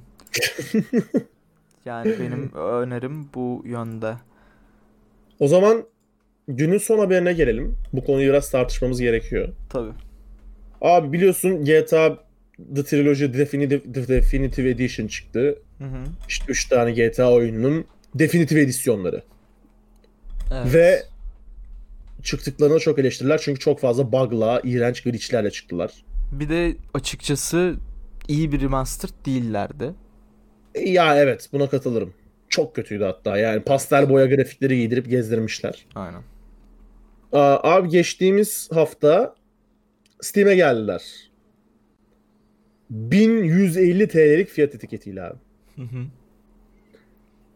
Yani 1.85 2.15
benim 2.19 2.51
önerim 2.55 3.29
bu 3.35 3.63
yönde. 3.65 4.13
O 5.39 5.47
zaman 5.47 5.83
günün 6.47 6.77
son 6.77 6.99
haberine 6.99 7.33
gelelim. 7.33 7.75
Bu 7.93 8.03
konuyu 8.05 8.29
biraz 8.29 8.51
tartışmamız 8.51 9.01
gerekiyor. 9.01 9.49
Tabii. 9.69 9.91
Abi 10.81 11.13
biliyorsun 11.13 11.65
GTA 11.65 12.17
The 12.75 12.83
Trilogy 12.83 13.25
Definitive, 13.25 14.07
Definitive 14.07 14.69
Edition 14.69 15.07
çıktı. 15.07 15.59
Hı 15.77 15.83
hı. 15.83 16.03
İşte 16.27 16.45
3 16.47 16.65
tane 16.69 16.91
GTA 16.91 17.31
oyununun 17.31 17.85
definitive 18.15 18.61
edisyonları. 18.61 19.21
Evet. 20.51 20.73
Ve 20.73 21.03
çıktıklarına 22.23 22.79
çok 22.79 22.99
eleştiriler 22.99 23.41
çünkü 23.43 23.59
çok 23.59 23.79
fazla 23.79 24.11
bug'la, 24.11 24.61
iğrenç 24.63 25.03
glitchlerle 25.03 25.51
çıktılar. 25.51 25.91
Bir 26.31 26.49
de 26.49 26.75
açıkçası 26.93 27.75
iyi 28.27 28.51
bir 28.51 28.61
remaster 28.61 29.09
değillerdi. 29.25 29.93
Ya 30.85 31.17
evet 31.17 31.49
buna 31.53 31.69
katılırım. 31.69 32.13
Çok 32.49 32.75
kötüydü 32.75 33.03
hatta 33.03 33.37
yani 33.37 33.63
pastel 33.63 34.09
boya 34.09 34.25
grafikleri 34.25 34.77
giydirip 34.77 35.09
gezdirmişler. 35.09 35.85
Aynen. 35.95 36.21
Aa, 37.31 37.75
abi 37.75 37.89
geçtiğimiz 37.89 38.69
hafta 38.71 39.35
Steam'e 40.21 40.55
geldiler. 40.55 41.01
1150 42.89 44.07
TL'lik 44.07 44.49
fiyat 44.49 44.75
etiketiyle 44.75 45.23
abi. 45.23 45.37
Hı 45.75 45.81
hı. 45.81 46.05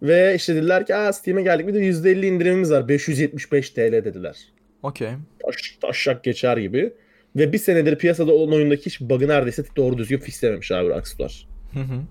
Ve 0.04 0.36
işte 0.36 0.56
dediler 0.56 0.86
ki 0.86 0.96
Aa, 0.96 1.14
Steam'e 1.14 1.42
geldik 1.42 1.68
bir 1.68 1.74
de 1.74 1.80
%50 1.80 2.26
indirimimiz 2.26 2.72
var 2.72 2.88
575 2.88 3.70
TL 3.70 3.92
dediler. 3.92 4.38
Okey. 4.84 5.10
Taş, 5.46 5.78
taşak 5.82 6.24
geçer 6.24 6.58
gibi. 6.58 6.94
Ve 7.36 7.54
bir 7.54 7.58
senedir 7.58 7.96
piyasada 7.96 8.32
olan 8.32 8.54
oyundaki 8.54 8.86
hiç 8.86 9.02
bug'ı 9.02 9.28
neredeyse 9.28 9.64
doğru 9.76 9.98
düzgün 9.98 10.18
fixlememiş 10.18 10.72
abi 10.72 10.90
Rockstar. 10.90 11.48
Hı 11.74 11.80
hı. 11.80 12.02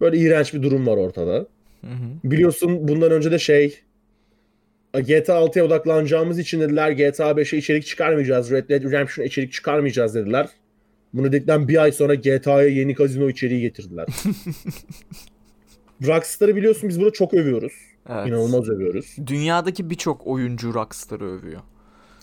Böyle 0.00 0.18
iğrenç 0.18 0.54
bir 0.54 0.62
durum 0.62 0.86
var 0.86 0.96
ortada. 0.96 1.46
Hı 1.80 1.86
hı. 1.86 2.30
Biliyorsun 2.30 2.88
bundan 2.88 3.12
önce 3.12 3.30
de 3.30 3.38
şey 3.38 3.80
GTA 4.92 5.32
6'ya 5.32 5.64
odaklanacağımız 5.64 6.38
için 6.38 6.60
dediler 6.60 6.90
GTA 6.90 7.30
5'e 7.30 7.58
içerik 7.58 7.86
çıkarmayacağız. 7.86 8.50
Red 8.50 8.68
Dead 8.68 8.82
Redemption'a 8.82 9.26
içerik 9.26 9.52
çıkarmayacağız 9.52 10.14
dediler. 10.14 10.48
Bunu 11.14 11.32
dedikten 11.32 11.68
bir 11.68 11.82
ay 11.82 11.92
sonra 11.92 12.14
GTA'ya 12.14 12.68
yeni 12.68 12.94
kazino 12.94 13.28
içeriği 13.28 13.60
getirdiler. 13.60 14.06
Rockstar'ı 16.06 16.56
biliyorsun 16.56 16.88
biz 16.88 17.00
burada 17.00 17.12
çok 17.12 17.34
övüyoruz. 17.34 17.72
Evet. 18.08 18.26
İnanılmaz 18.28 18.68
övüyoruz. 18.68 19.16
Dünyadaki 19.26 19.90
birçok 19.90 20.26
oyuncu 20.26 20.74
Rockstar'ı 20.74 21.24
övüyor. 21.24 21.60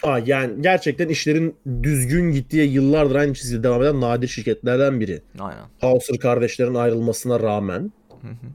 Aa, 0.03 0.19
yani 0.19 0.61
gerçekten 0.61 1.07
işlerin 1.09 1.55
düzgün 1.83 2.31
gittiği 2.31 2.71
yıllardır 2.71 3.15
aynı 3.15 3.33
çizgide 3.33 3.63
devam 3.63 3.81
eden 3.81 4.01
nadir 4.01 4.27
şirketlerden 4.27 4.99
biri. 4.99 5.21
Aynen. 5.39 5.63
Hauser 5.79 6.17
kardeşlerin 6.17 6.75
ayrılmasına 6.75 7.39
rağmen. 7.39 7.91
Hı 8.21 8.27
hı. 8.27 8.47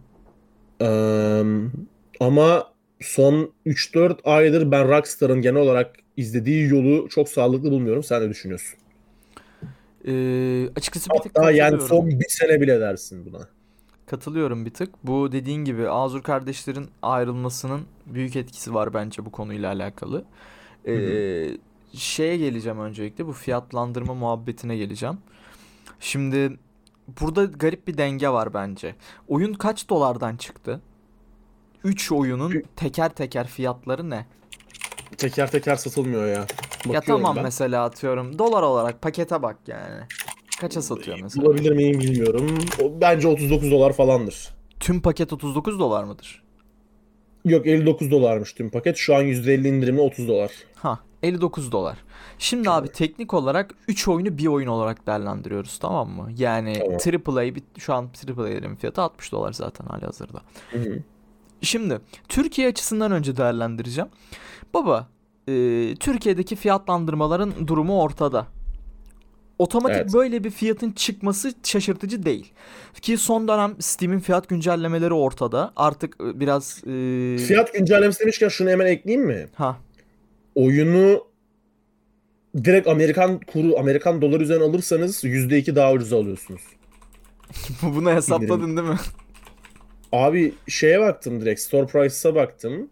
Ama 2.21 2.73
son 3.01 3.53
3-4 3.67 4.17
aydır 4.25 4.71
ben 4.71 4.89
Rockstar'ın 4.89 5.43
genel 5.43 5.61
olarak 5.61 5.97
izlediği 6.17 6.69
yolu 6.69 7.09
çok 7.09 7.29
sağlıklı 7.29 7.71
bulmuyorum. 7.71 8.03
Sen 8.03 8.23
ne 8.23 8.31
düşünüyorsun? 8.31 8.79
Ee, 10.07 10.69
açıkçası 10.77 11.11
bir 11.11 11.19
tık 11.19 11.39
Hatta 11.39 11.51
yani 11.51 11.81
son 11.81 12.11
bir 12.11 12.29
sene 12.29 12.61
bile 12.61 12.81
dersin 12.81 13.27
buna. 13.27 13.49
Katılıyorum 14.13 14.67
bir 14.67 14.71
tık. 14.71 15.07
Bu 15.07 15.33
dediğin 15.33 15.65
gibi 15.65 15.89
Azur 15.89 16.23
kardeşlerin 16.23 16.91
ayrılmasının 17.03 17.83
büyük 18.07 18.37
etkisi 18.37 18.75
var 18.75 18.95
bence 18.95 19.27
bu 19.27 19.33
konuyla 19.33 19.73
alakalı. 19.73 20.25
Ee, 20.87 21.49
şeye 21.95 22.37
geleceğim 22.37 22.81
öncelikle 22.81 23.27
bu 23.27 23.33
fiyatlandırma 23.33 24.15
muhabbetine 24.15 24.77
geleceğim. 24.77 25.19
Şimdi 26.01 26.59
burada 27.21 27.45
garip 27.45 27.89
bir 27.89 27.99
denge 27.99 28.29
var 28.29 28.55
bence. 28.55 28.95
Oyun 29.29 29.55
kaç 29.55 29.89
dolardan 29.89 30.37
çıktı? 30.37 30.81
3 31.85 32.13
oyunun 32.13 32.63
teker 32.77 33.15
teker 33.15 33.47
fiyatları 33.47 34.11
ne? 34.11 34.27
Teker 35.17 35.51
teker 35.51 35.77
satılmıyor 35.77 36.27
ya. 36.27 36.33
ya 36.33 36.47
Bakıyorum 36.87 37.05
tamam 37.05 37.37
ben. 37.37 37.45
mesela 37.45 37.85
atıyorum 37.85 38.39
dolar 38.39 38.63
olarak 38.63 39.03
pakete 39.03 39.43
bak 39.43 39.57
yani. 39.67 40.01
Kaça 40.63 40.83
satıyor 40.83 41.19
mesela? 41.23 41.47
Bulabilir 41.47 41.73
miyim 41.73 42.01
bilmiyorum. 42.01 42.59
O, 42.83 43.01
bence 43.01 43.29
39 43.29 43.71
dolar 43.71 43.93
falandır. 43.93 44.49
Tüm 44.81 45.01
paket 45.01 45.33
39 45.33 45.79
dolar 45.79 46.05
mıdır? 46.05 46.43
Yok 47.45 47.67
59 47.67 48.11
dolarmış 48.11 48.53
tüm 48.53 48.71
paket. 48.71 48.97
Şu 48.97 49.15
an 49.15 49.25
%50 49.25 49.69
indirimli 49.69 50.01
30 50.01 50.29
dolar. 50.29 50.51
Ha 50.75 50.99
59 51.23 51.73
dolar. 51.73 51.99
Şimdi 52.39 52.71
abi 52.71 52.89
teknik 52.89 53.35
olarak 53.35 53.75
3 53.89 54.09
oyunu 54.09 54.39
bir 54.39 54.47
oyun 54.47 54.67
olarak 54.67 55.07
değerlendiriyoruz 55.07 55.79
tamam 55.79 56.11
mı? 56.11 56.29
Yani 56.39 56.99
Tamam. 57.05 57.37
AAA 57.37 57.51
şu 57.79 57.95
an 57.95 58.11
AAA'lerin 58.39 58.77
fiyatı 58.77 59.03
60 59.03 59.33
dolar 59.33 59.53
zaten 59.53 59.87
hali 59.87 60.07
hazırda. 60.07 60.41
Hı 60.71 60.79
hı. 60.79 60.99
Şimdi 61.63 62.01
Türkiye 62.29 62.69
açısından 62.69 63.13
önce 63.13 63.37
değerlendireceğim. 63.37 64.11
Baba 64.75 65.09
e, 65.49 65.53
Türkiye'deki 66.01 66.57
fiyatlandırmaların 66.57 67.69
durumu 67.69 68.03
ortada. 68.03 68.47
Otomatik 69.59 69.97
Evet. 70.03 70.15
böyle 70.15 70.45
bir 70.45 70.51
fiyatın 70.51 70.91
çıkması 70.91 71.53
şaşırtıcı 71.65 72.25
değil. 72.25 72.53
Ki 73.03 73.19
son 73.19 73.49
dönem 73.49 73.77
Steam'in 73.81 74.19
fiyat 74.21 74.49
güncellemeleri 74.49 75.15
ortada. 75.15 75.73
Artık 75.77 76.17
e, 76.21 76.41
biraz 76.41 76.79
e, 76.87 77.39
Fiyat 77.39 77.75
güncellemesi 77.75 78.21
demişken 78.21 78.49
şunu 78.49 78.71
hemen 78.71 78.87
ekleyeyim 78.87 79.27
mi? 79.27 79.47
ha 79.55 79.79
oyunu 80.55 81.25
direkt 82.65 82.89
Amerikan 82.89 83.41
kuru 83.41 83.79
Amerikan 83.79 84.23
doları 84.23 84.43
üzerine 84.43 84.65
alırsanız 84.65 85.25
%2 85.25 85.77
daha 85.77 85.93
ucuz 85.93 86.13
alıyorsunuz. 86.13 86.61
bunu 87.83 88.11
hesapladın 88.15 88.77
değil 88.77 88.89
mi? 88.89 88.99
Abi 90.13 90.55
şeye 90.69 91.01
baktım 91.01 91.41
direkt 91.41 91.61
store 91.61 91.87
price'a 91.87 92.35
baktım. 92.35 92.89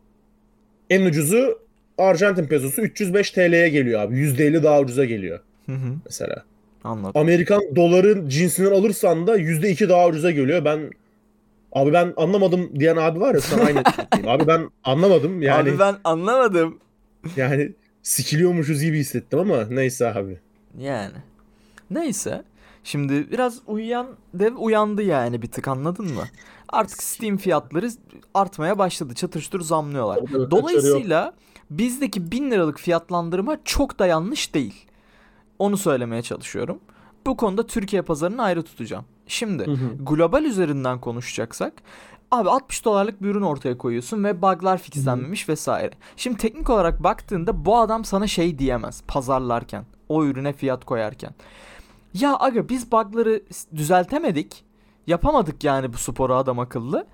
En 0.90 1.04
ucuzu 1.04 1.58
Arjantin 1.98 2.46
pesosu 2.46 2.82
305 2.82 3.30
TL'ye 3.30 3.68
geliyor 3.68 4.00
abi. 4.00 4.14
%50 4.16 4.62
daha 4.62 4.80
ucuza 4.80 5.04
geliyor 5.04 5.40
Hı 5.66 5.72
hı, 5.72 5.94
mesela. 6.04 6.44
Anladım. 6.84 7.20
Amerikan 7.20 7.62
doların 7.76 8.28
cinsinden 8.28 8.70
alırsan 8.70 9.26
da 9.26 9.38
%2 9.38 9.88
daha 9.88 10.06
ucuza 10.06 10.30
geliyor. 10.30 10.64
Ben 10.64 10.90
abi 11.72 11.92
ben 11.92 12.14
anlamadım 12.16 12.80
diyen 12.80 12.96
abi 12.96 13.20
var 13.20 13.34
ya 13.34 13.40
sana 13.40 13.62
aynı. 13.62 13.82
Abi 14.26 14.46
ben 14.46 14.70
anlamadım 14.84 15.42
yani 15.42 15.70
Abi 15.70 15.78
ben 15.78 15.96
anlamadım. 16.04 16.78
yani 17.36 17.72
sikiliyormuşuz 18.02 18.82
gibi 18.82 18.98
hissettim 18.98 19.38
ama 19.38 19.64
neyse 19.70 20.14
abi. 20.14 20.38
Yani. 20.78 21.16
Neyse. 21.90 22.42
Şimdi 22.84 23.30
biraz 23.30 23.58
uyuyan 23.66 24.06
dev 24.34 24.56
uyandı 24.56 25.02
yani 25.02 25.42
bir 25.42 25.46
tık 25.50 25.68
anladın 25.68 26.04
mı? 26.06 26.22
Artık 26.68 27.02
Steam 27.02 27.36
fiyatları 27.36 27.90
artmaya 28.34 28.78
başladı. 28.78 29.14
Çatır 29.14 29.40
çutur 29.40 29.60
zamlıyorlar. 29.60 30.20
Dolayısıyla 30.50 31.32
bizdeki 31.70 32.30
1000 32.32 32.50
liralık 32.50 32.80
fiyatlandırma 32.80 33.56
çok 33.64 33.98
da 33.98 34.06
yanlış 34.06 34.54
değil. 34.54 34.86
Onu 35.60 35.76
söylemeye 35.76 36.22
çalışıyorum. 36.22 36.80
Bu 37.26 37.36
konuda 37.36 37.66
Türkiye 37.66 38.02
pazarını 38.02 38.42
ayrı 38.42 38.62
tutacağım. 38.62 39.04
Şimdi 39.26 39.66
Hı 39.66 39.70
hı. 39.70 40.04
global 40.04 40.44
üzerinden 40.44 41.00
konuşacaksak 41.00 41.72
abi 42.30 42.50
60 42.50 42.84
dolarlık 42.84 43.22
bir 43.22 43.28
ürün 43.28 43.42
ortaya 43.42 43.78
koyuyorsun 43.78 44.24
ve 44.24 44.42
bug'lar 44.42 44.78
fixlenmemiş 44.78 45.48
vesaire. 45.48 45.90
Şimdi 46.16 46.36
teknik 46.36 46.70
olarak 46.70 47.02
baktığında 47.02 47.64
bu 47.64 47.78
adam 47.78 48.04
sana 48.04 48.26
şey 48.26 48.58
diyemez 48.58 49.02
pazarlarken 49.08 49.84
o 50.08 50.24
ürüne 50.24 50.52
fiyat 50.52 50.84
koyarken. 50.84 51.34
Ya 52.14 52.36
aga 52.36 52.68
biz 52.68 52.92
bug'ları 52.92 53.42
düzeltemedik. 53.76 54.64
Yapamadık 55.06 55.64
yani 55.64 55.92
bu 55.92 55.96
sporu 55.96 56.34
adam 56.34 56.58
akıllı. 56.58 57.06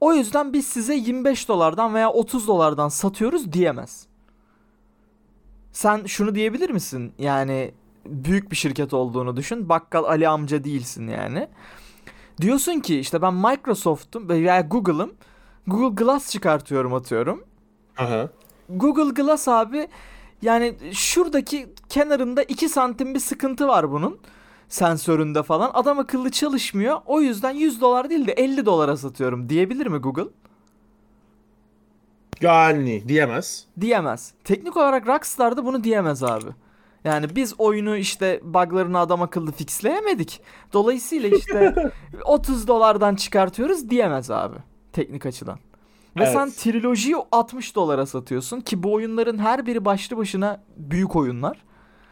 O 0.00 0.12
yüzden 0.12 0.52
biz 0.52 0.66
size 0.66 0.94
25 0.94 1.48
dolardan 1.48 1.94
veya 1.94 2.10
30 2.10 2.48
dolardan 2.48 2.88
satıyoruz 2.88 3.52
diyemez. 3.52 4.09
Sen 5.72 6.04
şunu 6.06 6.34
diyebilir 6.34 6.70
misin? 6.70 7.12
Yani 7.18 7.74
büyük 8.06 8.50
bir 8.50 8.56
şirket 8.56 8.94
olduğunu 8.94 9.36
düşün. 9.36 9.68
Bakkal 9.68 10.04
Ali 10.04 10.28
amca 10.28 10.64
değilsin 10.64 11.08
yani. 11.08 11.48
Diyorsun 12.40 12.80
ki 12.80 13.00
işte 13.00 13.22
ben 13.22 13.34
Microsoft'um 13.34 14.28
veya 14.28 14.60
Google'ım. 14.60 15.14
Google 15.66 16.04
Glass 16.04 16.30
çıkartıyorum 16.30 16.94
atıyorum. 16.94 17.44
Aha. 17.98 18.28
Google 18.68 19.22
Glass 19.22 19.48
abi 19.48 19.88
yani 20.42 20.74
şuradaki 20.92 21.74
kenarında 21.88 22.42
2 22.42 22.68
santim 22.68 23.14
bir 23.14 23.20
sıkıntı 23.20 23.68
var 23.68 23.90
bunun 23.90 24.18
sensöründe 24.68 25.42
falan. 25.42 25.70
Adam 25.74 25.98
akıllı 25.98 26.30
çalışmıyor. 26.30 27.00
O 27.06 27.20
yüzden 27.20 27.50
100 27.50 27.80
dolar 27.80 28.10
değil 28.10 28.26
de 28.26 28.32
50 28.32 28.66
dolara 28.66 28.96
satıyorum 28.96 29.48
diyebilir 29.48 29.86
mi 29.86 29.98
Google? 29.98 30.28
Yani 32.42 33.08
diyemez. 33.08 33.64
Diyemez. 33.80 34.32
Teknik 34.44 34.76
olarak 34.76 35.06
Rockstar 35.06 35.56
da 35.56 35.64
bunu 35.64 35.84
diyemez 35.84 36.22
abi. 36.22 36.46
Yani 37.04 37.26
biz 37.36 37.54
oyunu 37.58 37.96
işte 37.96 38.40
buglarını 38.44 38.98
adam 38.98 39.22
akıllı 39.22 39.52
fixleyemedik. 39.52 40.40
Dolayısıyla 40.72 41.28
işte 41.36 41.74
30 42.24 42.68
dolardan 42.68 43.14
çıkartıyoruz 43.14 43.90
diyemez 43.90 44.30
abi. 44.30 44.56
Teknik 44.92 45.26
açıdan. 45.26 45.58
Ve 46.16 46.24
Evet. 46.24 46.32
sen 46.32 46.50
trilojiyi 46.50 47.16
60 47.32 47.74
dolara 47.76 48.06
satıyorsun 48.06 48.60
ki 48.60 48.82
bu 48.82 48.92
oyunların 48.92 49.38
her 49.38 49.66
biri 49.66 49.84
başlı 49.84 50.16
başına 50.16 50.62
büyük 50.76 51.16
oyunlar. 51.16 51.58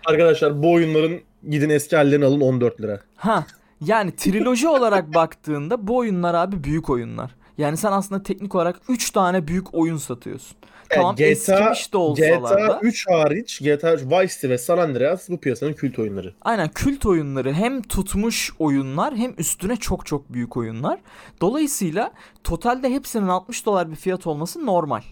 Arkadaşlar 0.07 0.63
bu 0.63 0.73
oyunların 0.73 1.21
gidin 1.49 1.71
eski 1.71 1.97
hallerini 1.97 2.25
alın 2.25 2.41
14 2.41 2.81
lira. 2.81 3.01
Ha 3.17 3.45
yani 3.81 4.17
triloji 4.17 4.69
olarak 4.69 5.15
baktığında 5.15 5.87
bu 5.89 5.97
oyunlar 5.97 6.35
abi 6.35 6.65
büyük 6.65 6.91
oyunlar. 6.91 7.35
Yani 7.59 7.77
sen 7.77 7.93
aslında 7.93 8.23
teknik 8.23 8.55
olarak 8.55 8.81
3 8.89 9.11
tane 9.11 9.49
büyük 9.49 9.75
oyun 9.75 9.97
satıyorsun. 9.97 10.57
Tamam 10.91 11.15
GTA, 11.15 11.25
eskimiş 11.25 11.93
de 11.93 11.97
olsalar 11.97 12.57
GTA 12.57 12.69
da. 12.69 12.81
3 12.83 13.09
hariç 13.09 13.61
GTA 13.61 13.97
Vice 13.97 14.35
City 14.35 14.49
ve 14.49 14.59
San 14.59 14.79
Andreas 14.79 15.29
bu 15.29 15.41
piyasanın 15.41 15.73
kült 15.73 15.99
oyunları. 15.99 16.35
Aynen 16.43 16.69
kült 16.69 17.07
oyunları 17.07 17.53
hem 17.53 17.83
tutmuş 17.83 18.53
oyunlar 18.59 19.17
hem 19.17 19.35
üstüne 19.39 19.77
çok 19.77 20.07
çok 20.07 20.33
büyük 20.33 20.57
oyunlar. 20.57 21.01
Dolayısıyla 21.41 22.13
totalde 22.45 22.91
hepsinin 22.91 23.29
60 23.29 23.67
dolar 23.67 23.91
bir 23.91 23.97
fiyat 23.97 24.27
olması 24.27 24.67
normal. 24.67 25.03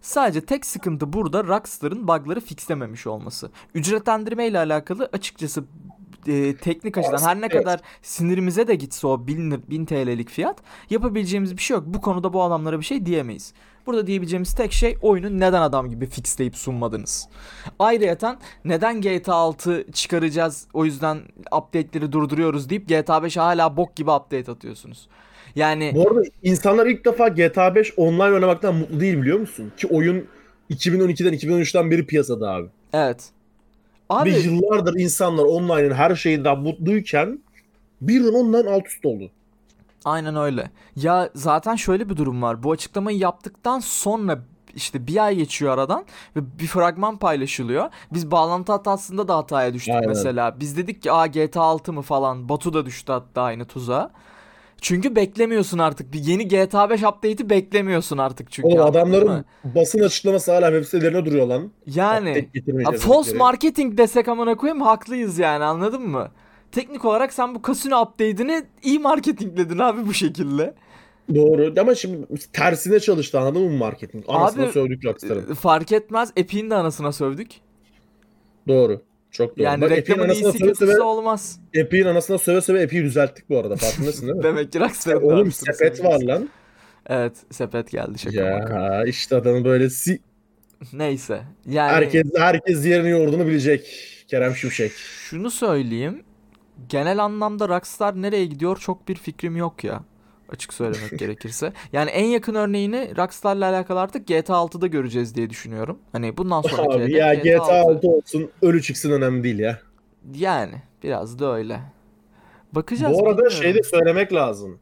Sadece 0.00 0.40
tek 0.40 0.66
sıkıntı 0.66 1.12
burada 1.12 1.44
Rockstar'ın 1.44 2.08
bug'ları 2.08 2.40
fixlememiş 2.40 3.06
olması. 3.06 3.50
Ücretlendirme 3.74 4.46
ile 4.46 4.58
alakalı 4.58 5.08
açıkçası 5.12 5.64
e, 6.26 6.56
teknik 6.56 6.98
açıdan 6.98 7.18
her 7.18 7.40
ne 7.40 7.48
kadar 7.48 7.80
sinirimize 8.02 8.68
de 8.68 8.74
gitse 8.74 9.06
o 9.06 9.26
1000, 9.26 9.50
lir- 9.50 9.70
1000 9.70 9.84
TL'lik 9.84 10.30
fiyat 10.30 10.58
yapabileceğimiz 10.90 11.56
bir 11.56 11.62
şey 11.62 11.74
yok. 11.74 11.84
Bu 11.86 12.00
konuda 12.00 12.32
bu 12.32 12.42
adamlara 12.42 12.78
bir 12.80 12.84
şey 12.84 13.06
diyemeyiz. 13.06 13.52
Burada 13.86 14.06
diyebileceğimiz 14.06 14.54
tek 14.54 14.72
şey 14.72 14.96
oyunu 15.02 15.40
neden 15.40 15.62
adam 15.62 15.90
gibi 15.90 16.06
fixleyip 16.06 16.56
sunmadınız. 16.56 17.28
Ayrıyeten 17.78 18.38
neden 18.64 19.00
GTA 19.00 19.34
6 19.34 19.84
çıkaracağız 19.92 20.66
o 20.74 20.84
yüzden 20.84 21.18
update'leri 21.58 22.12
durduruyoruz 22.12 22.70
deyip 22.70 22.88
GTA 22.88 23.22
5 23.22 23.36
hala 23.36 23.76
bok 23.76 23.96
gibi 23.96 24.10
update 24.10 24.52
atıyorsunuz. 24.52 25.08
Yani 25.56 25.92
Bu 25.94 26.08
arada 26.08 26.22
insanlar 26.42 26.86
ilk 26.86 27.04
defa 27.04 27.28
GTA 27.28 27.74
5 27.74 27.92
online 27.98 28.22
oynamaktan 28.34 28.74
mutlu 28.74 29.00
değil 29.00 29.16
biliyor 29.22 29.38
musun? 29.40 29.72
Ki 29.76 29.86
oyun 29.86 30.26
2012'den 30.70 31.32
2013'ten 31.34 31.90
beri 31.90 32.06
piyasada 32.06 32.50
abi. 32.50 32.68
evet. 32.92 33.30
Abi 34.08 34.34
Ve 34.34 34.38
yıllardır 34.38 35.00
insanlar 35.00 35.44
online'ın 35.44 35.94
her 35.94 36.14
şeyinden 36.14 36.58
mutluyken 36.58 37.38
birden 38.00 38.32
online 38.32 38.70
alt 38.70 38.86
üst 38.86 39.06
oldu. 39.06 39.30
Aynen 40.04 40.36
öyle. 40.36 40.70
Ya 40.96 41.30
zaten 41.34 41.76
şöyle 41.76 42.08
bir 42.08 42.16
durum 42.16 42.42
var. 42.42 42.62
Bu 42.62 42.72
açıklamayı 42.72 43.18
yaptıktan 43.18 43.80
sonra 43.80 44.38
işte 44.74 45.06
bir 45.06 45.24
ay 45.24 45.36
geçiyor 45.36 45.72
aradan 45.72 46.04
ve 46.36 46.58
bir 46.58 46.66
fragman 46.66 47.16
paylaşılıyor. 47.16 47.90
Biz 48.12 48.30
bağlantı 48.30 48.72
hatasında 48.72 49.28
da 49.28 49.36
hataya 49.36 49.74
düştük 49.74 49.94
Aynen. 49.94 50.08
mesela. 50.08 50.60
Biz 50.60 50.76
dedik 50.76 51.02
ki 51.02 51.12
aa 51.12 51.26
GTA 51.26 51.62
6 51.62 51.92
mı 51.92 52.02
falan. 52.02 52.48
Batu 52.48 52.74
da 52.74 52.86
düştü 52.86 53.12
hatta 53.12 53.42
aynı 53.42 53.64
tuzağa. 53.64 54.10
Çünkü 54.80 55.16
beklemiyorsun 55.16 55.78
artık. 55.78 56.12
Bir 56.12 56.18
yeni 56.18 56.48
GTA 56.48 56.90
5 56.90 57.02
update'i 57.02 57.50
beklemiyorsun 57.50 58.18
artık 58.18 58.52
çünkü. 58.52 58.68
Oğlum 58.68 58.80
anladın 58.80 58.98
adamların 58.98 59.28
mı? 59.28 59.44
basın 59.64 60.00
açıklaması 60.00 60.52
hala 60.52 60.66
web 60.70 60.84
sitelerine 60.84 61.26
duruyor 61.26 61.46
lan. 61.46 61.70
yani 61.86 62.48
getirmeyeceğiz 62.54 63.02
false 63.02 63.36
marketing 63.36 63.98
desek 63.98 64.28
amına 64.28 64.56
koyayım 64.56 64.82
haklıyız 64.82 65.38
yani 65.38 65.64
anladın 65.64 66.02
mı? 66.02 66.30
Teknik 66.72 67.04
olarak 67.04 67.32
sen 67.32 67.54
bu 67.54 67.62
kasino 67.62 68.02
update'ini 68.02 68.64
iyi 68.82 68.98
marketingledin 68.98 69.78
abi 69.78 70.06
bu 70.06 70.14
şekilde. 70.14 70.74
Doğru 71.34 71.74
ama 71.80 71.94
şimdi 71.94 72.26
tersine 72.52 73.00
çalıştı 73.00 73.40
anladın 73.40 73.62
mı 73.62 73.76
marketing? 73.78 74.24
Anasını 74.28 74.64
Abi, 74.64 74.72
sövdük 74.72 75.04
Rockstar'ın. 75.04 75.50
Ee, 75.50 75.54
Fark 75.54 75.92
etmez. 75.92 76.32
Epic'in 76.36 76.70
de 76.70 76.74
anasına 76.74 77.12
sövdük. 77.12 77.50
Doğru. 78.68 79.02
Çok 79.30 79.58
doğru. 79.58 79.64
Yani 79.64 79.80
Bak 79.80 79.90
reklamın 79.90 80.24
anasına 80.24 80.50
iyisi 80.50 80.74
söve 80.74 81.00
olmaz. 81.00 81.60
Epic'in 81.74 82.06
anasına 82.06 82.38
söve 82.38 82.60
söve 82.60 82.82
Epic'i 82.82 83.04
düzelttik 83.04 83.48
bu 83.50 83.58
arada 83.58 83.76
farkındasın 83.76 84.26
değil 84.26 84.36
mi? 84.36 84.42
Demek 84.42 84.72
ki 84.72 84.80
Rockstar'ın 84.80 85.20
da 85.20 85.34
Oğlum 85.34 85.52
sepet 85.52 86.04
var 86.04 86.22
lan. 86.22 86.48
Evet 87.06 87.32
sepet 87.50 87.90
geldi 87.90 88.18
şaka. 88.18 88.40
Ya 88.40 89.04
işte 89.04 89.36
adamı 89.36 89.64
böyle 89.64 89.90
si 89.90 90.20
Neyse. 90.92 91.42
Yani 91.66 91.92
herkes 91.92 92.26
herkes 92.36 92.86
yerini 92.86 93.10
yoğurduğunu 93.10 93.46
bilecek. 93.46 93.86
Kerem 94.28 94.56
Şimşek. 94.56 94.92
şunu 95.30 95.50
söyleyeyim. 95.50 96.22
Genel 96.88 97.24
anlamda 97.24 97.68
Rockstar 97.68 98.22
nereye 98.22 98.46
gidiyor 98.46 98.76
çok 98.76 99.08
bir 99.08 99.14
fikrim 99.14 99.56
yok 99.56 99.84
ya. 99.84 100.04
Açık 100.48 100.74
söylemek 100.74 101.10
gerekirse. 101.18 101.72
Yani 101.92 102.10
en 102.10 102.24
yakın 102.24 102.54
örneğini 102.54 103.16
Rockstar'la 103.16 103.70
alakalı 103.70 104.00
artık 104.00 104.26
GTA 104.26 104.54
6'da 104.54 104.86
göreceğiz 104.86 105.34
diye 105.34 105.50
düşünüyorum. 105.50 105.98
Hani 106.12 106.36
bundan 106.36 106.62
sonraki 106.62 107.04
Abi 107.04 107.12
ya 107.12 107.34
GTA 107.34 107.80
6 107.80 108.08
olsun 108.08 108.50
ölü 108.62 108.82
çıksın 108.82 109.12
önemli 109.12 109.44
değil 109.44 109.58
ya. 109.58 109.78
Yani 110.34 110.74
biraz 111.02 111.38
da 111.38 111.54
öyle. 111.54 111.80
Bakacağız. 112.72 113.18
Bu 113.18 113.28
arada 113.28 113.50
şey 113.50 113.74
de 113.74 113.82
söylemek 113.82 114.32
lazım. 114.32 114.78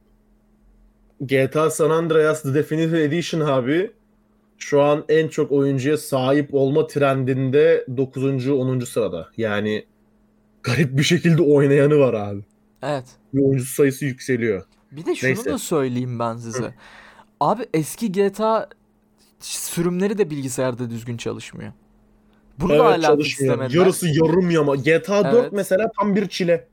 GTA 1.21 1.71
San 1.71 1.91
Andreas 1.91 2.43
The 2.43 2.55
Definitive 2.55 3.03
Edition 3.03 3.41
abi 3.41 3.91
şu 4.59 4.83
an 4.83 5.05
en 5.09 5.29
çok 5.29 5.53
oyuncuya 5.53 5.97
sahip 5.97 6.55
olma 6.55 6.87
trendinde 6.87 7.87
9. 7.97 8.49
10. 8.49 8.81
sırada. 8.81 9.29
Yani 9.37 9.87
garip 10.63 10.99
bir 10.99 11.03
şekilde 11.03 11.43
oynayanı 11.43 11.99
var 11.99 12.15
abi. 12.15 12.45
Evet. 12.83 13.05
Ve 13.35 13.41
oyuncu 13.41 13.65
sayısı 13.65 14.05
yükseliyor. 14.05 14.63
Bir 14.97 15.07
de 15.07 15.15
şunu 15.15 15.31
Neyse. 15.31 15.51
da 15.51 15.59
söyleyeyim 15.59 16.19
ben 16.19 16.37
size. 16.37 16.75
Abi 17.41 17.67
eski 17.75 18.13
GTA 18.13 18.69
sürümleri 19.41 20.19
de 20.19 20.31
bilgisayarda 20.31 20.91
düzgün 20.91 21.17
çalışmıyor. 21.17 21.73
Bunu 22.59 22.69
da 22.69 22.75
evet 22.75 22.85
hala 22.85 23.03
çalışmıyor. 23.03 23.25
fixlemediler. 23.55 23.81
Yarısı 23.81 24.09
yarım 24.09 24.51
yama. 24.51 24.77
GTA 24.77 25.25
4 25.25 25.35
Evet. 25.35 25.53
mesela 25.53 25.91
tam 25.99 26.17
bir 26.17 26.29
çile. 26.29 26.69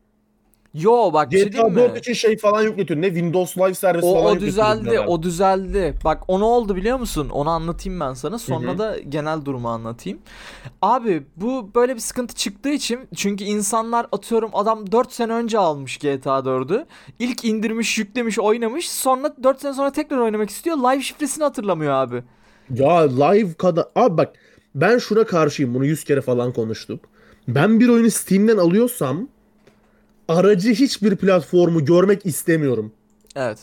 Yo 0.74 1.13
bak 1.13 1.32
şey 1.32 1.43
GTA 1.45 1.51
diyeyim 1.51 1.76
4 1.76 1.93
mi? 1.93 1.99
için 1.99 2.13
şey 2.13 2.38
falan 2.38 2.61
yükletiyor. 2.61 3.01
Ne 3.01 3.07
Windows 3.07 3.57
Live 3.57 3.74
Service 3.74 4.07
O, 4.07 4.13
falan 4.13 4.38
o 4.38 4.39
düzeldi, 4.39 4.99
o 4.99 5.24
düzeldi. 5.24 5.95
Bak 6.05 6.24
o 6.28 6.39
ne 6.39 6.43
oldu 6.43 6.76
biliyor 6.76 6.99
musun? 6.99 7.30
Onu 7.30 7.49
anlatayım 7.49 7.99
ben 7.99 8.13
sana. 8.13 8.39
Sonra 8.39 8.67
Hı 8.71 8.74
hı. 8.74 8.78
da 8.78 8.99
genel 9.09 9.45
durumu 9.45 9.69
anlatayım. 9.69 10.19
Abi 10.82 11.24
bu 11.36 11.69
böyle 11.76 11.95
bir 11.95 11.99
sıkıntı 11.99 12.36
çıktığı 12.36 12.69
için 12.69 12.99
çünkü 13.15 13.43
insanlar 13.43 14.07
atıyorum 14.11 14.49
adam 14.53 14.91
4 14.91 15.11
sene 15.13 15.34
önce 15.34 15.57
almış 15.59 15.97
GTA 15.97 16.39
4'ü. 16.39 16.86
İlk 17.19 17.45
indirmiş, 17.45 17.97
yüklemiş, 17.97 18.39
oynamış. 18.39 18.89
Sonra 18.91 19.36
4 19.43 19.61
sene 19.61 19.74
sonra 19.74 19.91
tekrar 19.91 20.17
oynamak 20.17 20.49
istiyor. 20.49 20.78
Live 20.78 21.01
şifresini 21.01 21.43
hatırlamıyor 21.43 21.93
abi. 21.93 22.24
Ya 22.69 22.99
live 23.26 23.53
kadar... 23.53 23.86
Abi 23.95 24.17
bak 24.17 24.34
ben 24.76 24.97
şuna 24.97 25.24
karşıyım. 25.24 25.74
Bunu 25.74 25.86
100 25.86 26.03
kere 26.03 26.21
falan 26.21 26.53
konuştuk. 26.53 27.05
Ben 27.47 27.80
bir 27.80 27.89
oyunu 27.89 28.11
Steam'den 28.11 28.57
alıyorsam 28.57 29.28
aracı 30.28 30.69
hiçbir 30.69 31.15
platformu 31.15 31.86
görmek 31.86 32.26
istemiyorum. 32.26 32.91
Evet. 33.36 33.59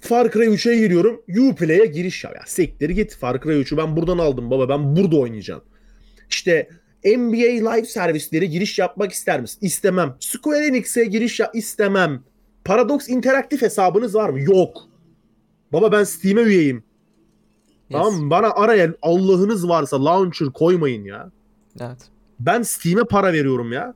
Far 0.00 0.32
Cry 0.32 0.44
3'e 0.44 0.76
giriyorum. 0.76 1.22
Uplay'e 1.28 1.86
giriş 1.86 2.24
ya. 2.24 2.30
ya. 2.30 2.42
Sektir 2.46 2.90
git. 2.90 3.16
Far 3.16 3.40
Cry 3.42 3.52
3'ü 3.52 3.76
ben 3.76 3.96
buradan 3.96 4.18
aldım 4.18 4.50
baba. 4.50 4.68
Ben 4.68 4.96
burada 4.96 5.16
oynayacağım. 5.16 5.62
İşte 6.30 6.68
NBA 7.04 7.70
live 7.72 7.84
servisleri 7.84 8.50
giriş 8.50 8.78
yapmak 8.78 9.12
ister 9.12 9.40
misin? 9.40 9.58
İstemem. 9.62 10.16
Square 10.20 10.66
Enix'e 10.66 11.04
giriş 11.04 11.40
ya 11.40 11.50
istemem. 11.54 12.22
Paradox 12.64 13.08
interaktif 13.08 13.62
hesabınız 13.62 14.14
var 14.14 14.30
mı? 14.30 14.40
Yok. 14.40 14.88
Baba 15.72 15.92
ben 15.92 16.04
Steam'e 16.04 16.40
üyeyim. 16.40 16.84
Tamam 17.92 18.14
mı? 18.14 18.30
Bana 18.30 18.50
araya 18.50 18.94
Allah'ınız 19.02 19.68
varsa 19.68 20.04
launcher 20.04 20.48
koymayın 20.48 21.04
ya. 21.04 21.30
Evet. 21.80 21.98
Ben 22.40 22.62
Steam'e 22.62 23.04
para 23.04 23.32
veriyorum 23.32 23.72
ya. 23.72 23.94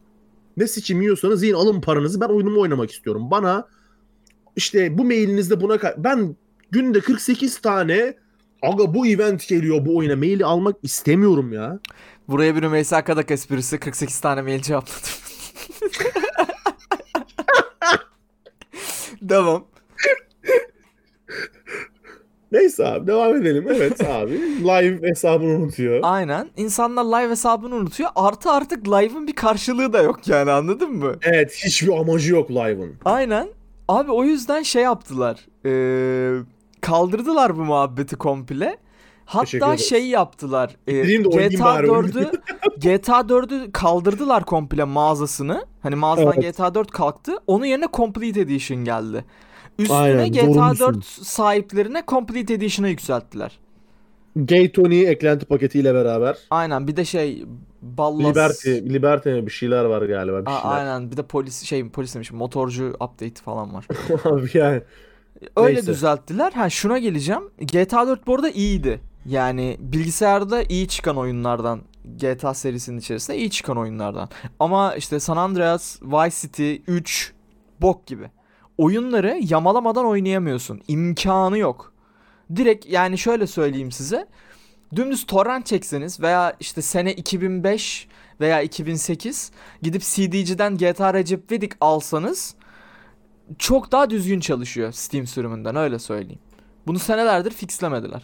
Ne 0.57 0.66
sikim 0.66 1.03
yiyorsanız 1.03 1.42
yiyin 1.42 1.55
alın 1.55 1.80
paranızı 1.80 2.20
ben 2.20 2.28
oyunumu 2.28 2.61
oynamak 2.61 2.90
istiyorum. 2.90 3.30
Bana 3.30 3.68
işte 4.57 4.98
bu 4.98 5.05
mailinizde 5.05 5.61
buna 5.61 5.78
ben 5.96 6.36
günde 6.70 7.00
48 7.00 7.61
tane 7.61 8.14
aga 8.62 8.94
bu 8.94 9.07
event 9.07 9.48
geliyor 9.48 9.86
bu 9.86 9.96
oyuna 9.96 10.16
maili 10.16 10.44
almak 10.44 10.76
istemiyorum 10.82 11.53
ya. 11.53 11.78
Buraya 12.28 12.57
bir 12.57 12.62
Rümeysa 12.62 13.05
Kadak 13.05 13.30
esprisi 13.30 13.78
48 13.78 14.20
tane 14.20 14.42
mail 14.42 14.62
cevapladım. 14.62 15.11
Devam. 19.22 19.66
Neyse 22.53 22.86
abi 22.86 23.07
devam 23.07 23.36
edelim. 23.36 23.66
Evet 23.68 24.05
abi 24.09 24.32
live 24.61 25.09
hesabını 25.09 25.57
unutuyor. 25.57 26.00
Aynen. 26.03 26.50
İnsanlar 26.57 27.05
live 27.05 27.30
hesabını 27.30 27.74
unutuyor. 27.74 28.11
Artı 28.14 28.50
artık 28.50 28.88
live'ın 28.88 29.26
bir 29.26 29.32
karşılığı 29.32 29.92
da 29.92 30.03
yok 30.03 30.28
yani 30.28 30.50
anladın 30.50 30.92
mı? 30.92 31.14
Evet 31.22 31.61
hiçbir 31.64 31.92
amacı 31.92 32.32
yok 32.32 32.50
live'ın. 32.50 32.94
Aynen. 33.05 33.48
Abi 33.88 34.12
o 34.12 34.24
yüzden 34.24 34.62
şey 34.62 34.82
yaptılar. 34.82 35.46
Ee, 35.66 36.42
kaldırdılar 36.80 37.57
bu 37.57 37.64
muhabbeti 37.64 38.16
komple. 38.16 38.76
Hatta 39.24 39.76
şey 39.76 40.07
yaptılar. 40.07 40.76
oynayayım 40.88 41.22
GTA 41.22 41.64
bari 41.64 41.90
oyunu. 41.90 42.09
4'ü 42.09 42.30
GTA 42.76 43.20
4'ü 43.20 43.72
kaldırdılar 43.72 44.44
komple 44.44 44.84
mağazasını. 44.84 45.66
Hani 45.82 45.94
mağazadan 45.94 46.32
Evet. 46.36 46.57
GTA 46.57 46.74
4 46.74 46.90
kalktı. 46.90 47.32
Onun 47.46 47.64
yerine 47.64 47.86
Complete 47.92 48.40
Edition 48.40 48.84
geldi. 48.84 49.24
Üstüne 49.79 49.97
Aynen, 49.97 50.33
GTA 50.33 50.75
zorunlusun. 50.75 50.95
4 50.95 51.05
sahiplerine 51.05 52.03
Complete 52.09 52.55
Edition'ı 52.55 52.89
yükselttiler. 52.89 53.59
Gay 54.37 54.73
Tony 54.73 55.03
eklenti 55.07 55.47
paketiyle 55.47 55.95
beraber. 55.95 56.39
Aynen 56.51 56.87
bir 56.89 56.97
de 56.97 57.05
şey 57.05 57.45
Ballas 57.83 58.25
Liberty, 58.31 58.70
Liberty 58.70 59.29
mi 59.31 59.47
bir 59.47 59.51
şeyler 59.51 59.85
var 59.85 60.03
galiba 60.03 60.47
bir 60.47 60.51
Aa, 60.51 60.61
şeyler. 60.61 60.77
aynen 60.77 61.11
bir 61.11 61.16
de 61.16 61.23
polis 61.23 61.62
şey 61.62 61.89
polis 61.89 62.14
demişim 62.14 62.37
motorcu 62.37 62.89
update 62.89 63.43
falan 63.45 63.75
var. 63.75 63.87
Abi 64.25 64.51
yani 64.55 64.83
Öyle 65.57 65.75
Neyse. 65.75 65.87
düzelttiler. 65.93 66.53
Ha 66.53 66.70
şuna 66.70 66.99
geleceğim. 66.99 67.43
GTA 67.59 68.07
4 68.09 68.27
bu 68.27 68.35
arada 68.35 68.51
iyiydi. 68.51 69.01
Yani 69.27 69.77
bilgisayarda 69.81 70.62
iyi 70.62 70.89
çıkan 70.89 71.16
oyunlardan 71.16 71.81
GTA 72.20 72.55
serisinin 72.55 72.99
içerisinde 72.99 73.37
iyi 73.39 73.51
çıkan 73.51 73.79
oyunlardan. 73.79 74.29
Ama 74.61 74.95
işte 74.95 75.20
San 75.20 75.37
Andreas, 75.37 76.03
Vice 76.03 76.37
City 76.41 76.75
3 76.87 77.33
bok 77.81 78.07
gibi. 78.07 78.31
Oyunları 78.83 79.39
yamalamadan 79.41 80.07
oynayamıyorsun. 80.07 80.80
İmkanı 80.89 81.59
yok. 81.59 81.93
Direkt 82.57 82.87
yani 82.87 83.18
şöyle 83.18 83.47
söyleyeyim 83.47 83.93
size. 83.93 84.26
Dümdüz 84.97 85.26
torrent 85.26 85.66
çekseniz 85.66 86.20
veya 86.20 86.57
işte 86.61 86.83
sene 86.83 87.12
2005 87.12 88.09
veya 88.41 88.62
2008 88.62 89.51
gidip 89.83 90.03
CD'ciden 90.03 90.76
GTA 90.78 91.14
Recep 91.14 91.53
İvedik 91.53 91.72
alsanız 91.80 92.55
çok 93.59 93.93
daha 93.93 94.11
düzgün 94.11 94.41
çalışıyor 94.41 94.93
Steam 94.93 95.26
sürümünden 95.26 95.76
öyle 95.76 95.99
söyleyeyim. 95.99 96.43
Bunu 96.87 96.99
senelerdir 96.99 97.51
fixlemediler. 97.51 98.22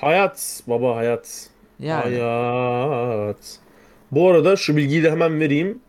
hayat 0.00 0.62
baba 0.66 0.96
hayat. 0.96 1.50
Yani 1.80 2.20
Hayat. 2.20 3.58
Bu 4.12 4.30
arada 4.30 4.56
şu 4.56 4.76
bilgiyi 4.76 5.02
de 5.02 5.10
hemen 5.10 5.40
vereyim. 5.40 5.80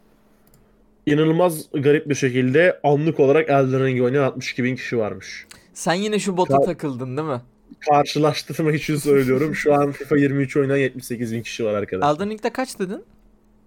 İnanılmaz 1.11 1.65
garip 1.73 2.09
bir 2.09 2.15
şekilde 2.15 2.79
anlık 2.83 3.19
olarak 3.19 3.49
Elden 3.49 3.85
Ring'i 3.85 4.03
oynayan 4.03 4.23
62 4.23 4.63
bin 4.63 4.75
kişi 4.75 4.97
varmış. 4.97 5.47
sen 5.73 5.93
yine 5.93 6.19
şu 6.19 6.37
bota 6.37 6.53
Ya- 6.53 6.61
takıldın 6.61 7.17
değil 7.17 7.27
mi? 7.27 7.41
Karşılaştırmak 7.79 8.75
için 8.75 8.95
söylüyorum. 8.95 9.55
Şu 9.55 9.73
an 9.73 9.91
FIFA 9.91 10.17
23 10.17 10.57
oynayan 10.57 10.77
78 10.77 11.33
bin 11.33 11.41
kişi 11.41 11.65
var 11.65 11.73
arkadaşlar. 11.73 12.15
Elden 12.15 12.29
Ring'de 12.29 12.49
kaç 12.49 12.79
dedin? 12.79 13.03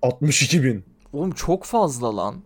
62 0.03 0.64
bin. 0.64 0.84
Oğlum 1.12 1.30
çok 1.30 1.64
fazla 1.64 2.16
lan. 2.16 2.36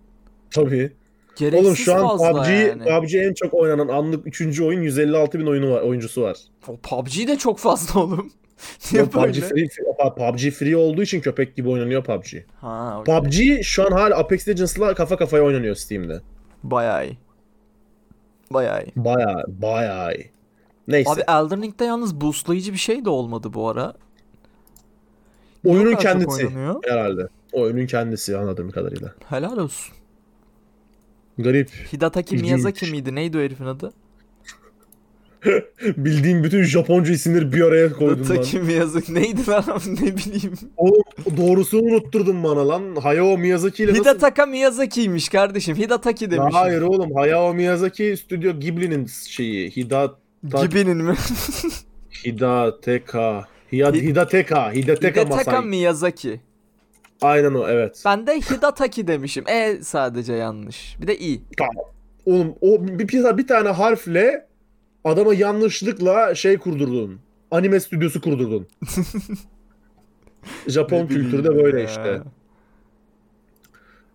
Tabii. 0.51 0.93
Gereksiz 1.37 1.67
Oğlum 1.67 1.77
şu 1.77 1.95
an 1.95 2.19
PUBG, 2.19 2.49
yani. 2.49 2.85
PUBG 2.85 3.15
en 3.15 3.35
çok 3.35 3.55
oynanan 3.55 3.89
anlık 3.89 4.41
3. 4.41 4.61
oyun 4.61 4.83
156 4.83 5.39
bin 5.39 5.47
oyunu 5.47 5.71
var, 5.71 5.83
oyuncusu 5.83 6.23
var. 6.23 6.37
O 6.69 6.77
PUBG 6.77 7.29
de 7.29 7.39
çok 7.39 7.59
fazla 7.59 8.01
oğlum. 8.01 8.33
Niye 8.93 9.05
PUBG 9.05 9.41
free, 9.41 9.69
PUBG 10.17 10.51
free 10.51 10.77
olduğu 10.77 11.03
için 11.03 11.21
köpek 11.21 11.57
gibi 11.57 11.69
oynanıyor 11.69 12.05
PUBG. 12.05 12.35
Ha, 12.61 13.01
okey. 13.01 13.15
PUBG 13.15 13.63
şu 13.63 13.87
an 13.87 13.91
hala 13.93 14.19
Apex 14.19 14.49
Legends'la 14.49 14.95
kafa 14.95 15.17
kafaya 15.17 15.45
oynanıyor 15.45 15.75
Steam'de. 15.75 16.21
Bayağı 16.63 17.07
iyi. 17.07 17.19
Bayağı 18.51 18.85
iyi. 18.85 18.93
Baya 18.97 19.45
baya 19.49 20.13
iyi. 20.13 20.31
Neyse. 20.89 21.11
Abi 21.11 21.21
Elden 21.21 21.63
Ring'de 21.63 21.85
yalnız 21.85 22.21
boostlayıcı 22.21 22.73
bir 22.73 22.79
şey 22.79 23.05
de 23.05 23.11
olmadı 23.11 23.55
bu 23.55 23.69
ara. 23.69 23.95
oyunun 25.65 25.95
kendisi 25.95 26.49
herhalde. 26.85 27.29
Oyunun 27.53 27.87
kendisi 27.87 28.37
anladığım 28.37 28.71
kadarıyla. 28.71 29.15
Helal 29.29 29.57
olsun. 29.57 29.95
Garip. 31.39 31.71
Hidetaki 31.93 32.35
İlginç. 32.35 32.51
Miyazaki 32.51 32.91
miydi? 32.91 33.15
Neydi 33.15 33.39
o 33.39 33.41
herifin 33.41 33.65
adı? 33.65 33.93
Bildiğim 35.97 36.45
bütün 36.45 36.63
Japonca 36.63 37.13
isimleri 37.13 37.53
bir 37.53 37.61
araya 37.61 37.93
koydum 37.93 38.19
lan. 38.21 38.25
Hidetaki 38.25 38.59
Miyazaki 38.59 39.15
neydi 39.15 39.47
lan 39.47 39.65
ne 39.87 40.17
bileyim. 40.17 40.55
Oğlum 40.77 41.03
doğrusunu 41.37 41.83
unutturdun 41.83 42.45
bana 42.45 42.69
lan. 42.69 42.97
Hayao 42.97 43.39
Miyazaki 43.39 43.85
ile 43.85 43.93
nasıl... 43.93 44.05
Hidetaka 44.05 44.47
Miyazaki'ymiş 44.47 45.29
kardeşim. 45.29 45.77
Hidataki 45.77 46.25
Ya 46.25 46.31
demişim. 46.31 46.53
Hayır 46.53 46.83
oğlum. 46.83 47.15
Hayao 47.15 47.55
Miyazaki 47.55 48.17
Stüdyo 48.17 48.53
Ghibli'nin 48.61 49.07
şeyi. 49.29 49.71
Hidat... 49.71 50.19
Gibinin 50.63 50.97
mi? 50.97 51.15
Hidateka. 52.27 53.49
Hidateka. 53.73 54.73
Hidateka 54.73 55.25
Masai. 55.25 55.65
Miyazaki. 55.65 56.41
Aynen 57.25 57.55
o 57.55 57.69
evet. 57.69 58.03
Ben 58.05 58.27
de 58.27 58.41
Hidataki 58.41 59.07
demişim. 59.07 59.45
E 59.49 59.79
sadece 59.83 60.33
yanlış. 60.33 60.97
Bir 61.01 61.07
de 61.07 61.19
i. 61.19 61.43
Oğlum 62.27 62.55
o 62.61 62.87
bir, 62.87 63.09
bir, 63.09 63.39
bir 63.39 63.47
tane 63.47 63.69
harfle 63.69 64.47
adama 65.05 65.35
yanlışlıkla 65.35 66.35
şey 66.35 66.59
kurdurdun. 66.59 67.21
Anime 67.51 67.81
stüdyosu 67.81 68.21
kurdurdun. 68.21 68.69
Japon 70.69 71.07
kültürü 71.07 71.45
de 71.45 71.57
böyle 71.57 71.81
ya. 71.81 71.87
işte. 71.87 72.23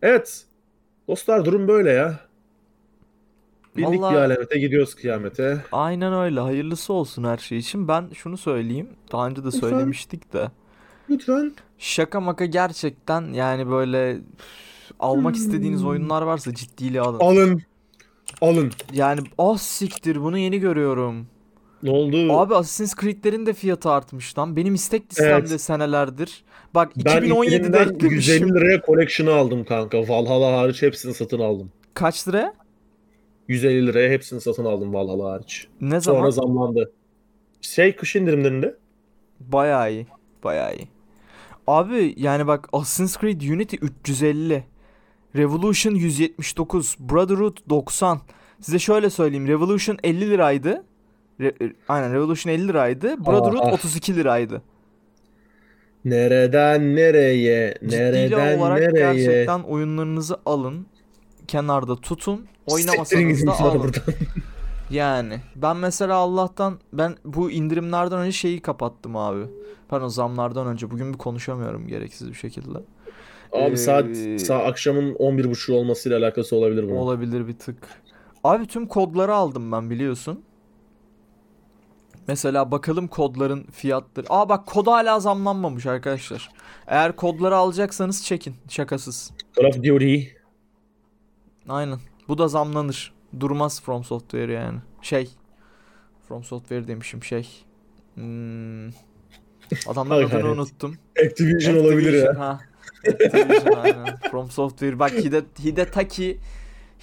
Evet. 0.02 0.46
Dostlar 1.08 1.46
durum 1.46 1.68
böyle 1.68 1.92
ya. 1.92 2.20
Bindik 3.78 4.02
Vallahi- 4.02 4.14
bir 4.14 4.20
alemete 4.20 4.60
gidiyoruz 4.60 4.96
kıyamete. 4.96 5.64
Aynen 5.72 6.14
öyle. 6.14 6.40
Hayırlısı 6.40 6.94
olsun 6.94 7.24
her 7.24 7.38
şey 7.38 7.58
için. 7.58 7.88
Ben 7.88 8.10
şunu 8.14 8.38
söyleyeyim. 8.38 8.90
Daha 9.12 9.28
önce 9.28 9.42
de 9.42 9.46
Lütfen. 9.46 9.60
söylemiştik 9.60 10.34
de. 10.34 10.52
Lütfen. 11.10 11.54
Şaka 11.80 12.20
maka 12.20 12.46
gerçekten 12.46 13.34
yani 13.34 13.70
böyle 13.70 14.12
üf, 14.16 14.22
almak 15.00 15.36
Hmm. 15.36 15.42
istediğiniz 15.42 15.86
oyunlar 15.86 16.22
varsa 16.22 16.54
ciddiyle 16.54 17.02
alın. 17.02 17.20
Alın. 17.20 17.62
Alın. 18.42 18.72
Yani 18.94 19.22
ah 19.38 19.58
siktir 19.58 20.22
bunu 20.22 20.38
yeni 20.38 20.60
görüyorum. 20.60 21.28
Ne 21.84 21.92
oldu? 21.92 22.34
Abi 22.34 22.56
Assassin's 22.56 22.96
Creed'lerin 23.02 23.46
de 23.46 23.54
fiyatı 23.54 23.90
artmış 23.90 24.38
lan. 24.38 24.56
Benim 24.56 24.74
istek 24.76 25.12
listemde 25.12 25.48
Evet. 25.50 25.62
senelerdir. 25.62 26.44
Bak 26.76 26.92
ben 26.98 27.22
2017'de 27.22 27.56
indirimden 27.58 27.90
eklemişim. 27.90 28.34
150 28.48 28.54
liraya 28.54 28.82
collection'ı 28.86 29.34
aldım 29.34 29.64
kanka. 29.66 29.98
Valhalla 30.08 30.58
hariç 30.58 30.82
hepsini 30.82 31.14
satın 31.14 31.40
aldım. 31.40 31.72
Kaç 31.94 32.28
lira? 32.28 32.54
150 33.48 33.88
liraya 33.88 34.10
hepsini 34.10 34.42
satın 34.42 34.66
aldım 34.66 34.94
Valhalla 34.94 35.32
hariç. 35.32 35.68
Ne 35.82 36.02
Sonra 36.02 36.18
zaman? 36.18 36.30
zamlandı. 36.30 36.92
Şey 37.62 37.96
kış 37.96 38.16
indirimlerinde. 38.16 38.76
Bayağı 39.40 39.92
iyi. 39.92 40.08
Bayağı 40.44 40.76
iyi. 40.76 40.88
Abi 41.70 42.14
yani 42.18 42.48
bak 42.48 42.70
Assassin's 42.74 43.18
Creed 43.18 43.42
Unity 43.42 43.76
350. 43.82 44.64
Revolution 45.36 45.96
179. 45.96 46.96
Brotherhood 47.00 47.58
90. 47.70 48.22
Size 48.62 48.80
şöyle 48.80 49.10
söyleyeyim. 49.10 49.48
Revolution 49.48 49.98
50 50.04 50.30
liraydı. 50.30 50.84
Re- 51.40 51.66
e, 51.66 51.74
aynen 51.88 52.14
Revolution 52.14 52.54
50 52.54 52.68
liraydı. 52.68 53.26
Brotherhood 53.26 53.68
Aha. 53.68 53.72
32 53.72 54.16
liraydı. 54.16 54.62
Nereden 56.06 56.96
nereye? 56.96 57.76
Nereden 57.82 58.60
olarak 58.60 58.80
nereye? 58.80 59.14
gerçekten 59.14 59.60
oyunlarınızı 59.60 60.38
alın. 60.46 60.86
Kenarda 61.48 61.96
tutun. 61.96 62.48
Oynamasanız 62.68 63.48
da 63.48 63.60
alın. 63.60 63.80
buradan. 63.80 64.14
Yani 64.90 65.40
ben 65.56 65.78
mesela 65.78 66.16
Allah'tan 66.16 66.80
ben 66.94 67.16
bu 67.26 67.52
indirimlerden 67.52 68.20
önce 68.20 68.32
şeyi 68.32 68.62
kapattım 68.62 69.16
abi. 69.16 69.46
Pardon 69.90 70.08
zamlardan 70.08 70.68
önce. 70.68 70.92
Bugün 70.92 71.14
bir 71.14 71.18
konuşamıyorum 71.18 71.88
gereksiz 71.88 72.30
bir 72.30 72.34
şekilde. 72.34 72.78
Abi 73.52 73.72
Ee, 73.72 73.76
saat, 73.76 74.06
saat 74.42 74.68
akşamın 74.68 75.14
11.30 75.14 75.74
olmasıyla 75.74 76.20
alakası 76.20 76.56
olabilir 76.56 76.84
bunun. 76.84 76.96
Olabilir 76.96 77.48
bir 77.48 77.58
tık. 77.58 77.78
Abi 78.44 78.68
tüm 78.68 78.88
kodları 78.88 79.34
aldım 79.36 79.72
ben 79.72 79.90
biliyorsun. 79.90 80.44
Mesela 82.28 82.72
bakalım 82.72 83.08
kodların 83.08 83.64
fiyatları. 83.64 84.28
Aa 84.30 84.50
bak 84.50 84.68
kod 84.68 84.88
hala 84.88 85.20
zamlanmamış 85.20 85.86
arkadaşlar. 85.86 86.50
Eğer 86.88 87.16
kodları 87.16 87.56
alacaksanız 87.56 88.26
çekin. 88.26 88.56
Şakasız. 88.70 89.32
Call 89.58 89.66
of 89.66 89.76
Duty. 89.84 90.22
Aynen. 91.70 92.00
Bu 92.28 92.38
da 92.38 92.48
zamlanır. 92.48 93.14
Durmaz 93.40 93.82
From 93.82 94.04
Software 94.04 94.54
yani. 94.54 94.80
Şey. 95.02 95.30
From 96.28 96.44
Software 96.44 96.88
demişim 96.88 97.24
şey. 97.24 97.48
Hmm. 98.16 98.90
Adamların 99.88 100.30
adını 100.30 100.52
unuttum. 100.52 100.96
Activision 101.26 101.76
olabilir 101.76 102.24
ya. 102.24 102.40
Ha. 102.40 102.60
Activision 103.08 103.78
aynen. 103.78 104.18
From 104.32 104.52
Software. 104.52 105.00
Bak 105.00 105.12
Hide, 105.12 105.44
Hidetaki 105.64 106.40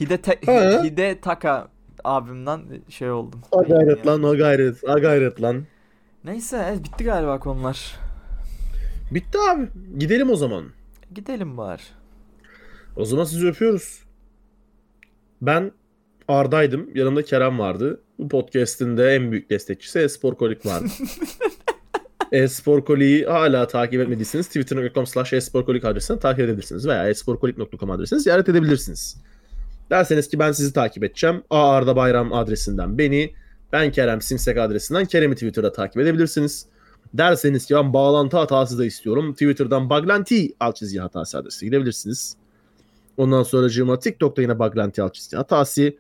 Hideta, 0.00 0.32
Ha. 0.46 0.84
Hidetaka 0.84 1.68
abimden 2.04 2.60
şey 2.88 3.10
oldum. 3.10 3.40
A 3.52 3.62
gayret 3.62 4.06
lan, 4.06 4.22
a 4.22 4.34
gayret, 4.34 4.88
a 4.88 4.98
gayret 4.98 5.42
lan. 5.42 5.64
Neyse 6.24 6.66
evet, 6.68 6.84
bitti 6.84 7.04
galiba 7.04 7.38
konular. 7.38 7.96
Bitti 9.10 9.38
abi. 9.38 9.68
Gidelim 9.98 10.30
o 10.30 10.36
zaman. 10.36 10.64
Gidelim 11.14 11.56
bari. 11.56 11.82
O 12.96 13.04
zaman 13.04 13.24
sizi 13.24 13.46
öpüyoruz. 13.46 14.04
Ben 15.42 15.72
Arda'ydım. 16.28 16.90
Yanımda 16.94 17.24
Kerem 17.24 17.58
vardı. 17.58 18.00
Bu 18.18 18.28
podcast'in 18.28 18.96
de 18.96 19.14
en 19.14 19.32
büyük 19.32 19.50
destekçisi 19.50 19.98
Espor 19.98 20.34
Kolik 20.34 20.66
vardı. 20.66 20.88
Espor 22.32 22.84
Kolik'i 22.84 23.26
hala 23.26 23.66
takip 23.66 24.00
etmediyseniz 24.00 24.46
twitter.com 24.46 25.06
slash 25.06 25.32
esporkolik 25.32 25.84
adresinden 25.84 26.20
takip 26.20 26.40
edebilirsiniz. 26.40 26.86
Veya 26.86 27.08
esporkolik.com 27.08 27.90
adresinden 27.90 28.20
ziyaret 28.20 28.48
edebilirsiniz. 28.48 29.16
Derseniz 29.90 30.28
ki 30.28 30.38
ben 30.38 30.52
sizi 30.52 30.72
takip 30.72 31.04
edeceğim. 31.04 31.42
A 31.50 31.70
Arda 31.70 31.96
Bayram 31.96 32.32
adresinden 32.32 32.98
beni, 32.98 33.32
ben 33.72 33.92
Kerem 33.92 34.20
Simsek 34.20 34.58
adresinden 34.58 35.04
Kerem'i 35.04 35.34
Twitter'da 35.34 35.72
takip 35.72 35.98
edebilirsiniz. 35.98 36.66
Derseniz 37.14 37.66
ki 37.66 37.74
ben 37.74 37.92
bağlantı 37.92 38.36
hatası 38.36 38.78
da 38.78 38.84
istiyorum. 38.84 39.32
Twitter'dan 39.32 39.90
baglanti 39.90 40.52
alt 40.60 40.76
çizgi 40.76 40.98
hatası 40.98 41.38
adresi 41.38 41.66
gidebilirsiniz. 41.66 42.36
Ondan 43.16 43.42
sonra 43.42 43.98
TikTok'ta 43.98 44.42
yine 44.42 44.58
baglanti 44.58 45.02
alt 45.02 45.14
çizgi 45.14 45.36
hatası. 45.36 45.92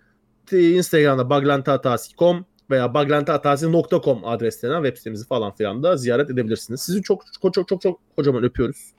Instagram'da 0.52 1.30
baglantihatası.com 1.30 2.44
veya 2.70 2.94
baglantihatası.com 2.94 4.24
adreslerinden 4.24 4.82
web 4.82 4.96
sitemizi 4.96 5.26
falan 5.26 5.54
filan 5.54 5.82
da 5.82 5.96
ziyaret 5.96 6.30
edebilirsiniz. 6.30 6.80
Sizi 6.80 7.02
çok 7.02 7.24
çok 7.42 7.54
çok 7.54 7.68
çok, 7.68 7.80
çok 7.80 8.00
kocaman 8.16 8.44
öpüyoruz. 8.44 8.92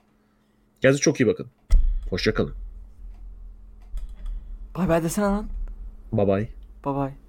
Kendinize 0.82 1.00
çok 1.00 1.20
iyi 1.20 1.26
bakın. 1.26 1.46
Hoşçakalın. 2.10 2.54
Bay 4.76 4.88
bay 4.88 5.02
desene 5.02 5.24
lan. 5.24 5.46
Bye 6.12 6.26
bye. 6.26 6.48
Bay 6.84 6.94
bay. 6.94 7.27